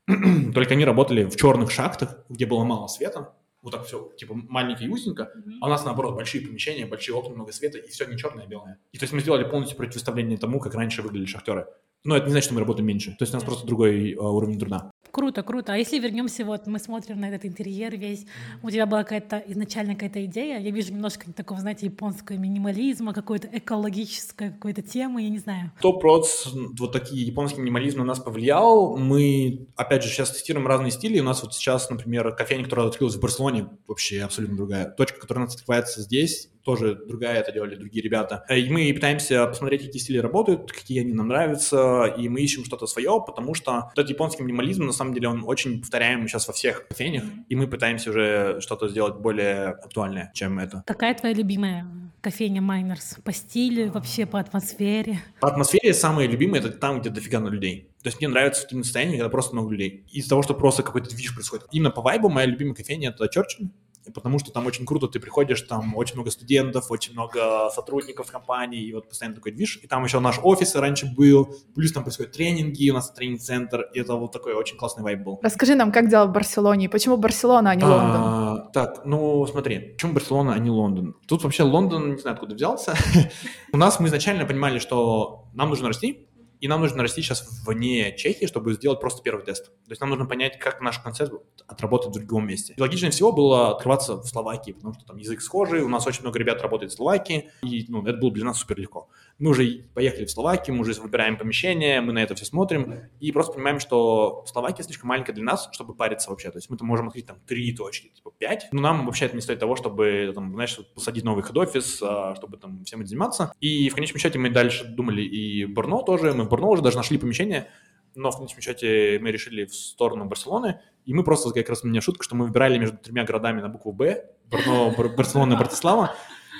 мы. 0.08 0.52
Только 0.54 0.74
они 0.74 0.86
работали 0.86 1.26
в 1.26 1.36
черных 1.36 1.70
шахтах, 1.70 2.24
где 2.30 2.46
было 2.46 2.64
мало 2.64 2.88
света, 2.88 3.34
вот 3.62 3.72
так 3.72 3.86
все, 3.86 4.10
типа, 4.18 4.34
маленько 4.34 4.84
и 4.84 4.88
узенько, 4.88 5.32
а 5.62 5.68
у 5.68 5.70
нас, 5.70 5.84
наоборот, 5.84 6.16
большие 6.16 6.46
помещения, 6.46 6.86
большие 6.86 7.16
окна, 7.16 7.36
много 7.36 7.52
света, 7.52 7.78
и 7.78 7.90
все 7.90 8.06
не 8.06 8.18
черное, 8.18 8.46
а 8.46 8.48
белое. 8.48 8.80
И 8.94 8.98
то 8.98 9.04
есть 9.04 9.14
мы 9.14 9.20
сделали 9.20 9.44
полностью 9.44 9.78
противоставление 9.78 10.38
тому, 10.38 10.60
как 10.60 10.76
раньше 10.76 11.02
выглядели 11.02 11.28
шахтеры. 11.28 11.68
Но 12.04 12.18
это 12.18 12.26
не 12.26 12.32
значит, 12.32 12.46
что 12.46 12.54
мы 12.54 12.60
работаем 12.60 12.88
меньше. 12.88 13.12
То 13.12 13.24
есть 13.24 13.34
у 13.34 13.38
нас 13.38 13.44
просто 13.44 13.66
другой 13.66 14.12
э, 14.12 14.18
уровень 14.18 14.60
труда. 14.60 14.92
Круто, 15.13 15.44
круто. 15.44 15.74
А 15.74 15.78
если 15.78 16.00
вернемся, 16.00 16.44
вот 16.44 16.66
мы 16.66 16.80
смотрим 16.80 17.20
на 17.20 17.30
этот 17.30 17.46
интерьер 17.46 17.96
весь, 17.96 18.26
у 18.63 18.72
тебя 18.72 18.88
была 18.88 19.04
какая-то 19.04 19.44
изначально 19.48 19.94
какая-то 19.94 20.26
идея, 20.26 20.60
я 20.60 20.72
вижу 20.72 20.92
немножко 20.92 21.32
такого, 21.32 21.62
знаете, 21.62 21.86
японского 21.86 22.36
минимализма, 22.36 23.13
какой-то 23.13 23.48
экологической 23.52 24.52
какой-то 24.52 24.82
темы, 24.82 25.22
я 25.22 25.30
не 25.30 25.38
знаю. 25.38 25.72
Топ 25.82 26.02
Продс, 26.02 26.48
вот 26.80 26.92
такие 26.92 27.28
японский 27.28 27.62
минимализм 27.62 28.00
на 28.00 28.06
нас 28.06 28.20
повлиял. 28.20 28.98
Мы, 28.98 29.68
опять 29.76 30.04
же, 30.04 30.10
сейчас 30.10 30.32
тестируем 30.32 30.68
разные 30.68 30.89
стили. 30.89 31.20
У 31.20 31.24
нас 31.24 31.44
вот 31.44 31.54
сейчас, 31.54 31.89
например, 31.92 32.36
кофейня, 32.36 32.63
которая 32.63 32.88
открылась 32.88 33.16
в 33.16 33.22
Барселоне, 33.22 33.70
вообще 33.88 34.24
абсолютно 34.24 34.58
другая. 34.58 34.89
Точка, 34.89 35.20
которая 35.20 35.44
у 35.44 35.48
нас 35.48 35.56
открывается 35.56 36.02
здесь, 36.02 36.50
тоже 36.63 36.95
другая, 36.95 37.39
это 37.39 37.52
делали 37.52 37.76
другие 37.76 38.04
ребята. 38.04 38.45
И 38.49 38.69
мы 38.69 38.91
пытаемся 38.93 39.45
посмотреть, 39.47 39.84
какие 39.84 40.02
стили 40.02 40.17
работают, 40.17 40.71
какие 40.71 41.02
они 41.02 41.13
нам 41.13 41.28
нравятся, 41.28 42.06
и 42.17 42.30
мы 42.30 42.41
ищем 42.41 42.65
что-то 42.65 42.88
свое, 42.88 43.21
потому 43.26 43.54
что 43.54 43.89
этот 43.93 44.10
японский 44.10 44.43
минимализм, 44.43 44.86
на 44.86 44.93
самом 44.93 45.13
деле, 45.13 45.28
он 45.28 45.43
очень 45.45 45.82
повторяемый 45.82 46.28
сейчас 46.28 46.47
во 46.47 46.54
всех 46.54 46.88
кофейнях, 46.88 47.23
и 47.49 47.56
мы 47.56 47.67
пытаемся 47.67 48.10
уже 48.10 48.62
что-то 48.62 48.88
сделать 48.88 49.15
более 49.15 49.69
актуальное, 49.69 50.32
чем 50.34 50.60
это. 50.60 50.84
Какая 50.86 51.13
твоя 51.13 51.34
любимая 51.36 51.88
кофейня 52.21 52.62
Майнерс? 52.62 53.17
По 53.23 53.34
стилю, 53.34 53.91
вообще 53.91 54.26
по 54.26 54.39
атмосфере? 54.39 55.19
По 55.41 55.49
атмосфере 55.49 55.93
самые 55.93 56.30
любимые 56.30 56.62
это 56.62 56.71
там, 56.71 57.02
где 57.02 57.10
дофига 57.10 57.39
на 57.39 57.49
людей. 57.49 57.89
То 58.02 58.08
есть 58.08 58.19
мне 58.19 58.28
нравится 58.28 58.67
именно 58.69 58.84
состояние, 58.84 59.17
когда 59.17 59.30
просто 59.30 59.54
много 59.54 59.71
людей. 59.71 60.06
Из-за 60.12 60.30
того, 60.30 60.43
что 60.43 60.54
просто 60.54 60.84
какой-то 60.84 61.10
движ 61.10 61.34
происходит. 61.34 61.67
Именно 61.71 61.91
по 61.91 62.02
вайбу 62.02 62.30
моя 62.30 62.47
любимая 62.47 62.76
кофейня 62.76 63.10
это 63.10 63.28
Черчилль. 63.28 63.69
Потому 64.13 64.39
что 64.39 64.52
там 64.52 64.66
очень 64.66 64.86
круто, 64.86 65.08
ты 65.08 65.20
приходишь, 65.20 65.62
там 65.62 65.96
очень 65.96 66.16
много 66.16 66.32
студентов, 66.32 66.92
очень 66.92 67.13
много 67.13 67.70
сотрудников 67.70 68.32
компании, 68.32 68.84
и 68.84 68.94
вот 68.94 69.10
постоянно 69.10 69.36
такой 69.36 69.52
движ. 69.52 69.80
И 69.82 69.88
там 69.88 70.04
еще 70.04 70.20
наш 70.20 70.39
офис 70.42 70.76
раньше 70.76 71.08
был, 71.16 71.56
плюс 71.76 71.92
там 71.92 72.04
происходят 72.04 72.32
тренинги, 72.34 72.89
у 72.89 72.94
нас 72.94 73.12
тренинг-центр, 73.12 73.89
и 73.94 74.00
это 74.00 74.16
вот 74.16 74.32
такой 74.32 74.54
очень 74.54 74.78
классный 74.78 75.04
вайб 75.04 75.20
был. 75.20 75.39
Расскажи 75.42 75.76
нам, 75.76 75.92
как 75.92 76.10
дела 76.10 76.26
в 76.26 76.32
Барселоне, 76.32 76.86
и 76.86 76.88
почему 76.88 77.18
Барселона, 77.18 77.72
а 77.72 77.76
не 77.76 77.84
Лондон? 77.84 78.22
А, 78.22 78.70
так, 78.74 79.06
ну 79.06 79.46
смотри, 79.48 79.80
почему 79.94 80.13
Барселона, 80.13 80.54
а 80.54 80.60
не 80.60 80.70
Лондон? 80.70 81.16
Тут 81.28 81.44
вообще 81.44 81.63
Лондон, 81.63 82.16
не 82.16 82.22
знаю, 82.22 82.36
откуда 82.36 82.56
взялся. 82.56 82.96
У 83.74 83.78
нас 83.78 84.00
мы 84.00 84.08
изначально 84.08 84.46
понимали, 84.46 84.80
что 84.80 85.46
нам 85.54 85.70
нужно 85.70 85.88
расти, 85.88 86.28
и 86.63 86.67
нам 86.69 86.80
нужно 86.80 87.02
расти 87.02 87.21
сейчас 87.21 87.45
вне 87.67 88.15
Чехии, 88.15 88.45
чтобы 88.45 88.71
сделать 88.71 89.02
просто 89.02 89.21
первый 89.21 89.43
тест. 89.43 89.65
То 89.65 89.89
есть 89.89 89.99
нам 89.99 90.10
нужно 90.10 90.26
понять, 90.26 90.57
как 90.59 90.80
наш 90.80 90.97
концепт 90.97 91.34
отработает 91.68 92.16
в 92.16 92.20
другом 92.20 92.47
месте. 92.47 92.74
И 92.78 92.82
логичнее 92.82 93.11
всего 93.11 93.34
было 93.34 93.72
открываться 93.72 94.16
в 94.16 94.26
Словакии, 94.26 94.72
потому 94.72 94.93
что 94.93 95.03
там 95.03 95.18
язык 95.18 95.41
схожий, 95.41 95.82
у 95.82 95.89
нас 95.89 96.07
очень 96.07 96.22
много 96.22 96.39
ребят 96.39 96.61
работает 96.61 96.93
в 96.93 96.95
Словакии, 96.95 97.49
и 97.64 97.86
ну, 97.89 98.01
это 98.05 98.18
было 98.18 98.32
для 98.32 98.45
нас 98.45 98.59
супер 98.59 98.80
легко. 98.80 99.09
Мы 99.39 99.49
уже 99.49 99.86
поехали 99.93 100.24
в 100.24 100.32
Словакию, 100.32 100.78
мы 100.78 100.84
уже 100.84 100.93
выбираем 101.01 101.38
помещение, 101.38 101.99
мы 101.99 102.14
на 102.14 102.20
это 102.20 102.34
все 102.36 102.45
смотрим, 102.45 103.09
и 103.20 103.32
просто 103.34 103.55
понимаем, 103.55 103.82
что 103.82 104.45
Словакия 104.47 104.84
слишком 104.84 105.09
маленькая 105.09 105.34
для 105.34 105.43
нас, 105.43 105.68
чтобы 105.74 105.93
париться 105.93 106.30
вообще. 106.30 106.49
То 106.49 106.59
есть 106.59 106.70
мы 106.70 106.78
там 106.78 106.88
можем 106.88 107.09
открыть 107.09 107.26
там 107.26 107.41
три 107.45 107.76
точки, 107.76 108.07
типа 108.07 108.32
пять, 108.38 108.70
но 108.72 108.80
нам 108.80 109.05
вообще 109.05 109.26
это 109.26 109.36
не 109.36 109.41
стоит 109.41 109.59
того, 109.59 109.76
чтобы, 109.76 110.32
там, 110.34 110.53
знаешь, 110.53 110.80
посадить 110.95 111.26
новый 111.26 111.43
хед-офис, 111.43 111.99
а, 112.01 112.36
чтобы 112.36 112.55
там 112.55 112.86
всем 112.86 113.01
этим 113.01 113.09
заниматься. 113.09 113.51
И 113.59 113.89
в 113.89 113.95
конечном 113.95 114.20
счете 114.20 114.39
мы 114.39 114.49
дальше 114.49 114.86
думали 114.86 115.24
и 115.24 115.66
Брно 115.66 116.03
тоже, 116.03 116.34
мы 116.34 116.43
в 116.43 116.53
Брно 116.54 116.70
уже 116.70 116.84
даже 116.84 116.97
нашли 116.97 117.18
помещение, 117.18 117.68
но 118.14 118.30
в 118.30 118.38
конечном 118.38 118.62
счете 118.62 119.18
мы 119.20 119.32
решили 119.32 119.66
в 119.66 119.74
сторону 119.74 120.26
Барселоны, 120.26 120.82
и 121.04 121.14
мы 121.14 121.24
просто, 121.24 121.51
как 121.51 121.68
раз 121.68 121.84
у 121.84 121.88
меня 121.88 121.99
шутка, 121.99 122.24
что 122.24 122.36
мы 122.36 122.45
выбирали 122.45 122.78
между 122.78 122.97
тремя 122.97 123.24
городами 123.24 123.60
на 123.60 123.70
букву 123.70 123.91
«Б», 123.91 124.30
Брно, 124.51 124.93
Барселона 125.18 125.54
и 125.54 125.58
Братислава, 125.58 126.16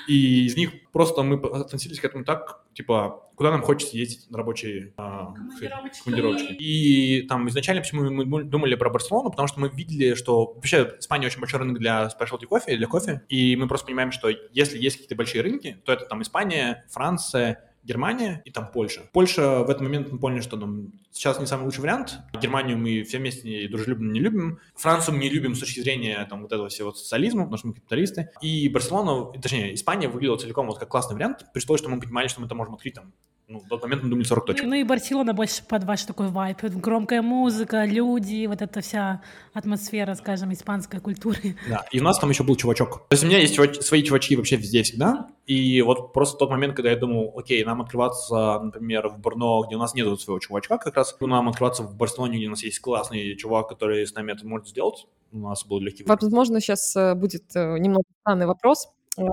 и 0.08 0.46
из 0.46 0.56
них 0.56 0.90
просто 0.90 1.22
мы 1.22 1.36
относились 1.36 2.00
к 2.00 2.04
этому 2.04 2.24
так, 2.24 2.64
типа, 2.74 3.30
куда 3.36 3.52
нам 3.52 3.62
хочется 3.62 3.96
ездить 3.96 4.28
на 4.30 4.38
рабочие 4.38 4.92
а, 4.96 5.32
командировочки. 5.32 6.02
командировочки. 6.02 6.52
И 6.54 7.22
там 7.22 7.48
изначально 7.48 7.82
почему 7.82 8.10
мы 8.10 8.42
думали 8.42 8.74
про 8.74 8.90
Барселону, 8.90 9.30
потому 9.30 9.46
что 9.46 9.60
мы 9.60 9.68
видели, 9.68 10.14
что 10.14 10.54
вообще 10.54 10.96
Испания 10.98 11.26
очень 11.26 11.38
большой 11.38 11.60
рынок 11.60 11.78
для 11.78 12.08
specialty 12.08 12.46
кофе, 12.46 12.76
для 12.76 12.88
кофе, 12.88 13.22
и 13.28 13.54
мы 13.54 13.68
просто 13.68 13.86
понимаем, 13.86 14.10
что 14.10 14.28
если 14.52 14.76
есть 14.76 14.96
какие-то 14.96 15.14
большие 15.14 15.42
рынки, 15.42 15.78
то 15.84 15.92
это 15.92 16.04
там 16.04 16.20
Испания, 16.20 16.84
Франция, 16.90 17.70
Германия 17.84 18.42
и 18.44 18.50
там 18.50 18.70
Польша. 18.70 19.02
Польша 19.12 19.62
в 19.62 19.70
этот 19.70 19.82
момент 19.82 20.10
мы 20.10 20.18
поняли, 20.18 20.40
что 20.40 20.56
там 20.56 20.92
сейчас 21.10 21.38
не 21.38 21.46
самый 21.46 21.64
лучший 21.64 21.80
вариант. 21.80 22.18
Германию 22.40 22.78
мы 22.78 23.02
все 23.04 23.18
вместе 23.18 23.68
дружелюбно 23.68 24.10
не 24.10 24.20
любим. 24.20 24.58
Францию 24.74 25.14
мы 25.14 25.22
не 25.22 25.28
любим 25.28 25.54
с 25.54 25.60
точки 25.60 25.80
зрения 25.80 26.24
там 26.28 26.42
вот 26.42 26.52
этого 26.52 26.68
всего 26.68 26.92
социализма, 26.92 27.42
потому 27.42 27.58
что 27.58 27.68
мы 27.68 27.74
капиталисты. 27.74 28.30
И 28.40 28.68
Барселона, 28.68 29.32
точнее, 29.40 29.74
Испания 29.74 30.08
выглядела 30.08 30.38
целиком 30.38 30.66
вот 30.66 30.78
как 30.78 30.88
классный 30.88 31.14
вариант, 31.14 31.44
при 31.52 31.60
том, 31.60 31.76
что 31.76 31.88
мы 31.88 32.00
понимали, 32.00 32.28
что 32.28 32.40
мы 32.40 32.46
это 32.46 32.54
можем 32.54 32.74
открыть 32.74 32.94
там 32.94 33.12
ну, 33.46 33.58
в 33.58 33.68
тот 33.68 33.82
момент 33.82 34.02
мы 34.02 34.08
думали 34.08 34.24
40 34.24 34.46
точек. 34.46 34.64
Ну 34.64 34.74
и 34.74 34.84
Барселона 34.84 35.34
больше 35.34 35.62
под 35.68 35.84
ваш 35.84 36.04
такой 36.04 36.28
вайп. 36.28 36.62
Громкая 36.62 37.20
музыка, 37.20 37.84
люди, 37.84 38.46
вот 38.46 38.62
эта 38.62 38.80
вся 38.80 39.20
атмосфера, 39.52 40.14
скажем, 40.14 40.52
испанской 40.52 41.00
культуры. 41.00 41.56
Да, 41.68 41.84
и 41.92 42.00
у 42.00 42.02
нас 42.02 42.18
там 42.18 42.30
еще 42.30 42.42
был 42.42 42.56
чувачок. 42.56 43.06
То 43.08 43.14
есть 43.14 43.24
у 43.24 43.26
меня 43.26 43.38
есть 43.38 43.54
чувач... 43.54 43.76
свои 43.80 44.02
чувачки 44.02 44.34
вообще 44.34 44.56
везде 44.56 44.82
всегда. 44.82 45.28
И 45.46 45.82
вот 45.82 46.14
просто 46.14 46.38
тот 46.38 46.50
момент, 46.50 46.74
когда 46.74 46.90
я 46.90 46.96
думал, 46.96 47.34
окей, 47.36 47.62
нам 47.64 47.82
открываться, 47.82 48.60
например, 48.62 49.08
в 49.08 49.18
Брно, 49.18 49.62
где 49.66 49.76
у 49.76 49.78
нас 49.78 49.94
нет 49.94 50.06
своего 50.20 50.38
чувачка 50.38 50.78
как 50.78 50.96
раз, 50.96 51.14
нам 51.20 51.48
открываться 51.48 51.82
в 51.82 51.94
Барселоне, 51.96 52.38
где 52.38 52.46
у 52.46 52.50
нас 52.50 52.62
есть 52.62 52.80
классный 52.80 53.36
чувак, 53.36 53.68
который 53.68 54.06
с 54.06 54.14
нами 54.14 54.32
это 54.32 54.46
может 54.46 54.68
сделать, 54.68 55.06
у 55.32 55.38
нас 55.38 55.66
был 55.66 55.80
легкий 55.80 56.02
выбор. 56.04 56.18
Возможно, 56.20 56.60
сейчас 56.60 56.96
э, 56.96 57.14
будет 57.14 57.44
э, 57.54 57.78
немного 57.78 58.04
странный 58.22 58.46
вопрос, 58.46 58.88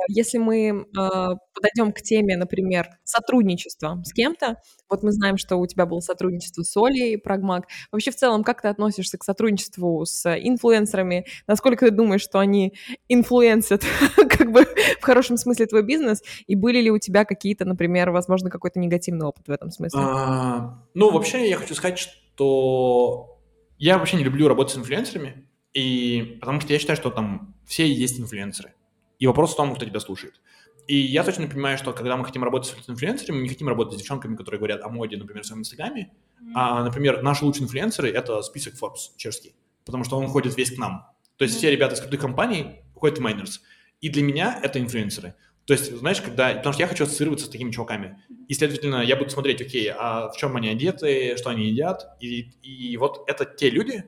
если 0.08 0.38
мы 0.38 0.70
э, 0.70 0.84
подойдем 0.94 1.92
к 1.94 2.02
теме, 2.02 2.38
например, 2.38 2.88
сотрудничества 3.04 4.02
с 4.06 4.14
кем-то, 4.14 4.58
вот 4.90 5.04
мы 5.04 5.12
знаем, 5.12 5.38
что 5.38 5.58
у 5.58 5.66
тебя 5.66 5.86
было 5.86 6.00
сотрудничество 6.00 6.64
с 6.64 6.76
Олей, 6.78 7.18
Прагмак. 7.18 7.68
Вообще 7.92 8.12
в 8.12 8.16
целом, 8.16 8.44
как 8.44 8.62
ты 8.62 8.68
относишься 8.68 9.18
к 9.18 9.24
сотрудничеству 9.24 10.06
с 10.06 10.26
инфлюенсерами? 10.36 11.26
Насколько 11.48 11.86
ты 11.88 11.92
думаешь, 11.92 12.22
что 12.22 12.40
они 12.40 12.74
инфлюенсят 13.08 13.84
как 14.16 14.52
бы 14.52 14.66
в 15.00 15.04
хорошем 15.04 15.38
смысле 15.38 15.66
твой 15.66 15.84
бизнес? 15.84 16.22
И 16.48 16.56
были 16.56 16.82
ли 16.82 16.92
у 16.92 16.98
тебя 16.98 17.26
какие-то, 17.26 17.66
например, 17.66 18.12
возможно, 18.12 18.50
какой-то 18.50 18.80
негативный 18.80 19.26
опыт 19.26 19.48
в 19.48 19.52
этом 19.52 19.72
смысле? 19.72 20.02
А, 20.04 20.84
ну, 20.94 21.12
вообще 21.12 21.50
я 21.50 21.58
хочу 21.58 21.76
сказать, 21.76 21.98
что 22.00 23.40
я 23.78 23.98
вообще 23.98 24.18
не 24.18 24.24
люблю 24.24 24.48
работать 24.48 24.74
с 24.74 24.78
инфлюенсерами, 24.78 25.48
и 25.74 26.38
потому 26.40 26.62
что 26.62 26.74
я 26.74 26.80
считаю, 26.80 26.98
что 26.98 27.10
там 27.10 27.56
все 27.66 27.88
есть 27.92 28.20
инфлюенсеры. 28.20 28.74
И 29.22 29.28
вопрос 29.28 29.54
в 29.54 29.56
том, 29.56 29.76
кто 29.76 29.86
тебя 29.86 30.00
слушает. 30.00 30.42
И 30.88 30.96
я 30.96 31.24
точно 31.24 31.48
понимаю, 31.48 31.78
что 31.78 31.94
когда 31.94 32.18
мы 32.18 32.26
хотим 32.26 32.44
работать 32.44 32.76
с 32.84 32.90
инфлюенсерами, 32.90 33.38
мы 33.38 33.44
не 33.44 33.50
хотим 33.50 33.68
работать 33.68 33.94
с 33.94 33.98
девчонками, 33.98 34.36
которые 34.36 34.58
говорят 34.58 34.82
о 34.82 34.90
моде, 34.90 35.16
например, 35.16 35.44
в 35.44 35.46
своем 35.46 35.62
инстаграме. 35.62 36.12
Mm-hmm. 36.42 36.52
А, 36.56 36.84
например, 36.84 37.22
наши 37.22 37.46
лучшие 37.46 37.66
инфлюенсеры— 37.66 38.10
это 38.12 38.42
список 38.42 38.74
Forbes 38.74 39.16
чешский, 39.18 39.54
потому 39.86 40.04
что 40.06 40.18
он 40.18 40.28
ходит 40.28 40.58
весь 40.58 40.74
к 40.74 40.80
нам. 40.80 41.06
То 41.38 41.44
есть 41.46 41.56
mm-hmm. 41.56 41.60
все 41.60 41.72
ребята 41.72 41.94
из 41.94 42.02
крутых 42.02 42.20
компаний 42.20 42.82
ходят 42.96 43.20
в 43.20 43.22
майнерс. 43.22 43.62
И 44.02 44.10
для 44.10 44.24
меня 44.24 44.60
это 44.64 44.80
инфлюенсеры. 44.80 45.36
То 45.66 45.74
есть, 45.74 45.96
знаешь, 45.96 46.20
когда... 46.20 46.56
Потому 46.56 46.74
что 46.74 46.82
я 46.82 46.88
хочу 46.88 47.04
ассоциироваться 47.04 47.46
с 47.46 47.50
такими 47.50 47.70
чуваками. 47.70 48.18
И, 48.48 48.56
следовательно, 48.56 49.04
я 49.04 49.16
буду 49.16 49.30
смотреть, 49.30 49.62
окей, 49.62 49.88
а 49.92 50.30
в 50.30 50.38
чем 50.38 50.56
они 50.58 50.68
одеты, 50.68 51.38
что 51.38 51.52
они 51.52 51.68
едят. 51.68 52.18
И, 52.20 52.50
и 52.64 52.98
вот 52.98 53.24
это 53.28 53.46
те 53.46 53.70
люди, 53.70 54.04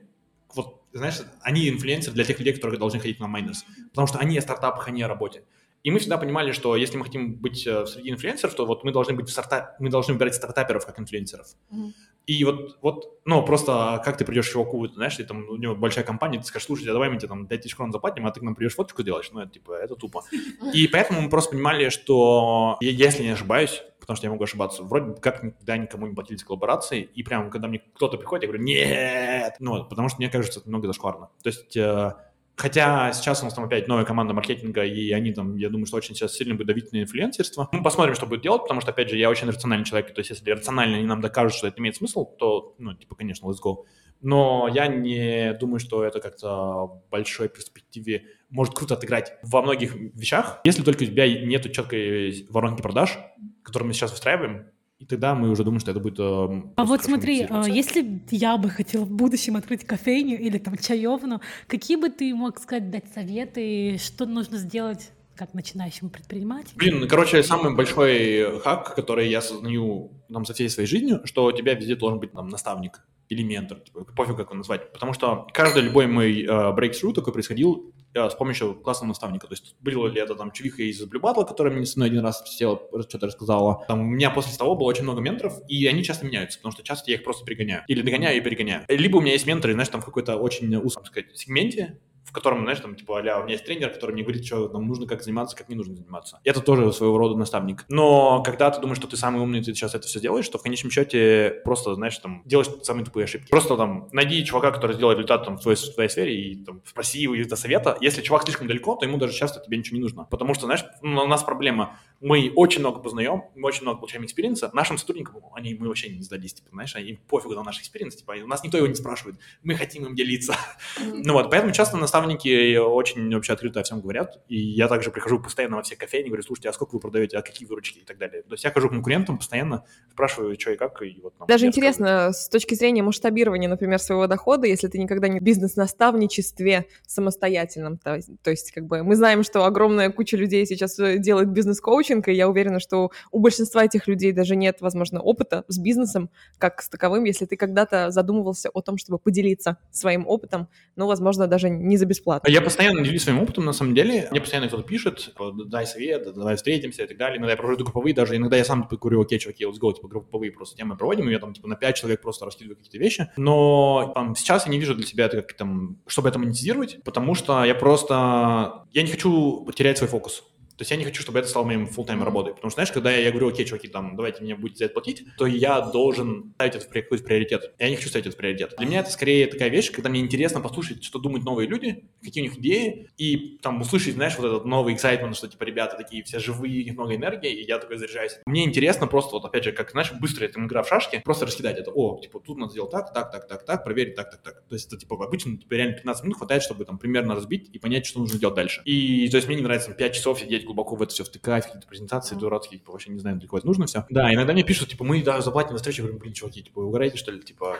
знаешь, 0.98 1.20
они 1.42 1.68
инфлюенсеры 1.68 2.14
для 2.14 2.24
тех 2.24 2.38
людей, 2.38 2.54
которые 2.54 2.78
должны 2.78 3.00
ходить 3.00 3.20
на 3.20 3.26
майнерс, 3.26 3.64
потому 3.90 4.06
что 4.06 4.18
они 4.18 4.38
о 4.38 4.42
стартапах, 4.42 4.88
они 4.88 5.02
о 5.02 5.08
работе. 5.08 5.44
И 5.82 5.90
мы 5.90 5.98
всегда 5.98 6.16
понимали, 6.16 6.52
что 6.52 6.76
если 6.76 6.96
мы 6.96 7.04
хотим 7.04 7.34
быть 7.34 7.66
э, 7.66 7.84
среди 7.84 8.10
инфлюенсеров, 8.10 8.54
то 8.54 8.64
вот 8.64 8.84
мы 8.84 8.92
должны 8.92 9.14
быть 9.14 9.28
в 9.28 9.32
старта... 9.32 9.76
мы 9.78 9.90
должны 9.90 10.14
выбирать 10.14 10.34
стартаперов 10.34 10.86
как 10.86 10.98
инфлюенсеров. 10.98 11.46
Mm-hmm. 11.70 11.92
И 12.26 12.42
вот, 12.44 12.78
вот, 12.80 13.20
ну, 13.26 13.44
просто 13.44 14.00
как 14.04 14.16
ты 14.16 14.24
придешь 14.24 14.48
к 14.48 14.52
чуваку, 14.52 14.86
знаешь, 14.88 15.16
ты 15.16 15.24
там, 15.24 15.46
у 15.48 15.56
него 15.56 15.74
большая 15.74 16.04
компания, 16.04 16.38
ты 16.38 16.44
скажешь, 16.44 16.66
слушай, 16.66 16.88
а 16.88 16.92
давай 16.92 17.10
мы 17.10 17.18
тебе 17.18 17.28
там 17.28 17.46
5 17.46 17.60
тысяч 17.60 17.74
крон 17.74 17.92
заплатим, 17.92 18.26
а 18.26 18.30
ты 18.30 18.40
к 18.40 18.42
нам 18.42 18.54
придешь 18.54 18.74
фоточку 18.74 19.02
делаешь, 19.02 19.30
ну, 19.32 19.40
это 19.40 19.52
типа, 19.52 19.72
это 19.72 19.94
тупо. 19.94 20.24
И 20.72 20.88
поэтому 20.88 21.20
мы 21.20 21.28
просто 21.28 21.52
понимали, 21.52 21.90
что, 21.90 22.78
если 22.80 23.22
не 23.22 23.30
ошибаюсь, 23.30 23.82
потому 24.00 24.16
что 24.16 24.26
я 24.26 24.30
могу 24.30 24.44
ошибаться. 24.44 24.82
Вроде 24.82 25.20
как 25.20 25.42
никогда 25.42 25.76
никому 25.76 26.06
не 26.06 26.14
платили 26.14 26.36
за 26.36 26.46
коллаборации, 26.46 27.02
и 27.02 27.22
прям, 27.22 27.50
когда 27.50 27.68
мне 27.68 27.82
кто-то 27.94 28.16
приходит, 28.16 28.44
я 28.44 28.48
говорю, 28.48 28.64
нет, 28.64 29.56
ну, 29.60 29.84
потому 29.84 30.08
что 30.08 30.18
мне 30.18 30.30
кажется, 30.30 30.60
это 30.60 30.68
много 30.68 30.86
зашкварно. 30.86 31.30
То 31.42 31.48
есть, 31.48 31.76
э, 31.76 32.12
хотя 32.56 33.12
сейчас 33.12 33.42
у 33.42 33.44
нас 33.44 33.54
там 33.54 33.64
опять 33.64 33.88
новая 33.88 34.04
команда 34.04 34.34
маркетинга, 34.34 34.84
и 34.84 35.10
они 35.12 35.32
там, 35.32 35.56
я 35.56 35.68
думаю, 35.68 35.86
что 35.86 35.96
очень 35.96 36.14
сейчас 36.14 36.34
сильно 36.34 36.54
будут 36.54 36.68
давить 36.68 36.92
на 36.92 37.02
инфлюенсерство. 37.02 37.68
Мы 37.72 37.82
посмотрим, 37.82 38.14
что 38.14 38.26
будет 38.26 38.42
делать, 38.42 38.62
потому 38.62 38.80
что, 38.80 38.90
опять 38.90 39.10
же, 39.10 39.16
я 39.16 39.30
очень 39.30 39.48
рациональный 39.48 39.84
человек, 39.84 40.14
то 40.14 40.20
есть, 40.20 40.30
если 40.30 40.50
рационально 40.50 40.96
они 40.96 41.06
нам 41.06 41.20
докажут, 41.20 41.54
что 41.54 41.66
это 41.66 41.80
имеет 41.80 41.96
смысл, 41.96 42.24
то, 42.24 42.74
ну, 42.78 42.94
типа, 42.94 43.14
конечно, 43.16 43.46
let's 43.46 43.58
go. 43.64 43.84
Но 44.20 44.70
я 44.72 44.86
не 44.86 45.52
думаю, 45.54 45.80
что 45.80 46.04
это 46.04 46.20
как-то 46.20 46.48
в 46.86 47.02
большой 47.10 47.48
перспективе 47.48 48.24
может 48.48 48.74
круто 48.74 48.94
отыграть 48.94 49.34
во 49.42 49.60
многих 49.60 49.94
вещах, 49.94 50.60
если 50.64 50.82
только 50.82 51.02
у 51.02 51.06
тебя 51.06 51.26
нет 51.28 51.70
четкой 51.72 52.46
воронки 52.48 52.80
продаж, 52.80 53.18
которую 53.62 53.88
мы 53.88 53.92
сейчас 53.94 54.12
выстраиваем, 54.12 54.70
и 54.98 55.06
тогда 55.06 55.34
мы 55.34 55.50
уже 55.50 55.64
думаем, 55.64 55.80
что 55.80 55.90
это 55.90 56.00
будет... 56.00 56.18
Э, 56.20 56.62
а 56.76 56.84
вот 56.84 57.02
смотри, 57.02 57.46
а, 57.50 57.68
если 57.68 58.22
я 58.30 58.56
бы 58.56 58.70
хотела 58.70 59.04
в 59.04 59.10
будущем 59.10 59.56
открыть 59.56 59.84
кофейню 59.84 60.38
или 60.38 60.58
там 60.58 60.76
чаевну, 60.76 61.40
какие 61.66 61.96
бы 61.96 62.10
ты 62.10 62.34
мог 62.34 62.60
сказать, 62.60 62.90
дать 62.90 63.12
советы, 63.12 63.98
что 63.98 64.24
нужно 64.24 64.56
сделать 64.56 65.10
как 65.36 65.52
начинающему 65.52 66.10
предпринимателю? 66.10 66.76
Блин, 66.76 67.08
короче, 67.08 67.42
самый 67.42 67.74
большой 67.74 68.60
хак, 68.60 68.94
который 68.94 69.28
я 69.28 69.40
сознаю 69.40 70.12
там, 70.32 70.46
за 70.46 70.54
всей 70.54 70.70
своей 70.70 70.88
жизнью, 70.88 71.22
что 71.24 71.44
у 71.44 71.52
тебя 71.52 71.74
везде 71.74 71.96
должен 71.96 72.20
быть 72.20 72.32
там 72.32 72.48
наставник 72.48 73.02
или 73.28 73.42
ментор, 73.42 73.80
типа, 73.80 74.04
пофиг, 74.04 74.36
как 74.36 74.46
его 74.46 74.58
назвать. 74.58 74.92
Потому 74.92 75.12
что 75.12 75.48
каждый 75.52 75.82
любой 75.82 76.06
мой 76.06 76.42
э, 76.42 76.46
breakthrough 76.46 77.12
такой 77.12 77.32
происходил 77.32 77.92
с 78.14 78.34
помощью 78.34 78.74
классного 78.74 79.08
наставника. 79.08 79.46
То 79.46 79.54
есть 79.54 79.76
было 79.80 80.06
ли 80.06 80.20
это 80.20 80.34
там 80.34 80.52
чувиха 80.52 80.82
из 80.82 81.02
Blue 81.02 81.20
Battle, 81.20 81.46
которая 81.46 81.72
мне 81.74 81.86
со 81.86 81.98
мной 81.98 82.08
один 82.08 82.20
раз 82.20 82.42
села, 82.46 82.80
что-то 83.08 83.26
рассказала. 83.26 83.84
Там 83.88 84.00
у 84.00 84.04
меня 84.04 84.30
после 84.30 84.56
того 84.56 84.76
было 84.76 84.86
очень 84.86 85.04
много 85.04 85.20
менторов, 85.20 85.60
и 85.68 85.86
они 85.86 86.02
часто 86.04 86.26
меняются, 86.26 86.58
потому 86.58 86.72
что 86.72 86.82
часто 86.82 87.10
я 87.10 87.16
их 87.16 87.24
просто 87.24 87.44
пригоняю. 87.44 87.82
Или 87.88 88.02
догоняю 88.02 88.36
и 88.36 88.40
перегоняю. 88.40 88.84
Либо 88.88 89.18
у 89.18 89.20
меня 89.20 89.32
есть 89.32 89.46
менторы, 89.46 89.72
знаешь, 89.74 89.88
там 89.88 90.00
в 90.00 90.04
какой-то 90.04 90.36
очень 90.36 90.74
узком, 90.76 91.04
сказать, 91.04 91.26
сегменте, 91.34 91.98
в 92.24 92.32
котором, 92.32 92.62
знаешь, 92.62 92.80
там, 92.80 92.94
типа, 92.94 93.20
а 93.20 93.38
у 93.38 93.42
меня 93.42 93.52
есть 93.52 93.64
тренер, 93.64 93.90
который 93.90 94.12
мне 94.12 94.22
говорит, 94.22 94.44
что 94.44 94.68
нам 94.68 94.86
нужно 94.86 95.06
как 95.06 95.22
заниматься, 95.22 95.56
как 95.56 95.68
не 95.68 95.74
нужно 95.74 95.94
заниматься. 95.94 96.40
Это 96.44 96.60
тоже 96.60 96.92
своего 96.92 97.18
рода 97.18 97.36
наставник. 97.36 97.84
Но 97.88 98.42
когда 98.42 98.70
ты 98.70 98.80
думаешь, 98.80 98.98
что 98.98 99.06
ты 99.06 99.16
самый 99.16 99.42
умный, 99.42 99.62
ты 99.62 99.74
сейчас 99.74 99.94
это 99.94 100.06
все 100.06 100.20
делаешь, 100.20 100.48
то 100.48 100.58
в 100.58 100.62
конечном 100.62 100.90
счете 100.90 101.60
просто, 101.64 101.94
знаешь, 101.94 102.16
там, 102.18 102.42
делаешь 102.44 102.68
самые 102.82 103.04
тупые 103.04 103.24
ошибки. 103.24 103.50
Просто 103.50 103.76
там 103.76 104.08
найди 104.12 104.44
чувака, 104.44 104.70
который 104.70 104.94
сделал 104.94 105.12
результат 105.12 105.44
там, 105.44 105.58
в, 105.58 105.62
твоей, 105.62 105.76
в 105.76 105.94
твоей 105.94 106.08
сфере 106.08 106.36
и 106.36 106.64
там, 106.64 106.82
спроси 106.86 107.20
его 107.20 107.34
из-за 107.34 107.56
совета. 107.56 107.96
Если 108.00 108.22
чувак 108.22 108.44
слишком 108.44 108.66
далеко, 108.66 108.96
то 108.96 109.04
ему 109.04 109.18
даже 109.18 109.34
часто 109.34 109.60
тебе 109.60 109.76
ничего 109.76 109.96
не 109.96 110.02
нужно. 110.02 110.24
Потому 110.24 110.54
что, 110.54 110.66
знаешь, 110.66 110.84
ну, 111.02 111.22
у 111.22 111.26
нас 111.26 111.42
проблема. 111.42 111.98
Мы 112.20 112.52
очень 112.54 112.80
много 112.80 113.00
познаем, 113.00 113.44
мы 113.54 113.68
очень 113.68 113.82
много 113.82 113.98
получаем 113.98 114.24
experience 114.24 114.62
а. 114.62 114.70
Нашим 114.72 114.98
сотрудникам, 114.98 115.36
они, 115.54 115.74
мы 115.74 115.88
вообще 115.88 116.08
не 116.08 116.22
сдались, 116.22 116.54
типа, 116.54 116.70
знаешь, 116.72 116.94
им 116.96 117.18
пофигу 117.28 117.54
на 117.54 117.62
наш 117.62 117.80
experience, 117.80 118.16
типа, 118.16 118.34
у 118.42 118.46
нас 118.46 118.64
никто 118.64 118.78
его 118.78 118.86
не 118.86 118.94
спрашивает. 118.94 119.36
Мы 119.62 119.74
хотим 119.74 120.06
им 120.06 120.14
делиться. 120.14 120.56
Ну 121.00 121.34
вот, 121.34 121.50
поэтому 121.50 121.72
часто 121.72 121.96
наставники 122.14 122.76
очень 122.76 123.34
вообще 123.34 123.54
открыто 123.54 123.80
о 123.80 123.82
всем 123.82 124.00
говорят. 124.00 124.40
И 124.48 124.56
я 124.56 124.86
также 124.86 125.10
прихожу 125.10 125.40
постоянно 125.40 125.76
во 125.76 125.82
все 125.82 125.96
кофейни, 125.96 126.28
говорю, 126.28 126.44
слушайте, 126.44 126.68
а 126.68 126.72
сколько 126.72 126.94
вы 126.94 127.00
продаете, 127.00 127.36
а 127.36 127.42
какие 127.42 127.66
выручки 127.66 127.98
и 127.98 128.04
так 128.04 128.18
далее. 128.18 128.42
То 128.42 128.52
есть 128.52 128.62
я 128.62 128.70
хожу 128.70 128.88
к 128.88 128.92
конкурентам 128.92 129.38
постоянно, 129.38 129.84
спрашиваю, 130.12 130.58
что 130.58 130.70
и 130.70 130.76
как. 130.76 131.02
И 131.02 131.18
вот, 131.20 131.34
нам 131.40 131.48
Даже 131.48 131.66
интересно, 131.66 132.32
с 132.32 132.48
точки 132.48 132.74
зрения 132.74 133.02
масштабирования, 133.02 133.68
например, 133.68 133.98
своего 133.98 134.28
дохода, 134.28 134.68
если 134.68 134.86
ты 134.86 134.98
никогда 134.98 135.26
не 135.26 135.40
в 135.40 135.42
бизнес-наставничестве 135.42 136.86
самостоятельном, 137.04 137.98
то, 137.98 138.20
то 138.42 138.50
есть 138.50 138.70
как 138.70 138.86
бы 138.86 139.02
мы 139.02 139.16
знаем, 139.16 139.42
что 139.42 139.64
огромная 139.64 140.10
куча 140.10 140.36
людей 140.36 140.64
сейчас 140.66 140.96
э, 141.00 141.18
делает 141.18 141.48
бизнес-коучинг, 141.48 141.94
коучинг, 141.94 142.28
и 142.28 142.32
я 142.32 142.48
уверена, 142.48 142.78
что 142.78 143.10
у 143.32 143.40
большинства 143.40 143.84
этих 143.84 144.06
людей 144.06 144.30
даже 144.30 144.54
нет, 144.54 144.76
возможно, 144.80 145.20
опыта 145.20 145.64
с 145.66 145.78
бизнесом 145.78 146.30
как 146.58 146.80
с 146.80 146.88
таковым, 146.88 147.24
если 147.24 147.46
ты 147.46 147.56
когда-то 147.56 148.10
задумывался 148.10 148.68
о 148.68 148.82
том, 148.82 148.98
чтобы 148.98 149.18
поделиться 149.18 149.78
своим 149.90 150.28
опытом, 150.28 150.68
ну, 150.94 151.06
возможно, 151.06 151.48
даже 151.48 151.68
не 151.68 151.96
за 152.04 152.08
бесплатно. 152.08 152.48
Я 152.48 152.60
постоянно 152.60 153.02
делюсь 153.02 153.22
своим 153.22 153.40
опытом, 153.40 153.64
на 153.64 153.72
самом 153.72 153.94
деле. 153.94 154.28
Мне 154.30 154.40
постоянно 154.40 154.68
кто-то 154.68 154.82
пишет, 154.82 155.18
типа, 155.18 155.52
дай 155.66 155.86
совет, 155.86 156.32
давай 156.34 156.56
встретимся 156.56 157.04
и 157.04 157.06
так 157.06 157.16
далее. 157.16 157.38
Иногда 157.38 157.52
я 157.52 157.56
провожу 157.56 157.82
групповые, 157.82 158.14
даже 158.14 158.36
иногда 158.36 158.56
я 158.56 158.64
сам 158.64 158.88
говорю, 158.90 159.22
окей, 159.22 159.38
чуваки, 159.38 159.64
let's 159.64 159.80
go, 159.80 159.92
типа, 159.92 160.08
групповые 160.08 160.52
просто 160.52 160.76
темы 160.76 160.96
проводим, 160.96 161.28
и 161.28 161.32
я 161.32 161.38
там, 161.38 161.54
типа, 161.54 161.68
на 161.68 161.76
5 161.76 161.96
человек 161.96 162.20
просто 162.20 162.44
раскидываю 162.44 162.76
какие-то 162.76 162.98
вещи. 162.98 163.28
Но 163.36 164.12
там, 164.14 164.36
сейчас 164.36 164.66
я 164.66 164.72
не 164.72 164.78
вижу 164.78 164.94
для 164.94 165.06
себя 165.06 165.28
как 165.28 165.52
там, 165.54 165.98
чтобы 166.06 166.28
это 166.28 166.38
монетизировать, 166.38 167.02
потому 167.04 167.34
что 167.34 167.64
я 167.64 167.74
просто, 167.74 168.84
я 168.92 169.02
не 169.02 169.10
хочу 169.10 169.64
потерять 169.64 169.98
свой 169.98 170.08
фокус. 170.08 170.44
То 170.76 170.82
есть 170.82 170.90
я 170.90 170.96
не 170.96 171.04
хочу, 171.04 171.22
чтобы 171.22 171.38
это 171.38 171.48
стало 171.48 171.64
моим 171.64 171.84
full 171.84 172.06
time 172.06 172.22
работой. 172.24 172.54
Потому 172.54 172.70
что, 172.70 172.76
знаешь, 172.76 172.92
когда 172.92 173.12
я 173.12 173.30
говорю, 173.30 173.48
окей, 173.48 173.64
чуваки, 173.64 173.88
там, 173.88 174.16
давайте 174.16 174.42
мне 174.42 174.54
будете 174.54 174.78
за 174.78 174.84
это 174.86 174.94
платить, 174.94 175.24
то 175.38 175.46
я 175.46 175.80
должен 175.80 176.52
ставить 176.54 176.76
это 176.76 176.86
в 176.86 176.88
какой-то 176.88 177.24
приоритет. 177.24 177.74
Я 177.78 177.88
не 177.90 177.96
хочу 177.96 178.08
ставить 178.08 178.26
это 178.26 178.34
в 178.34 178.38
приоритет. 178.38 178.74
Для 178.76 178.86
меня 178.86 179.00
это 179.00 179.10
скорее 179.10 179.46
такая 179.46 179.68
вещь, 179.68 179.90
когда 179.90 180.10
мне 180.10 180.20
интересно 180.20 180.60
послушать, 180.60 181.04
что 181.04 181.18
думают 181.18 181.44
новые 181.44 181.68
люди, 181.68 182.04
какие 182.22 182.42
у 182.42 182.46
них 182.48 182.58
идеи, 182.58 183.10
и 183.16 183.58
там 183.62 183.80
услышать, 183.80 184.14
знаешь, 184.14 184.36
вот 184.38 184.46
этот 184.46 184.64
новый 184.64 184.94
excitement, 184.94 185.34
что 185.34 185.48
типа 185.48 185.64
ребята 185.64 185.96
такие 185.96 186.22
все 186.24 186.38
живые, 186.38 186.82
у 186.82 186.84
них 186.84 186.94
много 186.94 187.14
энергии, 187.14 187.52
и 187.52 187.66
я 187.66 187.78
такой 187.78 187.96
заряжаюсь. 187.96 188.38
Мне 188.46 188.64
интересно 188.64 189.06
просто 189.06 189.34
вот 189.34 189.44
опять 189.44 189.64
же, 189.64 189.72
как, 189.72 189.90
знаешь, 189.90 190.12
быстро 190.12 190.44
это 190.44 190.60
игра 190.60 190.82
в 190.82 190.88
шашки, 190.88 191.20
просто 191.24 191.46
раскидать 191.46 191.78
это. 191.78 191.90
О, 191.90 192.18
типа, 192.20 192.40
тут 192.40 192.58
надо 192.58 192.72
сделать 192.72 192.90
так, 192.90 193.12
так, 193.12 193.30
так, 193.30 193.46
так, 193.46 193.64
так, 193.64 193.84
проверить 193.84 194.14
так, 194.14 194.30
так, 194.30 194.42
так. 194.42 194.62
То 194.68 194.74
есть 194.74 194.88
это 194.88 194.98
типа 194.98 195.24
обычно 195.24 195.56
типа, 195.56 195.74
реально 195.74 195.94
15 195.94 196.24
минут 196.24 196.38
хватает, 196.38 196.62
чтобы 196.62 196.84
там 196.84 196.98
примерно 196.98 197.34
разбить 197.34 197.70
и 197.72 197.78
понять, 197.78 198.06
что 198.06 198.20
нужно 198.20 198.38
делать 198.38 198.56
дальше. 198.56 198.82
И 198.84 199.28
то 199.28 199.36
есть 199.36 199.46
мне 199.46 199.56
не 199.56 199.62
нравится 199.62 199.88
там, 199.88 199.96
5 199.96 200.14
часов 200.14 200.40
сидеть 200.40 200.63
глубоко 200.64 200.96
в 200.96 201.02
это 201.02 201.12
все 201.12 201.24
втыкать 201.24 201.66
какие-то 201.66 201.86
презентации 201.86 202.34
дурацкие, 202.34 202.78
типа, 202.80 202.92
вообще 202.92 203.10
не 203.10 203.18
знаю, 203.18 203.36
для 203.36 203.48
кого 203.48 203.58
это 203.58 203.66
нужно 203.66 203.86
все. 203.86 204.04
Да, 204.10 204.32
иногда 204.32 204.52
мне 204.52 204.62
пишут, 204.62 204.88
типа, 204.88 205.04
мы 205.04 205.22
да, 205.22 205.40
заплатим 205.40 205.72
на 205.72 205.76
встречу, 205.76 206.02
я 206.02 206.08
говорю, 206.08 206.20
блин, 206.20 206.34
чуваки, 206.34 206.62
типа, 206.62 206.80
вы 206.80 206.88
угораете, 206.88 207.16
что 207.16 207.30
ли, 207.30 207.40
типа, 207.40 207.76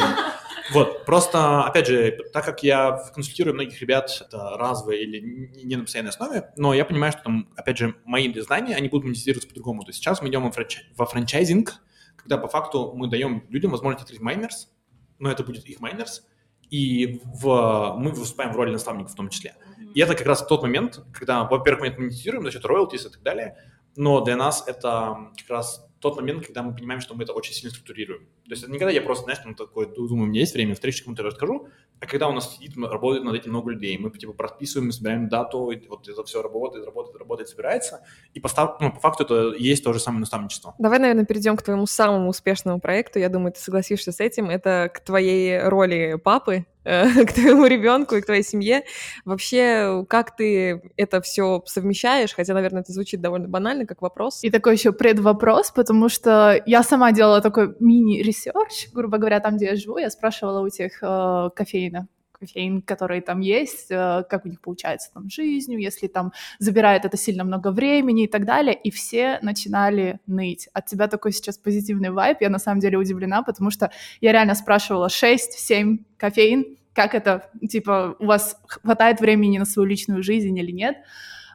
вот, 0.72 1.04
просто, 1.04 1.64
опять 1.64 1.86
же, 1.86 2.18
так 2.32 2.44
как 2.44 2.62
я 2.62 3.02
консультирую 3.14 3.54
многих 3.54 3.80
ребят, 3.80 4.10
это 4.26 4.56
разовые 4.56 5.02
или 5.02 5.20
не 5.64 5.76
на 5.76 5.82
постоянной 5.82 6.10
основе, 6.10 6.52
но 6.56 6.74
я 6.74 6.84
понимаю, 6.84 7.12
что 7.12 7.22
там, 7.22 7.48
опять 7.56 7.78
же, 7.78 7.94
мои 8.04 8.32
знания, 8.40 8.76
они 8.76 8.88
будут 8.88 9.04
монетизироваться 9.04 9.48
по-другому. 9.48 9.82
То 9.82 9.90
есть 9.90 9.98
сейчас 9.98 10.22
мы 10.22 10.28
идем 10.28 10.50
во 10.96 11.06
франчайзинг, 11.06 11.74
когда 12.16 12.38
по 12.38 12.48
факту 12.48 12.92
мы 12.94 13.08
даем 13.08 13.44
людям 13.50 13.70
возможность 13.70 14.04
открыть 14.04 14.20
майнерс, 14.20 14.70
но 15.18 15.30
это 15.30 15.44
будет 15.44 15.66
их 15.66 15.80
майнерс, 15.80 16.26
и 16.74 17.20
в, 17.24 17.94
мы 17.96 18.10
выступаем 18.10 18.52
в 18.52 18.56
роли 18.56 18.72
наставников 18.72 19.12
в 19.12 19.14
том 19.14 19.28
числе. 19.28 19.54
И 19.94 20.00
это 20.00 20.16
как 20.16 20.26
раз 20.26 20.44
тот 20.44 20.62
момент, 20.62 21.04
когда, 21.12 21.44
во-первых, 21.44 21.82
мы 21.82 21.86
это 21.86 22.00
монетизируем 22.00 22.44
за 22.44 22.50
счет 22.50 22.64
royalties 22.64 23.06
и 23.06 23.10
так 23.10 23.22
далее, 23.22 23.56
но 23.94 24.20
для 24.22 24.34
нас 24.34 24.64
это 24.66 25.30
как 25.38 25.48
раз 25.48 25.86
тот 26.04 26.16
момент, 26.16 26.44
когда 26.44 26.62
мы 26.62 26.74
понимаем, 26.74 27.00
что 27.00 27.14
мы 27.14 27.24
это 27.24 27.32
очень 27.32 27.54
сильно 27.54 27.70
структурируем. 27.70 28.26
То 28.44 28.50
есть 28.50 28.62
это 28.62 28.70
не 28.70 28.78
когда 28.78 28.92
я 28.92 29.00
просто, 29.00 29.24
знаешь, 29.24 29.40
там 29.40 29.54
такой, 29.54 29.86
думаю, 29.86 30.24
у 30.24 30.26
меня 30.26 30.40
есть 30.40 30.52
время, 30.52 30.74
встречи 30.74 31.02
кому-то 31.02 31.22
расскажу, 31.22 31.68
а 31.98 32.06
когда 32.06 32.28
у 32.28 32.32
нас 32.32 32.54
сидит, 32.54 32.76
работает 32.76 33.24
над 33.24 33.34
этим 33.34 33.50
много 33.50 33.70
людей, 33.70 33.96
мы 33.96 34.10
типа 34.10 34.34
прописываем, 34.34 34.92
собираем 34.92 35.28
data 35.28 35.56
у, 35.56 35.70
и 35.70 35.88
вот 35.88 36.06
это 36.06 36.22
все 36.24 36.42
работает, 36.42 36.84
работает, 36.84 37.16
работает, 37.16 37.48
собирается, 37.48 38.04
и 38.34 38.40
постав, 38.40 38.78
ну, 38.80 38.92
по 38.92 39.00
факту 39.00 39.24
это 39.24 39.54
есть 39.56 39.82
то 39.82 39.94
же 39.94 39.98
самое 39.98 40.20
наставничество. 40.20 40.74
Давай, 40.78 40.98
наверное, 40.98 41.24
перейдем 41.24 41.56
к 41.56 41.62
твоему 41.62 41.86
самому 41.86 42.28
успешному 42.28 42.80
проекту. 42.80 43.18
Я 43.18 43.30
думаю, 43.30 43.52
ты 43.52 43.60
согласишься 43.60 44.12
с 44.12 44.20
этим. 44.20 44.50
Это 44.50 44.90
к 44.92 45.00
твоей 45.00 45.58
роли 45.60 46.20
папы, 46.22 46.66
к 47.26 47.32
твоему 47.32 47.66
ребенку 47.66 48.14
и 48.14 48.20
к 48.20 48.26
твоей 48.26 48.42
семье. 48.42 48.84
Вообще, 49.24 50.04
как 50.08 50.36
ты 50.36 50.82
это 50.96 51.20
все 51.20 51.62
совмещаешь? 51.66 52.34
Хотя, 52.34 52.54
наверное, 52.54 52.82
это 52.82 52.92
звучит 52.92 53.20
довольно 53.20 53.48
банально, 53.48 53.86
как 53.86 54.02
вопрос. 54.02 54.44
И 54.44 54.50
такой 54.50 54.74
еще 54.74 54.92
предвопрос, 54.92 55.70
потому 55.70 56.08
что 56.08 56.62
я 56.66 56.82
сама 56.82 57.12
делала 57.12 57.40
такой 57.40 57.74
мини- 57.80 58.20
research, 58.20 58.92
грубо 58.92 59.18
говоря, 59.18 59.40
там, 59.40 59.56
где 59.56 59.66
я 59.66 59.76
живу, 59.76 59.98
я 59.98 60.10
спрашивала 60.10 60.60
у 60.60 60.68
тех 60.68 61.02
э, 61.02 61.50
кофейных 61.56 62.04
кофеин, 62.46 62.82
которые 62.82 63.20
там 63.20 63.40
есть, 63.40 63.90
э, 63.90 64.24
как 64.28 64.44
у 64.44 64.48
них 64.48 64.60
получается 64.60 65.10
там 65.12 65.30
жизнью, 65.30 65.80
если 65.80 66.06
там 66.06 66.32
забирает 66.58 67.04
это 67.04 67.16
сильно 67.16 67.44
много 67.44 67.70
времени 67.70 68.24
и 68.24 68.26
так 68.28 68.44
далее, 68.44 68.74
и 68.74 68.90
все 68.90 69.38
начинали 69.42 70.20
ныть. 70.26 70.68
От 70.72 70.86
тебя 70.86 71.08
такой 71.08 71.32
сейчас 71.32 71.58
позитивный 71.58 72.10
вайп, 72.10 72.38
я 72.40 72.50
на 72.50 72.58
самом 72.58 72.80
деле 72.80 72.98
удивлена, 72.98 73.42
потому 73.42 73.70
что 73.70 73.90
я 74.20 74.32
реально 74.32 74.54
спрашивала 74.54 75.08
6-7 75.08 75.98
кофеин, 76.16 76.76
как 76.92 77.14
это, 77.14 77.50
типа, 77.68 78.16
у 78.18 78.26
вас 78.26 78.56
хватает 78.66 79.20
времени 79.20 79.58
на 79.58 79.64
свою 79.64 79.88
личную 79.88 80.22
жизнь 80.22 80.56
или 80.56 80.70
нет. 80.72 80.96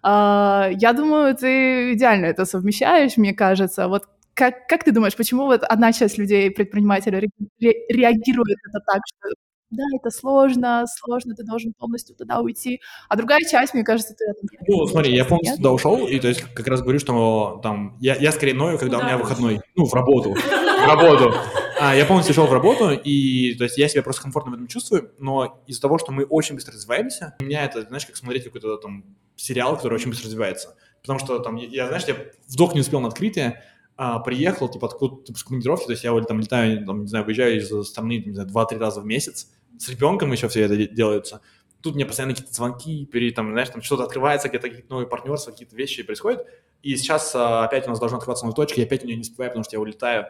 Uh, 0.01 0.73
я 0.79 0.93
думаю, 0.93 1.35
ты 1.35 1.93
идеально 1.93 2.27
это 2.27 2.45
совмещаешь, 2.45 3.17
мне 3.17 3.33
кажется. 3.33 3.87
Вот 3.89 4.05
как, 4.39 4.67
как 4.67 4.85
ты 4.85 4.93
думаешь, 4.93 5.17
почему 5.17 5.45
вот 5.45 5.63
одна 5.63 5.91
часть 5.91 6.17
людей, 6.17 6.49
предпринимателей, 6.49 7.29
ре, 7.59 7.73
реагирует 7.89 8.57
это 8.69 8.79
так, 8.85 9.01
что 9.05 9.29
да, 9.71 9.83
это 9.95 10.09
сложно, 10.09 10.85
сложно, 10.87 11.35
ты 11.35 11.43
должен 11.43 11.73
полностью 11.73 12.15
туда 12.15 12.39
уйти. 12.39 12.81
А 13.07 13.15
другая 13.15 13.39
часть, 13.41 13.73
мне 13.73 13.83
кажется, 13.83 14.15
ты... 14.15 14.25
Ну, 14.67 14.87
смотри, 14.87 15.13
я 15.15 15.25
полностью 15.25 15.57
туда 15.57 15.71
ушел, 15.71 16.07
и 16.07 16.19
то 16.19 16.27
есть 16.27 16.41
как 16.41 16.67
раз 16.67 16.81
говорю, 16.81 16.99
что 16.99 17.59
там, 17.61 17.97
я, 17.99 18.15
я 18.15 18.31
скорее 18.31 18.53
ною, 18.53 18.77
когда 18.79 18.97
Куда 18.97 19.05
у 19.05 19.09
меня 19.09 19.17
выходной, 19.17 19.61
ну, 19.75 19.85
в 19.85 19.93
работу, 19.93 20.33
в 20.33 20.87
работу. 20.87 21.33
А, 21.79 21.95
я 21.95 22.05
полностью 22.05 22.33
ушел 22.33 22.47
в 22.47 22.53
работу, 22.53 22.91
и 22.91 23.53
то 23.55 23.63
есть 23.63 23.77
я 23.77 23.87
себя 23.87 24.03
просто 24.03 24.23
комфортно 24.23 24.51
в 24.51 24.55
этом 24.55 24.67
чувствую, 24.67 25.11
но 25.17 25.63
из-за 25.65 25.81
того, 25.81 25.97
что 25.97 26.11
мы 26.11 26.25
очень 26.25 26.55
быстро 26.55 26.73
развиваемся, 26.73 27.35
у 27.39 27.43
меня 27.43 27.63
это, 27.63 27.83
знаешь, 27.83 28.05
как 28.05 28.17
смотреть 28.17 28.43
какой-то 28.43 28.77
там 28.77 29.05
сериал, 29.35 29.75
который 29.77 29.93
очень 29.93 30.09
быстро 30.09 30.25
развивается. 30.25 30.75
Потому 31.01 31.19
что 31.19 31.39
там, 31.39 31.55
я, 31.55 31.87
знаешь, 31.87 32.03
я 32.05 32.15
вдох 32.49 32.73
не 32.73 32.81
успел 32.81 32.99
на 32.99 33.07
открытие, 33.07 33.63
а, 33.95 34.19
приехал, 34.19 34.67
типа, 34.67 34.87
откуда-то 34.87 35.33
с 35.33 35.43
командировки, 35.43 35.85
то 35.85 35.91
есть 35.91 36.03
я 36.03 36.19
там 36.21 36.39
летаю, 36.39 36.85
там, 36.85 37.01
не 37.01 37.07
знаю, 37.07 37.25
выезжаю 37.25 37.57
из 37.57 37.69
страны, 37.87 38.23
не 38.25 38.33
знаю, 38.33 38.49
два-три 38.49 38.77
раза 38.77 39.01
в 39.01 39.05
месяц, 39.05 39.49
с 39.79 39.89
ребенком 39.89 40.31
еще 40.31 40.47
все 40.47 40.61
это 40.61 40.75
делается. 40.75 41.41
Тут 41.81 41.95
мне 41.95 42.05
постоянно 42.05 42.33
какие-то 42.33 42.53
звонки, 42.53 43.05
перед, 43.05 43.35
там, 43.35 43.51
знаешь, 43.53 43.69
там 43.69 43.81
что-то 43.81 44.03
открывается, 44.03 44.49
где-то 44.49 44.67
какие-то 44.67 44.89
новые 44.89 45.07
партнерства, 45.07 45.51
какие-то 45.51 45.75
вещи 45.75 46.03
происходят. 46.03 46.45
И 46.83 46.95
сейчас 46.97 47.33
а, 47.33 47.63
опять 47.63 47.87
у 47.87 47.89
нас 47.89 47.99
должна 47.99 48.17
открываться 48.17 48.45
новая 48.45 48.55
точка, 48.55 48.81
я 48.81 48.85
опять 48.85 49.03
у 49.03 49.07
нее 49.07 49.15
не 49.15 49.21
успеваю, 49.21 49.51
потому 49.51 49.63
что 49.63 49.77
я 49.77 49.79
улетаю. 49.79 50.25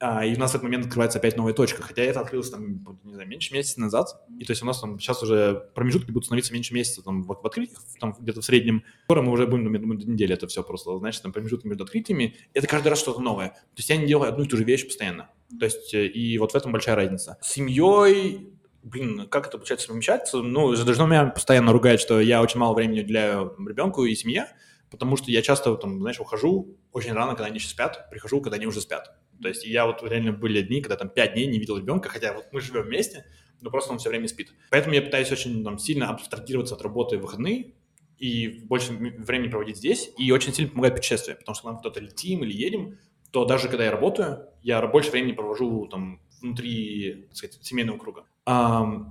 А, 0.00 0.24
и 0.24 0.34
у 0.34 0.38
нас 0.38 0.50
в 0.50 0.54
этот 0.54 0.64
момент 0.64 0.86
открывается 0.86 1.18
опять 1.18 1.36
новая 1.36 1.52
точка. 1.52 1.82
Хотя 1.82 2.02
это 2.02 2.20
открылось 2.20 2.50
там, 2.50 2.84
не 3.04 3.14
знаю, 3.14 3.28
меньше 3.28 3.54
месяца 3.54 3.80
назад. 3.80 4.22
И 4.38 4.44
то 4.44 4.52
есть 4.52 4.62
у 4.62 4.66
нас 4.66 4.80
там 4.80 4.98
сейчас 4.98 5.22
уже 5.22 5.68
промежутки 5.74 6.10
будут 6.10 6.24
становиться 6.24 6.52
меньше 6.52 6.74
месяца 6.74 7.02
там, 7.02 7.22
в, 7.22 7.26
в 7.26 7.46
открытиях, 7.46 7.80
там 8.00 8.16
где-то 8.18 8.40
в 8.40 8.44
среднем. 8.44 8.82
Скоро 9.04 9.22
мы 9.22 9.32
уже 9.32 9.46
будем, 9.46 9.72
думаю, 9.72 9.98
до 9.98 10.10
недели 10.10 10.34
это 10.34 10.46
все 10.46 10.62
просто, 10.62 10.98
знаешь, 10.98 11.18
там 11.18 11.32
промежутки 11.32 11.66
между 11.66 11.84
открытиями. 11.84 12.36
Это 12.54 12.66
каждый 12.66 12.88
раз 12.88 12.98
что-то 12.98 13.20
новое. 13.20 13.50
То 13.50 13.78
есть 13.78 13.88
я 13.88 13.96
не 13.96 14.06
делаю 14.06 14.30
одну 14.30 14.44
и 14.44 14.48
ту 14.48 14.56
же 14.56 14.64
вещь 14.64 14.84
постоянно. 14.84 15.30
То 15.58 15.66
есть 15.66 15.94
э, 15.94 16.06
и 16.06 16.36
вот 16.38 16.52
в 16.52 16.54
этом 16.54 16.72
большая 16.72 16.96
разница. 16.96 17.38
С 17.40 17.52
семьей 17.52 18.53
блин, 18.84 19.26
как 19.28 19.48
это 19.48 19.56
получается 19.56 19.88
совмещаться? 19.88 20.42
Ну, 20.42 20.74
жена 20.76 21.06
меня 21.06 21.26
постоянно 21.26 21.72
ругает, 21.72 22.00
что 22.00 22.20
я 22.20 22.42
очень 22.42 22.60
мало 22.60 22.74
времени 22.74 23.00
уделяю 23.00 23.56
ребенку 23.66 24.04
и 24.04 24.14
семье, 24.14 24.46
потому 24.90 25.16
что 25.16 25.30
я 25.30 25.42
часто, 25.42 25.74
там, 25.76 26.00
знаешь, 26.00 26.20
ухожу 26.20 26.78
очень 26.92 27.12
рано, 27.12 27.32
когда 27.32 27.46
они 27.46 27.56
еще 27.56 27.68
спят, 27.68 28.08
прихожу, 28.10 28.40
когда 28.40 28.56
они 28.56 28.66
уже 28.66 28.80
спят. 28.80 29.16
То 29.42 29.48
есть 29.48 29.64
я 29.64 29.86
вот 29.86 30.02
реально 30.02 30.32
были 30.32 30.60
дни, 30.60 30.80
когда 30.80 30.96
там 30.96 31.08
пять 31.08 31.32
дней 31.32 31.46
не 31.46 31.58
видел 31.58 31.78
ребенка, 31.78 32.08
хотя 32.08 32.32
вот 32.34 32.46
мы 32.52 32.60
живем 32.60 32.82
вместе, 32.82 33.24
но 33.60 33.70
просто 33.70 33.92
он 33.92 33.98
все 33.98 34.10
время 34.10 34.28
спит. 34.28 34.52
Поэтому 34.70 34.94
я 34.94 35.02
пытаюсь 35.02 35.32
очень 35.32 35.64
там, 35.64 35.78
сильно 35.78 36.10
абстрагироваться 36.10 36.74
от 36.74 36.82
работы 36.82 37.18
в 37.18 37.22
выходные 37.22 37.72
и 38.18 38.60
больше 38.64 38.92
времени 38.92 39.48
проводить 39.48 39.78
здесь. 39.78 40.10
И 40.18 40.30
очень 40.30 40.52
сильно 40.52 40.70
помогает 40.70 40.96
путешествие, 40.96 41.36
потому 41.36 41.56
что 41.56 41.66
нам 41.68 41.78
кто-то 41.78 42.00
летим 42.00 42.44
или 42.44 42.52
едем, 42.52 42.98
то 43.32 43.44
даже 43.44 43.68
когда 43.68 43.84
я 43.84 43.90
работаю, 43.90 44.46
я 44.62 44.86
больше 44.86 45.10
времени 45.10 45.32
провожу 45.32 45.88
там 45.88 46.20
внутри, 46.44 47.26
так 47.28 47.36
сказать, 47.36 47.58
семейного 47.62 47.98
круга. 47.98 48.24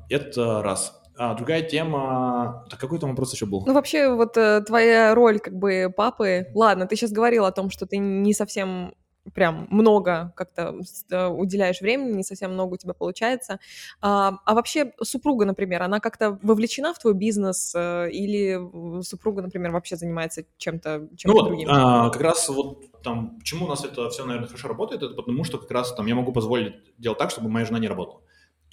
Это 0.10 0.62
раз. 0.64 1.00
А 1.16 1.36
другая 1.36 1.62
тема... 1.62 2.66
Так 2.70 2.80
какой 2.80 3.00
там 3.00 3.12
вопрос 3.12 3.34
еще 3.34 3.46
был? 3.46 3.64
Ну, 3.68 3.74
вообще, 3.74 4.12
вот 4.12 4.36
э, 4.36 4.62
твоя 4.62 5.14
роль 5.14 5.40
как 5.40 5.54
бы 5.54 5.94
папы... 5.96 6.48
Ладно, 6.56 6.88
ты 6.88 6.96
сейчас 6.96 7.12
говорил 7.12 7.46
о 7.46 7.52
том, 7.52 7.70
что 7.70 7.86
ты 7.86 7.98
не 7.98 8.34
совсем 8.34 8.96
прям 9.34 9.68
много 9.70 10.34
как-то 10.36 10.76
э, 11.12 11.28
уделяешь 11.28 11.82
времени, 11.82 12.18
не 12.18 12.24
совсем 12.24 12.54
много 12.54 12.74
у 12.74 12.78
тебя 12.78 12.94
получается. 12.94 13.60
А, 14.02 14.40
а 14.46 14.54
вообще 14.54 14.94
супруга, 15.02 15.46
например, 15.46 15.84
она 15.84 16.00
как-то 16.00 16.40
вовлечена 16.42 16.94
в 16.94 17.00
твой 17.00 17.14
бизнес 17.14 17.74
э, 17.76 18.10
или 18.12 18.60
супруга, 19.02 19.42
например, 19.42 19.72
вообще 19.72 19.96
занимается 19.96 20.44
чем-то 20.58 21.08
чем 21.16 21.32
ну, 21.32 21.44
другим? 21.44 21.70
А, 21.72 22.10
как 22.10 22.22
раз 22.22 22.50
вот 22.50 23.02
там, 23.02 23.38
почему 23.40 23.66
у 23.66 23.70
нас 23.70 23.84
это 23.84 24.10
все, 24.10 24.26
наверное, 24.26 24.48
хорошо 24.48 24.68
работает, 24.68 25.04
это 25.04 25.14
потому 25.14 25.44
что 25.44 25.58
как 25.58 25.72
раз 25.72 25.94
там 25.94 26.06
я 26.06 26.16
могу 26.16 26.32
позволить 26.32 26.76
делать 26.98 27.20
так, 27.20 27.32
чтобы 27.32 27.50
моя 27.50 27.66
жена 27.66 27.80
не 27.80 27.88
работала. 27.88 28.22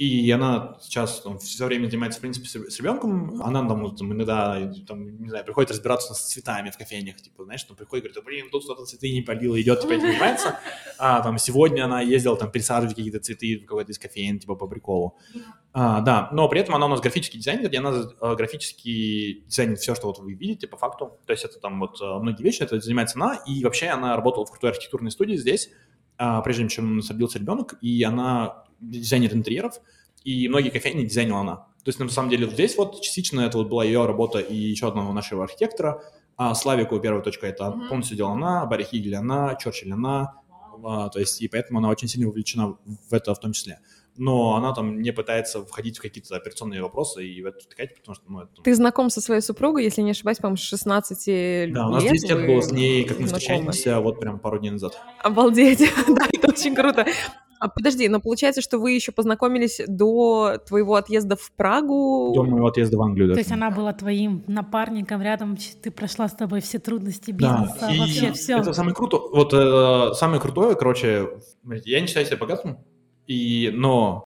И 0.01 0.31
она 0.31 0.79
сейчас 0.81 1.21
там, 1.21 1.39
все 1.39 1.67
время 1.67 1.87
занимается, 1.87 2.21
в 2.21 2.23
принципе, 2.23 2.49
с, 2.49 2.79
ребенком. 2.79 3.43
Она 3.43 3.69
там, 3.69 3.95
там 3.95 4.15
иногда, 4.15 4.73
там, 4.87 5.21
не 5.21 5.29
знаю, 5.29 5.45
приходит 5.45 5.73
разбираться 5.73 6.15
с 6.15 6.23
цветами 6.23 6.71
в 6.71 6.79
кофейнях. 6.79 7.17
Типа, 7.17 7.45
знаешь, 7.45 7.63
там 7.65 7.77
приходит, 7.77 8.07
говорит, 8.07 8.25
блин, 8.25 8.49
тут 8.51 8.65
кто-то 8.65 8.87
цветы 8.87 9.13
не 9.13 9.21
полил, 9.21 9.59
идет, 9.59 9.83
типа, 9.83 9.93
этим 9.93 10.07
занимается. 10.07 10.59
А 10.99 11.21
там 11.21 11.37
сегодня 11.37 11.85
она 11.85 12.01
ездила 12.01 12.35
там 12.39 12.51
пересаживать 12.51 12.97
какие-то 12.97 13.21
цветы 13.21 13.59
в 13.59 13.67
какой-то 13.67 13.93
из 13.93 13.99
кофеин, 13.99 14.39
типа, 14.39 14.55
по 14.55 14.67
приколу. 14.67 15.19
А, 15.75 16.01
да, 16.01 16.31
но 16.33 16.49
при 16.49 16.61
этом 16.61 16.75
она 16.75 16.87
у 16.87 16.89
нас 16.89 17.03
графический 17.03 17.39
дизайнер, 17.39 17.69
и 17.71 17.77
она 17.77 17.91
э, 17.93 18.35
графически 18.37 19.45
дизайнит 19.49 19.81
все, 19.81 19.95
что 19.95 20.07
вот 20.07 20.19
вы 20.19 20.33
видите 20.33 20.67
по 20.67 20.79
факту. 20.79 21.19
То 21.27 21.33
есть 21.35 21.45
это 21.45 21.61
там 21.61 21.79
вот 21.79 22.01
э, 22.01 22.19
многие 22.21 22.43
вещи, 22.43 22.63
это 22.63 22.81
занимается 22.81 23.19
она. 23.19 23.35
И 23.47 23.63
вообще 23.65 23.89
она 23.89 24.17
работала 24.17 24.47
в 24.47 24.51
крутой 24.51 24.71
архитектурной 24.71 25.11
студии 25.11 25.37
здесь, 25.37 25.69
прежде 26.45 26.69
чем 26.69 26.93
у 26.93 26.95
нас 26.97 27.11
родился 27.11 27.39
ребенок, 27.39 27.75
и 27.81 28.03
она 28.03 28.65
дизайнер 28.81 29.33
интерьеров, 29.35 29.81
и 30.25 30.49
многие 30.49 30.71
кофейни 30.71 31.05
дизайнила 31.05 31.41
она. 31.41 31.57
То 31.57 31.89
есть, 31.89 31.99
на 31.99 32.09
самом 32.09 32.31
деле, 32.31 32.47
вот 32.47 32.55
здесь 32.55 32.77
вот 32.77 33.01
частично 33.01 33.41
это 33.41 33.57
вот 33.57 33.69
была 33.69 33.85
ее 33.85 34.05
работа 34.05 34.39
и 34.39 34.55
еще 34.55 34.89
одного 34.89 35.13
нашего 35.13 35.45
архитектора. 35.45 36.03
А 36.37 36.55
Славику 36.55 36.99
первая 37.01 37.23
точка 37.23 37.47
это 37.47 37.65
mm-hmm. 37.65 37.89
полностью 37.89 38.17
делала 38.17 38.35
она, 38.35 38.67
Барри 38.67 38.85
Хигель 38.85 39.17
она, 39.17 39.55
Черчилль 39.57 39.93
она. 39.93 40.35
А, 40.85 41.09
то 41.09 41.19
есть, 41.21 41.41
и 41.43 41.49
поэтому 41.49 41.79
она 41.79 41.89
очень 41.89 42.09
сильно 42.09 42.27
вовлечена 42.27 42.77
в 43.09 43.13
это 43.13 43.35
в 43.35 43.41
том 43.41 43.53
числе. 43.53 43.81
Но 44.17 44.57
она 44.57 44.75
там 44.75 45.01
не 45.01 45.13
пытается 45.13 45.65
входить 45.65 45.99
в 45.99 46.03
какие-то 46.03 46.37
операционные 46.37 46.83
вопросы 46.83 47.27
и 47.27 47.43
в 47.43 47.47
это 47.47 47.61
втыкать, 47.61 47.97
потому 47.97 48.15
что... 48.15 48.25
Ну, 48.29 48.41
это... 48.41 48.63
Ты 48.63 48.75
знаком 48.75 49.09
со 49.09 49.21
своей 49.21 49.41
супругой, 49.41 49.85
если 49.85 50.03
не 50.03 50.11
ошибаюсь, 50.11 50.39
по-моему, 50.39 50.57
с 50.57 50.61
16 50.61 51.27
лет? 51.29 51.73
Да, 51.73 51.87
у 51.87 51.93
нас 51.93 52.03
10 52.03 52.29
лет 52.29 52.47
было 52.47 52.61
с 52.61 52.71
ней, 52.71 53.05
как 53.05 53.19
мы 53.19 53.27
встречаемся, 53.27 54.01
вот 54.01 54.21
прям 54.21 54.39
пару 54.39 54.59
дней 54.59 54.71
назад. 54.71 55.01
Обалдеть, 55.23 55.79
да, 56.09 56.27
это 56.33 56.49
очень 56.49 56.75
круто. 56.75 57.07
А 57.61 57.69
подожди, 57.69 58.09
но 58.09 58.21
получается, 58.21 58.63
что 58.63 58.79
вы 58.79 58.93
еще 58.93 59.13
познакомились 59.13 59.83
до 59.87 60.57
твоего 60.67 60.95
отъезда 60.95 61.37
в 61.37 61.53
Прагу? 61.53 62.33
До 62.35 62.43
моего 62.43 62.67
отъезда 62.67 62.97
в 62.97 63.03
Англию, 63.03 63.29
да. 63.29 63.35
То 63.35 63.41
есть 63.41 63.53
она 63.53 63.71
была 63.71 63.93
твоим 63.93 64.43
напарником 64.47 65.21
рядом, 65.21 65.59
ты 65.83 65.91
прошла 65.91 66.27
с 66.27 66.33
тобой 66.33 66.63
все 66.63 66.79
трудности 66.79 67.33
бизнеса, 67.33 67.77
да. 67.83 67.89
вообще 67.99 68.29
и 68.29 68.33
все. 68.33 68.59
Это 68.59 68.73
самое 68.73 68.95
круто. 68.95 69.19
Вот 69.19 69.53
э, 69.53 70.15
самое 70.15 70.41
крутое, 70.41 70.75
короче, 70.75 71.29
я 71.85 72.01
не 72.01 72.07
считаю 72.07 72.25
себя 72.25 72.39
богатым, 72.39 72.79
и, 73.27 73.71
но 73.75 74.25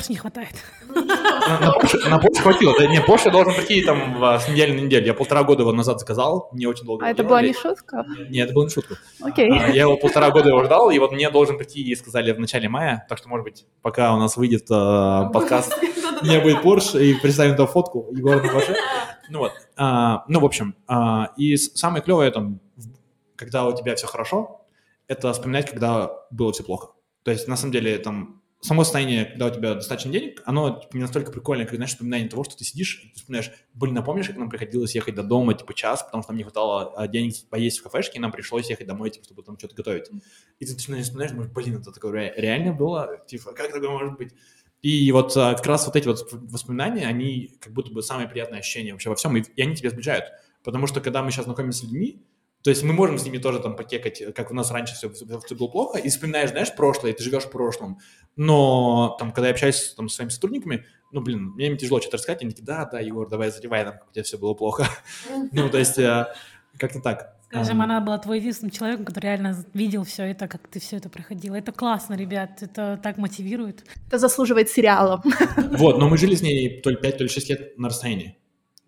Порш 0.00 0.08
не 0.08 0.16
хватает. 0.16 0.54
На, 0.88 2.18
Porsche 2.18 2.40
хватило. 2.40 2.74
Да, 2.78 2.86
не, 2.86 3.00
Porsche 3.00 3.30
должен 3.30 3.54
прийти 3.54 3.82
там 3.82 4.16
с 4.40 4.48
недели 4.48 4.72
на 4.72 4.80
неделю. 4.86 5.06
Я 5.06 5.12
полтора 5.12 5.44
года 5.44 5.60
его 5.60 5.72
назад 5.72 6.00
заказал, 6.00 6.48
не 6.54 6.64
очень 6.64 6.86
долго. 6.86 7.04
А 7.04 7.10
это 7.10 7.22
была 7.22 7.42
не 7.42 7.52
шутка? 7.52 8.06
Нет, 8.30 8.46
это 8.46 8.54
была 8.54 8.64
не 8.64 8.70
шутка. 8.70 8.96
Окей. 9.20 9.50
А, 9.50 9.68
я 9.68 9.82
его 9.82 9.98
полтора 9.98 10.30
года 10.30 10.48
его 10.48 10.64
ждал, 10.64 10.90
и 10.90 10.98
вот 10.98 11.12
мне 11.12 11.28
должен 11.28 11.58
прийти, 11.58 11.82
и 11.82 11.94
сказали, 11.94 12.32
в 12.32 12.40
начале 12.40 12.70
мая, 12.70 13.04
так 13.10 13.18
что, 13.18 13.28
может 13.28 13.44
быть, 13.44 13.66
пока 13.82 14.14
у 14.14 14.18
нас 14.18 14.38
выйдет 14.38 14.70
э, 14.70 15.30
подкаст, 15.34 15.78
не 16.22 16.40
будет 16.40 16.64
Porsche, 16.64 17.02
и 17.02 17.12
представим 17.14 17.56
ту 17.56 17.66
фотку 17.66 18.08
Егора 18.12 18.40
на 18.40 18.46
Porsche. 18.46 18.74
Ну 19.28 19.40
вот. 19.40 19.52
А, 19.76 20.24
ну, 20.28 20.40
в 20.40 20.46
общем, 20.46 20.76
а, 20.86 21.32
и 21.36 21.58
самое 21.58 22.02
клевое 22.02 22.30
там, 22.30 22.60
когда 23.36 23.66
у 23.66 23.76
тебя 23.76 23.96
все 23.96 24.06
хорошо, 24.06 24.62
это 25.08 25.30
вспоминать, 25.34 25.68
когда 25.68 26.10
было 26.30 26.52
все 26.54 26.64
плохо. 26.64 26.92
То 27.22 27.30
есть, 27.30 27.48
на 27.48 27.56
самом 27.56 27.72
деле, 27.72 27.98
там, 27.98 28.39
само 28.60 28.84
состояние, 28.84 29.24
когда 29.24 29.46
у 29.46 29.50
тебя 29.50 29.74
достаточно 29.74 30.12
денег, 30.12 30.42
оно 30.44 30.80
типа, 30.80 30.96
не 30.96 31.02
настолько 31.02 31.32
прикольное, 31.32 31.64
как, 31.64 31.76
знаешь, 31.76 31.92
вспоминание 31.92 32.28
того, 32.28 32.44
что 32.44 32.56
ты 32.56 32.64
сидишь 32.64 33.02
и 33.04 33.16
вспоминаешь, 33.16 33.50
блин, 33.74 33.94
напомнишь, 33.94 34.26
как 34.26 34.36
нам 34.36 34.50
приходилось 34.50 34.94
ехать 34.94 35.14
до 35.14 35.22
дома, 35.22 35.54
типа, 35.54 35.72
час, 35.72 36.02
потому 36.02 36.22
что 36.22 36.32
нам 36.32 36.38
не 36.38 36.44
хватало 36.44 36.92
а, 36.94 37.08
денег 37.08 37.34
поесть 37.48 37.78
в 37.78 37.82
кафешке, 37.82 38.18
и 38.18 38.20
нам 38.20 38.32
пришлось 38.32 38.68
ехать 38.68 38.86
домой, 38.86 39.10
типа, 39.10 39.24
чтобы 39.24 39.42
там 39.42 39.58
что-то 39.58 39.74
готовить. 39.74 40.10
И 40.58 40.66
ты 40.66 40.72
начинаешь 40.72 41.04
вспоминаешь, 41.04 41.32
думаешь, 41.32 41.50
блин, 41.52 41.76
это 41.76 41.90
такое 41.90 42.32
реально 42.36 42.72
было? 42.72 43.24
Типа, 43.26 43.52
как 43.52 43.72
такое 43.72 43.90
может 43.90 44.16
быть? 44.18 44.34
И 44.82 45.10
вот 45.12 45.34
а, 45.36 45.54
как 45.54 45.66
раз 45.66 45.86
вот 45.86 45.96
эти 45.96 46.06
вот 46.06 46.28
воспоминания, 46.32 47.06
они 47.06 47.56
как 47.60 47.72
будто 47.72 47.92
бы 47.92 48.02
самые 48.02 48.28
приятные 48.28 48.60
ощущения 48.60 48.92
вообще 48.92 49.08
во 49.08 49.16
всем, 49.16 49.36
и, 49.36 49.42
и 49.42 49.62
они 49.62 49.74
тебя 49.74 49.90
сближают. 49.90 50.26
Потому 50.62 50.86
что 50.86 51.00
когда 51.00 51.22
мы 51.22 51.30
сейчас 51.30 51.46
знакомимся 51.46 51.80
с 51.80 51.82
людьми, 51.84 52.22
то 52.62 52.68
есть 52.68 52.82
мы 52.82 52.92
можем 52.92 53.18
с 53.18 53.24
ними 53.24 53.38
тоже 53.38 53.58
там 53.60 53.74
потекать, 53.74 54.22
как 54.34 54.50
у 54.50 54.54
нас 54.54 54.70
раньше 54.70 54.94
все, 54.94 55.08
все, 55.10 55.24
все 55.40 55.54
было 55.54 55.68
плохо, 55.68 55.98
и 55.98 56.08
вспоминаешь, 56.10 56.50
знаешь, 56.50 56.74
прошлое, 56.74 57.12
и 57.12 57.14
ты 57.14 57.22
живешь 57.22 57.44
в 57.44 57.50
прошлом. 57.50 57.98
Но 58.42 59.16
там, 59.18 59.32
когда 59.32 59.48
я 59.48 59.52
общаюсь 59.52 59.92
там, 59.94 60.08
с 60.08 60.14
своими 60.14 60.30
сотрудниками, 60.30 60.86
ну, 61.12 61.20
блин, 61.20 61.50
мне 61.56 61.66
им 61.66 61.76
тяжело 61.76 62.00
что-то 62.00 62.16
рассказать, 62.16 62.40
они 62.40 62.52
такие, 62.52 62.64
да, 62.64 62.86
да, 62.86 62.98
Егор, 62.98 63.28
давай 63.28 63.50
заливай 63.50 63.84
нам, 63.84 63.98
как 63.98 64.08
у 64.08 64.12
тебя 64.14 64.22
все 64.22 64.38
было 64.38 64.54
плохо. 64.54 64.88
Ну, 65.52 65.68
то 65.68 65.76
есть 65.76 65.98
э, 65.98 66.26
как-то 66.78 67.00
так. 67.00 67.36
Скажем, 67.48 67.82
она 67.82 68.00
была 68.00 68.16
твой 68.16 68.38
единственным 68.38 68.70
человеком, 68.70 69.04
который 69.04 69.26
реально 69.26 69.62
видел 69.74 70.04
все 70.04 70.22
это, 70.22 70.48
как 70.48 70.68
ты 70.68 70.80
все 70.80 70.96
это 70.96 71.10
проходила. 71.10 71.54
Это 71.54 71.70
классно, 71.70 72.14
ребят, 72.14 72.62
это 72.62 72.98
так 73.02 73.18
мотивирует. 73.18 73.84
Это 74.06 74.16
заслуживает 74.16 74.70
сериала. 74.70 75.22
Вот, 75.72 75.98
но 75.98 76.08
мы 76.08 76.16
жили 76.16 76.34
с 76.34 76.40
ней 76.40 76.80
то 76.80 76.88
ли 76.88 76.96
5, 76.96 77.18
то 77.18 77.24
ли 77.24 77.28
6 77.28 77.50
лет 77.50 77.78
на 77.78 77.90
расстоянии. 77.90 78.38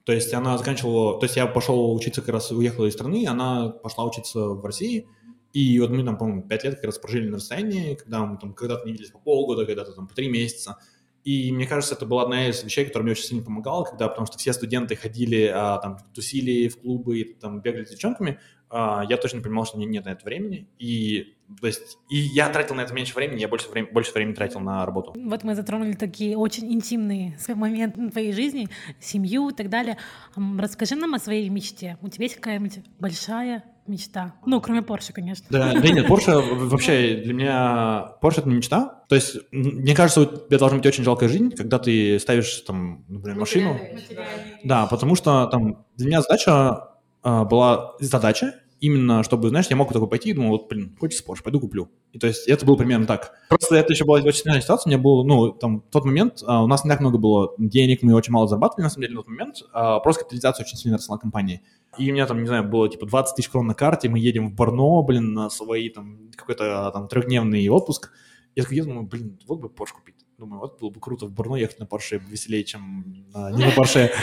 То 0.05 0.14
есть 0.14 0.32
она 0.32 0.57
заканчивала, 0.57 1.20
то 1.20 1.26
есть 1.26 1.36
я 1.36 1.46
пошел 1.46 1.94
учиться 1.94 2.22
как 2.22 2.30
раз, 2.30 2.50
уехала 2.53 2.86
из 2.86 2.94
страны, 2.94 3.26
она 3.28 3.68
пошла 3.68 4.07
учиться 4.07 4.38
в 4.40 4.64
России, 4.64 5.07
и 5.53 5.78
вот 5.80 5.90
мы 5.90 6.05
там, 6.05 6.16
по-моему, 6.16 6.42
пять 6.42 6.64
лет 6.64 6.76
как 6.76 6.84
раз 6.84 6.98
прожили 6.98 7.28
на 7.28 7.36
расстоянии, 7.36 7.94
когда 7.94 8.24
мы 8.24 8.38
там 8.38 8.55
когда-то 8.55 8.86
не 8.86 8.92
виделись 8.92 9.11
по 9.11 9.18
полгода, 9.18 9.66
когда-то 9.66 9.92
там 9.92 10.09
по 10.09 10.14
три 10.14 10.28
месяца. 10.28 10.78
И 11.24 11.53
мне 11.53 11.66
кажется, 11.66 11.94
это 11.94 12.05
была 12.05 12.22
одна 12.22 12.48
из 12.48 12.64
вещей, 12.64 12.84
которая 12.84 13.05
мне 13.05 13.12
очень 13.12 13.24
сильно 13.24 13.44
помогала, 13.44 13.84
когда, 13.84 14.09
потому 14.09 14.26
что 14.26 14.38
все 14.38 14.53
студенты 14.53 14.96
ходили, 14.96 15.53
а, 15.55 15.78
там, 15.78 15.98
тусили 16.14 16.66
в 16.68 16.80
клубы, 16.80 17.36
там, 17.40 17.61
бегали 17.61 17.84
с 17.84 17.90
девчонками, 17.90 18.40
а, 18.70 19.05
я 19.09 19.18
точно 19.18 19.40
понимал, 19.40 19.66
что 19.66 19.76
мне 19.76 19.86
нет 19.86 20.07
на 20.07 20.11
это 20.11 20.24
времени. 20.24 20.66
И, 20.78 21.36
то 21.61 21.66
есть, 21.66 21.98
и 22.09 22.16
я 22.16 22.48
тратил 22.48 22.74
на 22.74 22.80
это 22.80 22.94
меньше 22.94 23.14
времени, 23.14 23.38
я 23.38 23.46
больше, 23.46 23.68
времени, 23.68 23.92
больше 23.92 24.12
времени 24.12 24.34
тратил 24.34 24.61
на 24.61 24.84
работу. 24.84 25.14
Вот 25.14 25.44
мы 25.44 25.55
затронули 25.55 25.92
такие 25.92 26.36
очень 26.36 26.72
интимные 26.72 27.38
моменты 27.48 28.11
твоей 28.11 28.32
жизни, 28.32 28.68
семью 28.98 29.50
и 29.50 29.55
так 29.55 29.68
далее. 29.68 29.98
Расскажи 30.59 30.96
нам 30.96 31.14
о 31.14 31.18
своей 31.18 31.48
мечте. 31.50 31.98
У 32.00 32.09
тебя 32.09 32.24
есть 32.24 32.36
какая-нибудь 32.36 32.80
большая 32.98 33.62
мечта. 33.86 34.34
Ну, 34.46 34.60
кроме 34.60 34.80
Porsche, 34.80 35.12
конечно. 35.12 35.46
Да, 35.50 35.72
да 35.72 35.88
нет, 35.88 36.06
Porsche 36.08 36.40
вообще 36.66 37.22
для 37.24 37.34
меня 37.34 38.12
Porsche 38.22 38.40
это 38.40 38.48
не 38.48 38.56
мечта. 38.56 39.02
То 39.08 39.14
есть, 39.14 39.36
мне 39.50 39.94
кажется, 39.94 40.20
у 40.22 40.24
тебя 40.24 40.58
должна 40.58 40.78
быть 40.78 40.86
очень 40.86 41.04
жалкая 41.04 41.28
жизнь, 41.28 41.50
когда 41.50 41.78
ты 41.78 42.18
ставишь 42.18 42.60
там, 42.66 43.04
например, 43.08 43.38
машину. 43.38 43.78
Да, 44.64 44.86
потому 44.86 45.14
что 45.14 45.46
там 45.46 45.84
для 45.96 46.06
меня 46.06 46.22
задача 46.22 46.88
а, 47.22 47.44
была 47.44 47.94
задача 48.00 48.54
именно 48.82 49.22
чтобы, 49.22 49.48
знаешь, 49.48 49.68
я 49.70 49.76
мог 49.76 49.92
такой 49.92 50.08
пойти 50.08 50.30
и 50.30 50.32
думал, 50.32 50.50
вот, 50.50 50.68
блин, 50.68 50.94
хочется 50.98 51.24
Porsche, 51.24 51.42
пойду 51.42 51.60
куплю. 51.60 51.88
И 52.12 52.18
то 52.18 52.26
есть 52.26 52.48
это 52.48 52.66
было 52.66 52.74
примерно 52.74 53.06
так. 53.06 53.32
Просто 53.48 53.76
это 53.76 53.92
еще 53.92 54.04
была 54.04 54.18
очень 54.18 54.40
сильная 54.40 54.60
ситуация, 54.60 54.90
у 54.90 54.92
меня 54.92 55.02
был, 55.02 55.24
ну, 55.24 55.52
там, 55.52 55.80
в 55.80 55.90
тот 55.90 56.04
момент 56.04 56.42
а, 56.44 56.64
у 56.64 56.66
нас 56.66 56.84
не 56.84 56.90
так 56.90 57.00
много 57.00 57.16
было 57.16 57.54
денег, 57.58 58.02
мы 58.02 58.12
очень 58.12 58.32
мало 58.32 58.48
зарабатывали, 58.48 58.82
на 58.82 58.90
самом 58.90 59.02
деле, 59.02 59.14
в 59.14 59.18
тот 59.18 59.28
момент. 59.28 59.62
А, 59.72 60.00
просто 60.00 60.24
капитализация 60.24 60.64
очень 60.64 60.76
сильно 60.76 60.98
росла 60.98 61.16
компании. 61.16 61.62
И 61.96 62.10
у 62.10 62.12
меня 62.12 62.26
там, 62.26 62.40
не 62.40 62.46
знаю, 62.46 62.64
было 62.64 62.88
типа 62.88 63.06
20 63.06 63.36
тысяч 63.36 63.48
крон 63.48 63.68
на 63.68 63.74
карте, 63.74 64.08
мы 64.08 64.18
едем 64.18 64.48
в 64.48 64.54
Борно, 64.54 65.02
блин, 65.02 65.32
на 65.32 65.48
свои 65.48 65.88
там 65.88 66.30
какой-то 66.34 66.90
там 66.92 67.06
трехдневный 67.06 67.68
отпуск. 67.68 68.10
Я 68.56 68.64
такой, 68.64 68.80
думаю, 68.80 69.06
блин, 69.06 69.38
вот 69.46 69.60
бы 69.60 69.68
Porsche 69.68 69.92
купить. 69.94 70.16
Думаю, 70.43 70.59
вот 70.59 70.80
было 70.80 70.90
бы 70.90 70.99
круто 70.99 71.26
в 71.26 71.30
Борно 71.30 71.55
ехать 71.55 71.78
на 71.78 71.84
Porsche 71.84 72.18
веселее, 72.18 72.64
чем 72.64 73.24
а, 73.32 73.53
не 73.53 73.64
на 73.64 73.70
Porsche. 73.70 74.11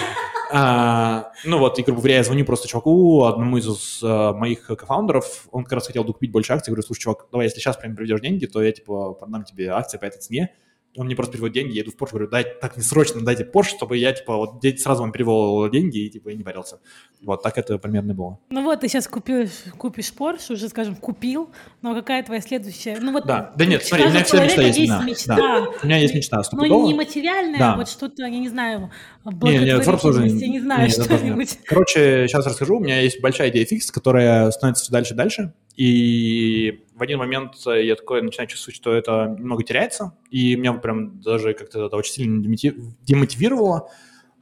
А, 0.52 1.32
ну 1.46 1.60
вот, 1.60 1.78
и, 1.78 1.84
грубо 1.84 2.00
говоря, 2.00 2.16
я 2.16 2.24
звоню 2.24 2.44
просто 2.44 2.68
чуваку, 2.68 3.26
одному 3.26 3.58
из 3.58 4.02
а, 4.04 4.34
моих 4.34 4.66
кофаундеров, 4.66 5.48
он 5.52 5.64
как 5.64 5.74
раз 5.74 5.86
хотел 5.86 6.04
докупить 6.04 6.32
больше 6.32 6.54
акций, 6.54 6.72
говорю, 6.72 6.82
слушай, 6.82 7.02
чувак, 7.02 7.28
давай, 7.32 7.46
если 7.46 7.60
сейчас 7.60 7.78
прям 7.78 7.96
приведешь 7.96 8.20
деньги, 8.20 8.48
то 8.48 8.60
я, 8.64 8.72
типа, 8.72 9.14
продам 9.14 9.44
тебе 9.44 9.70
акции 9.70 10.00
по 10.00 10.06
этой 10.06 10.18
цене, 10.18 10.56
он 11.00 11.06
мне 11.06 11.16
просто 11.16 11.32
переводит 11.32 11.54
деньги, 11.54 11.78
я 11.78 11.84
иду 11.84 11.92
в 11.92 11.96
Porsche, 11.96 12.10
говорю, 12.12 12.28
дай, 12.28 12.44
так 12.44 12.76
не 12.76 12.84
срочно 12.84 13.22
дайте 13.22 13.50
Porsche, 13.50 13.70
чтобы 13.70 13.96
я, 13.96 14.12
типа, 14.12 14.36
вот 14.36 14.62
сразу 14.80 15.02
вам 15.02 15.14
перевел 15.14 15.70
деньги 15.70 16.00
и, 16.00 16.10
типа, 16.10 16.28
и 16.28 16.36
не 16.36 16.44
парился. 16.44 16.80
Вот 17.22 17.42
так 17.42 17.58
это 17.58 17.78
примерно 17.78 18.14
было. 18.14 18.40
Ну 18.50 18.64
вот, 18.64 18.82
ты 18.82 18.90
сейчас 18.90 19.08
купишь, 19.08 19.64
купишь 19.78 20.12
Porsche, 20.12 20.54
уже, 20.54 20.68
скажем, 20.68 20.98
купил, 20.98 21.52
но 21.82 21.96
какая 21.96 22.22
твоя 22.22 22.42
следующая? 22.42 22.98
Ну 23.00 23.14
вот, 23.14 23.26
да, 23.26 23.54
да 23.56 23.66
нет, 23.66 23.86
смотри, 23.86 24.08
у 24.08 24.10
меня 24.10 24.26
всегда 24.26 24.44
мечта 24.44 24.62
есть. 24.62 24.78
есть 24.78 25.04
мечта. 25.06 25.36
Да. 25.38 25.68
У 25.82 25.86
меня 25.86 25.98
есть 26.00 26.14
мечта, 26.14 26.42
Но 26.52 26.66
ну, 26.66 26.88
не 26.88 26.94
материальная, 26.94 27.60
да. 27.60 27.76
вот 27.78 27.88
что-то, 27.88 28.24
я 28.24 28.30
не 28.30 28.50
знаю, 28.50 28.92
не, 29.24 29.58
не, 29.58 29.76
уже, 29.78 30.28
я 30.28 30.48
не 30.50 30.60
знаю, 30.60 30.84
не, 30.84 30.90
что-нибудь. 30.90 31.60
Короче, 31.66 32.28
сейчас 32.28 32.46
расскажу, 32.46 32.76
у 32.76 32.80
меня 32.82 33.00
есть 33.00 33.22
большая 33.22 33.52
идея 33.52 33.66
фикс, 33.66 33.90
которая 33.90 34.52
становится 34.52 34.84
все 34.84 34.92
дальше 34.92 35.14
и 35.14 35.18
дальше, 35.18 35.54
и 35.78 36.84
в 37.00 37.02
один 37.02 37.18
момент 37.18 37.54
я 37.66 37.96
такой 37.96 38.22
начинаю 38.22 38.48
чувствовать, 38.48 38.76
что 38.76 38.94
это 38.94 39.36
немного 39.40 39.64
теряется, 39.64 40.14
и 40.30 40.56
меня 40.56 40.74
прям 40.74 41.22
даже 41.22 41.54
как-то 41.54 41.86
это 41.86 41.96
очень 41.96 42.14
сильно 42.14 42.44
демотивировало. 42.44 43.90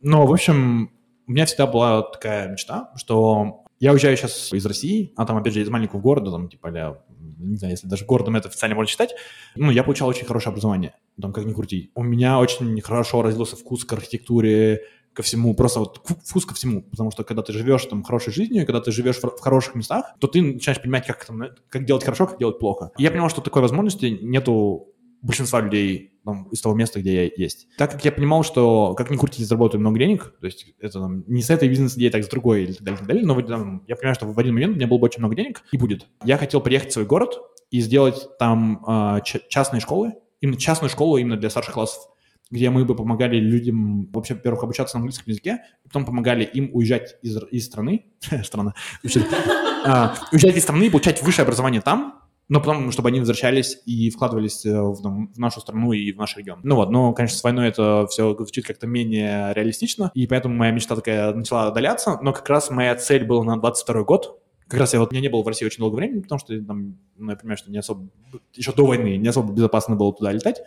Но, 0.02 0.26
в 0.26 0.34
общем, 0.34 0.92
у 1.28 1.32
меня 1.32 1.46
всегда 1.46 1.68
была 1.68 2.02
такая 2.02 2.50
мечта, 2.50 2.92
что 2.96 3.64
я 3.80 3.92
уезжаю 3.92 4.18
сейчас 4.18 4.52
из 4.52 4.66
России, 4.66 5.14
а 5.16 5.26
там, 5.26 5.38
опять 5.38 5.54
же, 5.54 5.62
из 5.62 5.70
маленького 5.70 6.00
города, 6.00 6.32
там, 6.32 6.50
типа, 6.50 6.68
я, 6.74 6.98
не 7.38 7.58
знаю, 7.58 7.74
если 7.74 7.88
даже 7.88 8.06
городом 8.06 8.36
это 8.36 8.48
официально 8.50 8.76
можно 8.76 8.90
считать, 8.90 9.14
ну, 9.56 9.70
я 9.70 9.84
получал 9.84 10.08
очень 10.08 10.26
хорошее 10.26 10.52
образование, 10.52 10.96
там, 11.22 11.32
как 11.32 11.46
ни 11.46 11.54
крути. 11.54 11.92
У 11.94 12.02
меня 12.02 12.40
очень 12.40 12.82
хорошо 12.82 13.22
развился 13.22 13.56
вкус 13.56 13.86
к 13.86 13.94
архитектуре, 13.94 14.82
ко 15.18 15.24
всему, 15.24 15.56
просто 15.56 15.80
вот 15.80 16.00
вкус 16.24 16.46
ко 16.46 16.54
всему, 16.54 16.84
потому 16.84 17.10
что 17.10 17.24
когда 17.24 17.42
ты 17.42 17.52
живешь 17.52 17.84
там 17.86 18.04
хорошей 18.04 18.32
жизнью, 18.32 18.68
когда 18.68 18.82
ты 18.82 18.92
живешь 18.92 19.18
в, 19.18 19.24
в 19.24 19.40
хороших 19.40 19.74
местах, 19.74 20.14
то 20.20 20.28
ты 20.28 20.44
начинаешь 20.44 20.80
понимать, 20.80 21.08
как, 21.08 21.26
там, 21.26 21.42
как 21.70 21.86
делать 21.86 22.04
хорошо, 22.04 22.28
как 22.28 22.38
делать 22.38 22.60
плохо. 22.60 22.92
И 23.00 23.04
я 23.04 23.10
понимал, 23.10 23.32
что 23.32 23.42
такой 23.42 23.64
возможности 23.64 24.20
нету 24.22 24.94
большинства 25.24 25.60
людей 25.60 26.14
там, 26.24 26.48
из 26.50 26.62
того 26.62 26.76
места, 26.76 27.00
где 27.00 27.16
я 27.16 27.32
есть. 27.36 27.68
Так 27.80 27.94
как 27.94 28.06
я 28.06 28.12
понимал, 28.12 28.44
что 28.44 28.94
как 28.94 29.10
ни 29.10 29.18
крути, 29.18 29.44
заработаю 29.44 29.82
много 29.82 29.98
денег, 29.98 30.36
то 30.40 30.46
есть 30.46 30.68
это 30.80 31.00
там, 31.00 31.24
не 31.26 31.42
с 31.42 31.50
этой 31.50 31.68
бизнес-идеей, 31.68 32.12
так 32.12 32.24
с 32.24 32.28
другой 32.28 32.66
и 32.66 32.74
так 32.74 32.84
далее, 32.84 32.98
так 33.00 33.08
далее, 33.08 33.26
но 33.26 33.42
там, 33.42 33.84
я 33.88 33.96
понимаю, 33.96 34.14
что 34.14 34.28
в 34.28 34.38
один 34.38 34.54
момент 34.54 34.74
у 34.74 34.76
меня 34.76 34.86
было 34.86 35.00
бы 35.00 35.06
очень 35.06 35.22
много 35.22 35.36
денег 35.36 35.64
и 35.72 35.80
будет. 35.80 36.06
Я 36.24 36.38
хотел 36.38 36.62
приехать 36.62 36.92
в 36.92 36.94
свой 36.94 37.08
город 37.08 37.40
и 37.72 37.82
сделать 37.82 38.28
там 38.38 38.86
э, 38.88 39.22
частные 39.50 39.80
школы, 39.82 40.14
именно 40.42 40.60
частную 40.60 40.92
школу 40.92 41.18
именно 41.18 41.38
для 41.38 41.50
старших 41.50 41.74
классов 41.74 42.04
где 42.52 42.70
мы 42.70 42.86
бы 42.86 42.96
помогали 42.96 43.38
людям, 43.38 44.10
вообще, 44.12 44.36
во-первых, 44.36 44.64
обучаться 44.64 44.98
на 44.98 45.02
английском 45.02 45.26
языке, 45.28 45.60
потом 45.84 46.06
помогали 46.06 46.44
им 46.44 46.70
уезжать 46.74 47.18
из, 47.22 47.38
из 47.52 47.66
страны, 47.66 48.06
страна, 48.44 48.74
уезжать 49.04 50.56
из 50.56 50.64
страны 50.64 50.86
и 50.86 50.90
получать 50.90 51.22
высшее 51.22 51.44
образование 51.44 51.82
там, 51.82 52.22
но 52.50 52.60
потом, 52.60 52.92
чтобы 52.92 53.10
они 53.10 53.20
возвращались 53.20 53.82
и 53.86 54.10
вкладывались 54.10 54.66
э, 54.66 54.82
в, 54.82 55.02
там, 55.02 55.28
в 55.34 55.38
нашу 55.38 55.60
страну 55.60 55.92
и 55.92 56.12
в 56.14 56.18
наш 56.18 56.38
регион. 56.38 56.60
Ну 56.64 56.76
вот, 56.76 56.90
но, 56.90 57.14
конечно, 57.14 57.38
с 57.38 57.44
войной 57.44 57.68
это 57.68 58.08
все 58.10 58.34
звучит 58.36 58.66
как-то 58.66 58.88
менее 58.88 59.54
реалистично, 59.54 60.12
и 60.14 60.28
поэтому 60.28 60.56
моя 60.56 60.72
мечта 60.72 60.96
такая 60.96 61.34
начала 61.34 61.68
отдаляться, 61.68 62.20
но 62.22 62.32
как 62.32 62.48
раз 62.50 62.70
моя 62.70 62.96
цель 62.96 63.26
была 63.26 63.44
на 63.44 63.58
22 63.58 64.04
год, 64.04 64.42
как 64.68 64.80
раз 64.82 64.94
я 64.94 65.00
вот, 65.00 65.12
меня 65.12 65.22
не 65.22 65.30
было 65.30 65.44
в 65.44 65.48
России 65.48 65.66
очень 65.66 65.80
долго 65.80 65.96
времени, 65.96 66.22
потому 66.22 66.40
что 66.40 66.60
там, 66.62 66.98
ну, 67.16 67.32
я 67.32 67.38
понимаю, 67.38 67.58
что 67.58 67.72
не 67.72 67.78
особо, 67.78 68.10
еще 68.54 68.74
до 68.74 68.86
войны 68.86 69.18
не 69.18 69.28
особо 69.28 69.54
безопасно 69.54 69.96
было 69.96 70.14
туда 70.14 70.32
летать, 70.32 70.62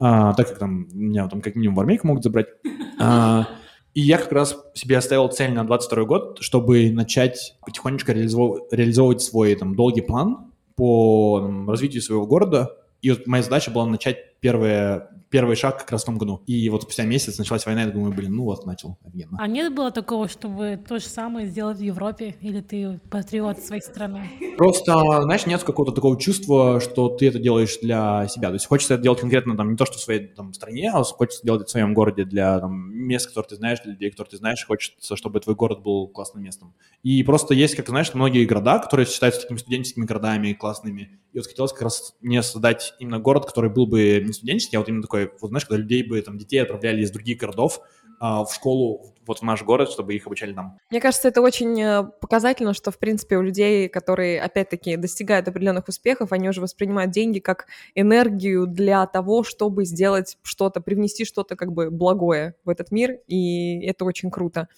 а, 0.00 0.32
так 0.34 0.48
как 0.48 0.58
там 0.58 0.88
меня 0.92 1.28
там 1.28 1.40
как 1.40 1.56
минимум 1.56 1.76
в 1.76 1.80
армейку 1.80 2.06
могут 2.06 2.24
забрать. 2.24 2.48
А, 3.00 3.46
и 3.94 4.00
я 4.00 4.18
как 4.18 4.32
раз 4.32 4.56
себе 4.74 4.98
оставил 4.98 5.28
цель 5.28 5.52
на 5.52 5.64
22 5.64 6.04
год, 6.04 6.38
чтобы 6.40 6.90
начать 6.90 7.56
потихонечку 7.64 8.10
реализовывать, 8.10 8.72
реализовывать 8.72 9.22
свой 9.22 9.54
там 9.54 9.76
долгий 9.76 10.00
план 10.00 10.52
по 10.74 11.40
там, 11.40 11.70
развитию 11.70 12.02
своего 12.02 12.26
города. 12.26 12.76
И 13.02 13.10
вот 13.10 13.28
моя 13.28 13.44
задача 13.44 13.70
была 13.70 13.86
начать 13.86 14.38
первое 14.40 15.10
первый 15.30 15.56
шаг 15.56 15.78
как 15.78 15.92
раз 15.92 16.02
в 16.02 16.06
том 16.06 16.18
году. 16.18 16.42
И 16.46 16.68
вот 16.68 16.82
спустя 16.82 17.04
месяц 17.04 17.38
началась 17.38 17.64
война, 17.66 17.82
я 17.82 17.90
думаю, 17.90 18.12
блин, 18.12 18.34
ну 18.34 18.44
вот, 18.44 18.66
начал, 18.66 18.98
офигенно. 19.04 19.38
А 19.40 19.46
нет 19.46 19.74
было 19.74 19.90
такого, 19.90 20.28
чтобы 20.28 20.78
то 20.86 20.98
же 20.98 21.06
самое 21.06 21.46
сделать 21.46 21.78
в 21.78 21.82
Европе? 21.82 22.36
Или 22.40 22.60
ты 22.60 23.00
патриот 23.10 23.58
своей 23.58 23.82
страны? 23.82 24.28
Просто, 24.56 25.22
знаешь, 25.22 25.46
нет 25.46 25.62
какого-то 25.62 25.92
такого 25.92 26.18
чувства, 26.18 26.80
что 26.80 27.08
ты 27.08 27.28
это 27.28 27.38
делаешь 27.38 27.78
для 27.80 28.26
себя. 28.28 28.48
То 28.48 28.54
есть 28.54 28.66
хочется 28.66 28.94
это 28.94 29.02
делать 29.02 29.20
конкретно 29.20 29.56
там 29.56 29.70
не 29.70 29.76
то, 29.76 29.86
что 29.86 29.98
в 29.98 30.00
своей 30.00 30.26
там, 30.28 30.52
стране, 30.52 30.90
а 30.92 31.02
хочется 31.02 31.44
делать 31.44 31.62
это 31.62 31.68
в 31.68 31.70
своем 31.70 31.94
городе 31.94 32.24
для 32.24 32.58
там, 32.60 32.92
мест, 32.92 33.28
которые 33.28 33.48
ты 33.48 33.56
знаешь, 33.56 33.80
для 33.80 33.92
людей, 33.92 34.10
которых 34.10 34.30
ты 34.30 34.36
знаешь. 34.36 34.64
Хочется, 34.66 35.16
чтобы 35.16 35.40
твой 35.40 35.56
город 35.56 35.82
был 35.82 36.08
классным 36.08 36.42
местом. 36.42 36.74
И 37.02 37.22
просто 37.22 37.54
есть, 37.54 37.76
как 37.76 37.88
знаешь, 37.88 38.12
многие 38.14 38.44
города, 38.44 38.78
которые 38.78 39.06
считаются 39.06 39.42
такими 39.42 39.58
студенческими 39.58 40.04
городами 40.04 40.52
классными. 40.52 41.18
И 41.32 41.38
вот 41.38 41.46
хотелось 41.46 41.72
как 41.72 41.82
раз 41.82 42.14
мне 42.20 42.42
создать 42.42 42.94
именно 42.98 43.18
город, 43.18 43.46
который 43.46 43.70
был 43.70 43.86
бы 43.86 44.22
не 44.24 44.32
студенческий, 44.32 44.76
а 44.76 44.80
вот 44.80 44.88
именно 44.88 45.02
такой, 45.02 45.17
вот 45.40 45.48
знаешь, 45.48 45.64
когда 45.64 45.80
людей 45.80 46.02
бы, 46.02 46.20
там, 46.22 46.38
детей 46.38 46.58
отправляли 46.58 47.02
из 47.02 47.10
других 47.10 47.38
городов 47.38 47.80
а, 48.20 48.44
в 48.44 48.52
школу, 48.52 49.14
вот 49.26 49.38
в 49.38 49.42
наш 49.42 49.62
город, 49.62 49.90
чтобы 49.90 50.14
их 50.14 50.26
обучали 50.26 50.52
там. 50.52 50.78
Мне 50.90 51.00
кажется, 51.00 51.28
это 51.28 51.40
очень 51.40 51.80
э, 51.80 52.02
показательно, 52.20 52.74
что, 52.74 52.90
в 52.90 52.98
принципе, 52.98 53.36
у 53.36 53.42
людей, 53.42 53.88
которые, 53.88 54.40
опять-таки, 54.40 54.96
достигают 54.96 55.46
определенных 55.46 55.86
успехов, 55.86 56.32
они 56.32 56.48
уже 56.48 56.60
воспринимают 56.60 57.12
деньги 57.12 57.38
как 57.38 57.66
энергию 57.94 58.66
для 58.66 59.06
того, 59.06 59.44
чтобы 59.44 59.84
сделать 59.84 60.38
что-то, 60.42 60.80
привнести 60.80 61.24
что-то 61.24 61.54
как 61.56 61.72
бы 61.72 61.90
благое 61.90 62.54
в 62.64 62.70
этот 62.70 62.90
мир, 62.90 63.18
и 63.28 63.80
это 63.86 64.04
очень 64.04 64.30
круто. 64.30 64.68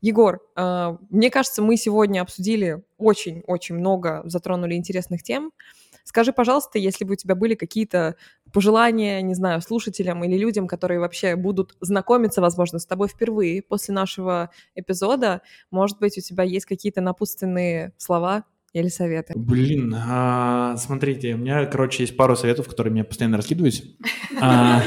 Егор, 0.00 0.40
э, 0.56 0.96
мне 1.10 1.30
кажется, 1.30 1.62
мы 1.62 1.76
сегодня 1.76 2.22
обсудили 2.22 2.82
очень-очень 2.96 3.76
много, 3.76 4.22
затронули 4.24 4.74
интересных 4.74 5.22
тем. 5.22 5.52
Скажи, 6.08 6.32
пожалуйста, 6.32 6.78
если 6.78 7.04
бы 7.04 7.12
у 7.12 7.16
тебя 7.16 7.34
были 7.34 7.54
какие-то 7.54 8.16
пожелания, 8.50 9.20
не 9.20 9.34
знаю, 9.34 9.60
слушателям 9.60 10.24
или 10.24 10.38
людям, 10.38 10.66
которые 10.66 11.00
вообще 11.00 11.36
будут 11.36 11.76
знакомиться, 11.82 12.40
возможно, 12.40 12.78
с 12.78 12.86
тобой 12.86 13.08
впервые 13.08 13.60
после 13.60 13.92
нашего 13.92 14.48
эпизода, 14.74 15.42
может 15.70 15.98
быть, 15.98 16.16
у 16.16 16.22
тебя 16.22 16.44
есть 16.44 16.64
какие-то 16.64 17.02
напутственные 17.02 17.92
слова 17.98 18.44
или 18.72 18.88
советы? 18.88 19.34
Блин, 19.36 19.94
а, 19.98 20.78
смотрите, 20.78 21.34
у 21.34 21.36
меня, 21.36 21.66
короче, 21.66 22.04
есть 22.04 22.16
пару 22.16 22.36
советов, 22.36 22.68
которые 22.68 22.90
мне 22.90 23.04
постоянно 23.04 23.36
раскидываюсь. 23.36 23.84
А, 24.40 24.82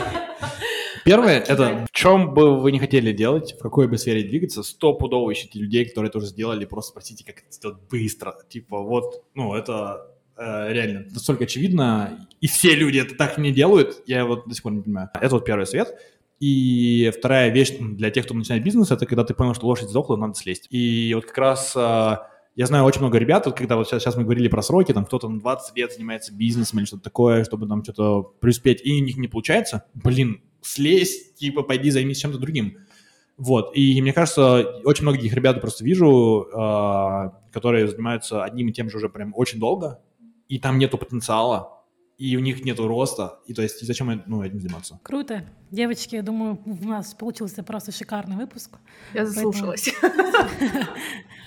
первое— 1.05 1.37
это 1.47 1.85
в 1.85 1.91
чем 1.91 2.33
бы 2.33 2.59
вы 2.59 2.71
не 2.71 2.79
хотели 2.79 3.13
делать, 3.13 3.53
в 3.59 3.61
какой 3.61 3.87
бы 3.87 3.99
сфере 3.99 4.27
двигаться, 4.27 4.63
стопудово 4.63 5.33
ищите 5.33 5.59
людей, 5.59 5.85
которые 5.85 6.09
тоже 6.09 6.25
сделали, 6.25 6.65
просто 6.65 6.93
спросите, 6.93 7.23
как 7.23 7.43
это 7.43 7.51
сделать 7.51 7.77
быстро. 7.91 8.35
Типа 8.49 8.81
вот, 8.81 9.23
ну, 9.35 9.53
это 9.53 10.10
реально 10.41 11.05
настолько 11.11 11.43
очевидно, 11.43 12.27
и 12.39 12.47
все 12.47 12.75
люди 12.75 12.97
это 12.99 13.15
так 13.15 13.37
не 13.37 13.51
делают, 13.51 14.01
я 14.07 14.25
вот 14.25 14.47
до 14.47 14.53
сих 14.53 14.63
пор 14.63 14.73
не 14.73 14.81
понимаю. 14.81 15.09
Это 15.13 15.35
вот 15.35 15.45
первый 15.45 15.65
совет. 15.65 15.95
И 16.39 17.11
вторая 17.15 17.51
вещь 17.51 17.71
для 17.79 18.09
тех, 18.09 18.25
кто 18.25 18.33
начинает 18.33 18.63
бизнес, 18.63 18.89
это 18.89 19.05
когда 19.05 19.23
ты 19.23 19.35
понял, 19.35 19.53
что 19.53 19.67
лошадь 19.67 19.89
сдохла, 19.89 20.15
надо 20.15 20.33
слезть. 20.33 20.65
И 20.71 21.11
вот 21.13 21.25
как 21.25 21.37
раз 21.37 21.73
э, 21.75 22.17
я 22.55 22.65
знаю 22.65 22.83
очень 22.83 23.01
много 23.01 23.19
ребят, 23.19 23.45
вот 23.45 23.55
когда 23.55 23.75
вот 23.75 23.87
сейчас, 23.87 24.01
сейчас 24.01 24.17
мы 24.17 24.23
говорили 24.23 24.47
про 24.47 24.63
сроки, 24.63 24.91
там 24.91 25.05
кто-то 25.05 25.27
20 25.27 25.77
лет 25.77 25.93
занимается 25.93 26.33
бизнесом 26.33 26.79
или 26.79 26.85
что-то 26.85 27.03
такое, 27.03 27.43
чтобы 27.43 27.67
там 27.67 27.83
что-то 27.83 28.23
преуспеть, 28.23 28.81
и 28.83 28.99
у 28.99 29.05
них 29.05 29.17
не 29.17 29.27
получается, 29.27 29.85
блин, 29.93 30.41
слезь, 30.61 31.33
типа, 31.35 31.61
пойди 31.61 31.91
займись 31.91 32.19
чем-то 32.19 32.39
другим. 32.39 32.77
Вот, 33.37 33.75
и 33.75 34.01
мне 34.01 34.11
кажется, 34.11 34.81
очень 34.83 35.03
многих 35.03 35.33
ребят 35.33 35.61
просто 35.61 35.83
вижу, 35.83 36.47
э, 36.51 37.29
которые 37.53 37.87
занимаются 37.87 38.43
одним 38.43 38.69
и 38.69 38.73
тем 38.73 38.89
же 38.89 38.97
уже 38.97 39.09
прям 39.09 39.31
очень 39.35 39.59
долго, 39.59 40.01
и 40.51 40.59
там 40.59 40.77
нету 40.79 40.97
потенциала, 40.97 41.81
и 42.17 42.35
у 42.35 42.41
них 42.41 42.65
нету 42.65 42.85
роста, 42.85 43.39
и 43.47 43.53
то 43.53 43.61
есть 43.61 43.85
зачем 43.85 44.21
ну, 44.27 44.43
этим 44.43 44.59
заниматься? 44.59 44.99
Круто. 45.01 45.45
Девочки, 45.71 46.15
я 46.15 46.21
думаю, 46.21 46.59
у 46.65 46.85
нас 46.85 47.13
получился 47.13 47.63
просто 47.63 47.93
шикарный 47.93 48.35
выпуск. 48.35 48.77
Я 49.13 49.25
заслушалась. 49.25 49.89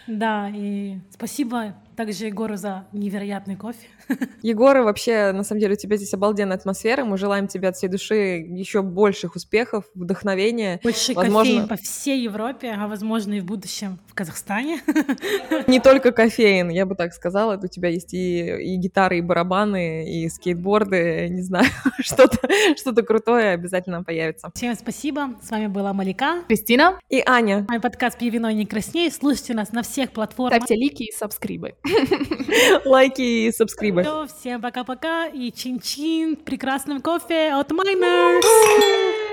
Да, 0.07 0.51
и 0.51 0.99
спасибо 1.11 1.75
также 1.97 2.27
Егору 2.27 2.57
за 2.57 2.87
невероятный 2.93 3.57
кофе. 3.57 3.87
Егор, 4.43 4.77
вообще, 4.79 5.33
на 5.33 5.45
самом 5.45 5.61
деле, 5.61 5.75
у 5.75 5.77
тебя 5.77 5.97
здесь 5.97 6.12
обалденная 6.12 6.57
атмосфера. 6.57 7.05
Мы 7.05 7.16
желаем 7.16 7.47
тебе 7.47 7.68
от 7.68 7.77
всей 7.77 7.89
души 7.89 8.45
еще 8.49 8.83
больших 8.83 9.37
успехов, 9.37 9.85
вдохновения. 9.95 10.81
Больше 10.83 11.14
возможно... 11.14 11.53
кофеин 11.53 11.68
по 11.68 11.77
всей 11.77 12.22
Европе, 12.22 12.75
а 12.77 12.89
возможно 12.89 13.35
и 13.35 13.41
в 13.41 13.45
будущем 13.45 13.99
в 14.09 14.14
Казахстане. 14.14 14.81
Не 15.66 15.81
только 15.81 16.12
кофеин, 16.12 16.68
я 16.68 16.85
бы 16.85 16.95
так 16.95 17.14
сказала. 17.14 17.57
У 17.57 17.66
тебя 17.68 17.89
есть 17.89 18.12
и, 18.12 18.75
и 18.75 18.77
гитары, 18.77 19.18
и 19.18 19.20
барабаны, 19.20 20.11
и 20.11 20.29
скейтборды, 20.29 21.29
не 21.31 21.43
знаю, 21.43 21.66
что-то 22.01 22.39
что 22.77 22.93
крутое 23.03 23.51
обязательно 23.51 23.99
появится. 24.15 24.51
Всем 24.55 24.75
спасибо. 24.75 25.35
С 25.43 25.51
вами 25.51 25.67
была 25.67 25.93
Малика, 25.93 26.45
Кристина 26.47 26.99
и 27.09 27.23
Аня. 27.27 27.67
Мой 27.69 27.81
подкаст 27.81 28.19
«Пей 28.19 28.31
вино 28.31 28.51
не 28.51 28.65
краснее». 28.65 29.11
Слушайте 29.11 29.55
нас 29.55 29.73
на 29.73 29.83
всех 29.83 30.12
платформах. 30.12 30.55
Ставьте 30.55 30.77
лики 30.77 31.05
и 31.05 31.12
сабскрибы. 31.12 31.75
Лайки 32.85 33.23
и 33.23 33.53
сабскрибы. 33.53 34.05
Всем 34.39 34.61
пока-пока 34.62 35.27
и 35.27 35.51
чин-чин 35.51 36.37
прекрасным 36.37 37.03
кофе 37.03 37.53
от 37.53 37.73
Miners. 37.73 39.21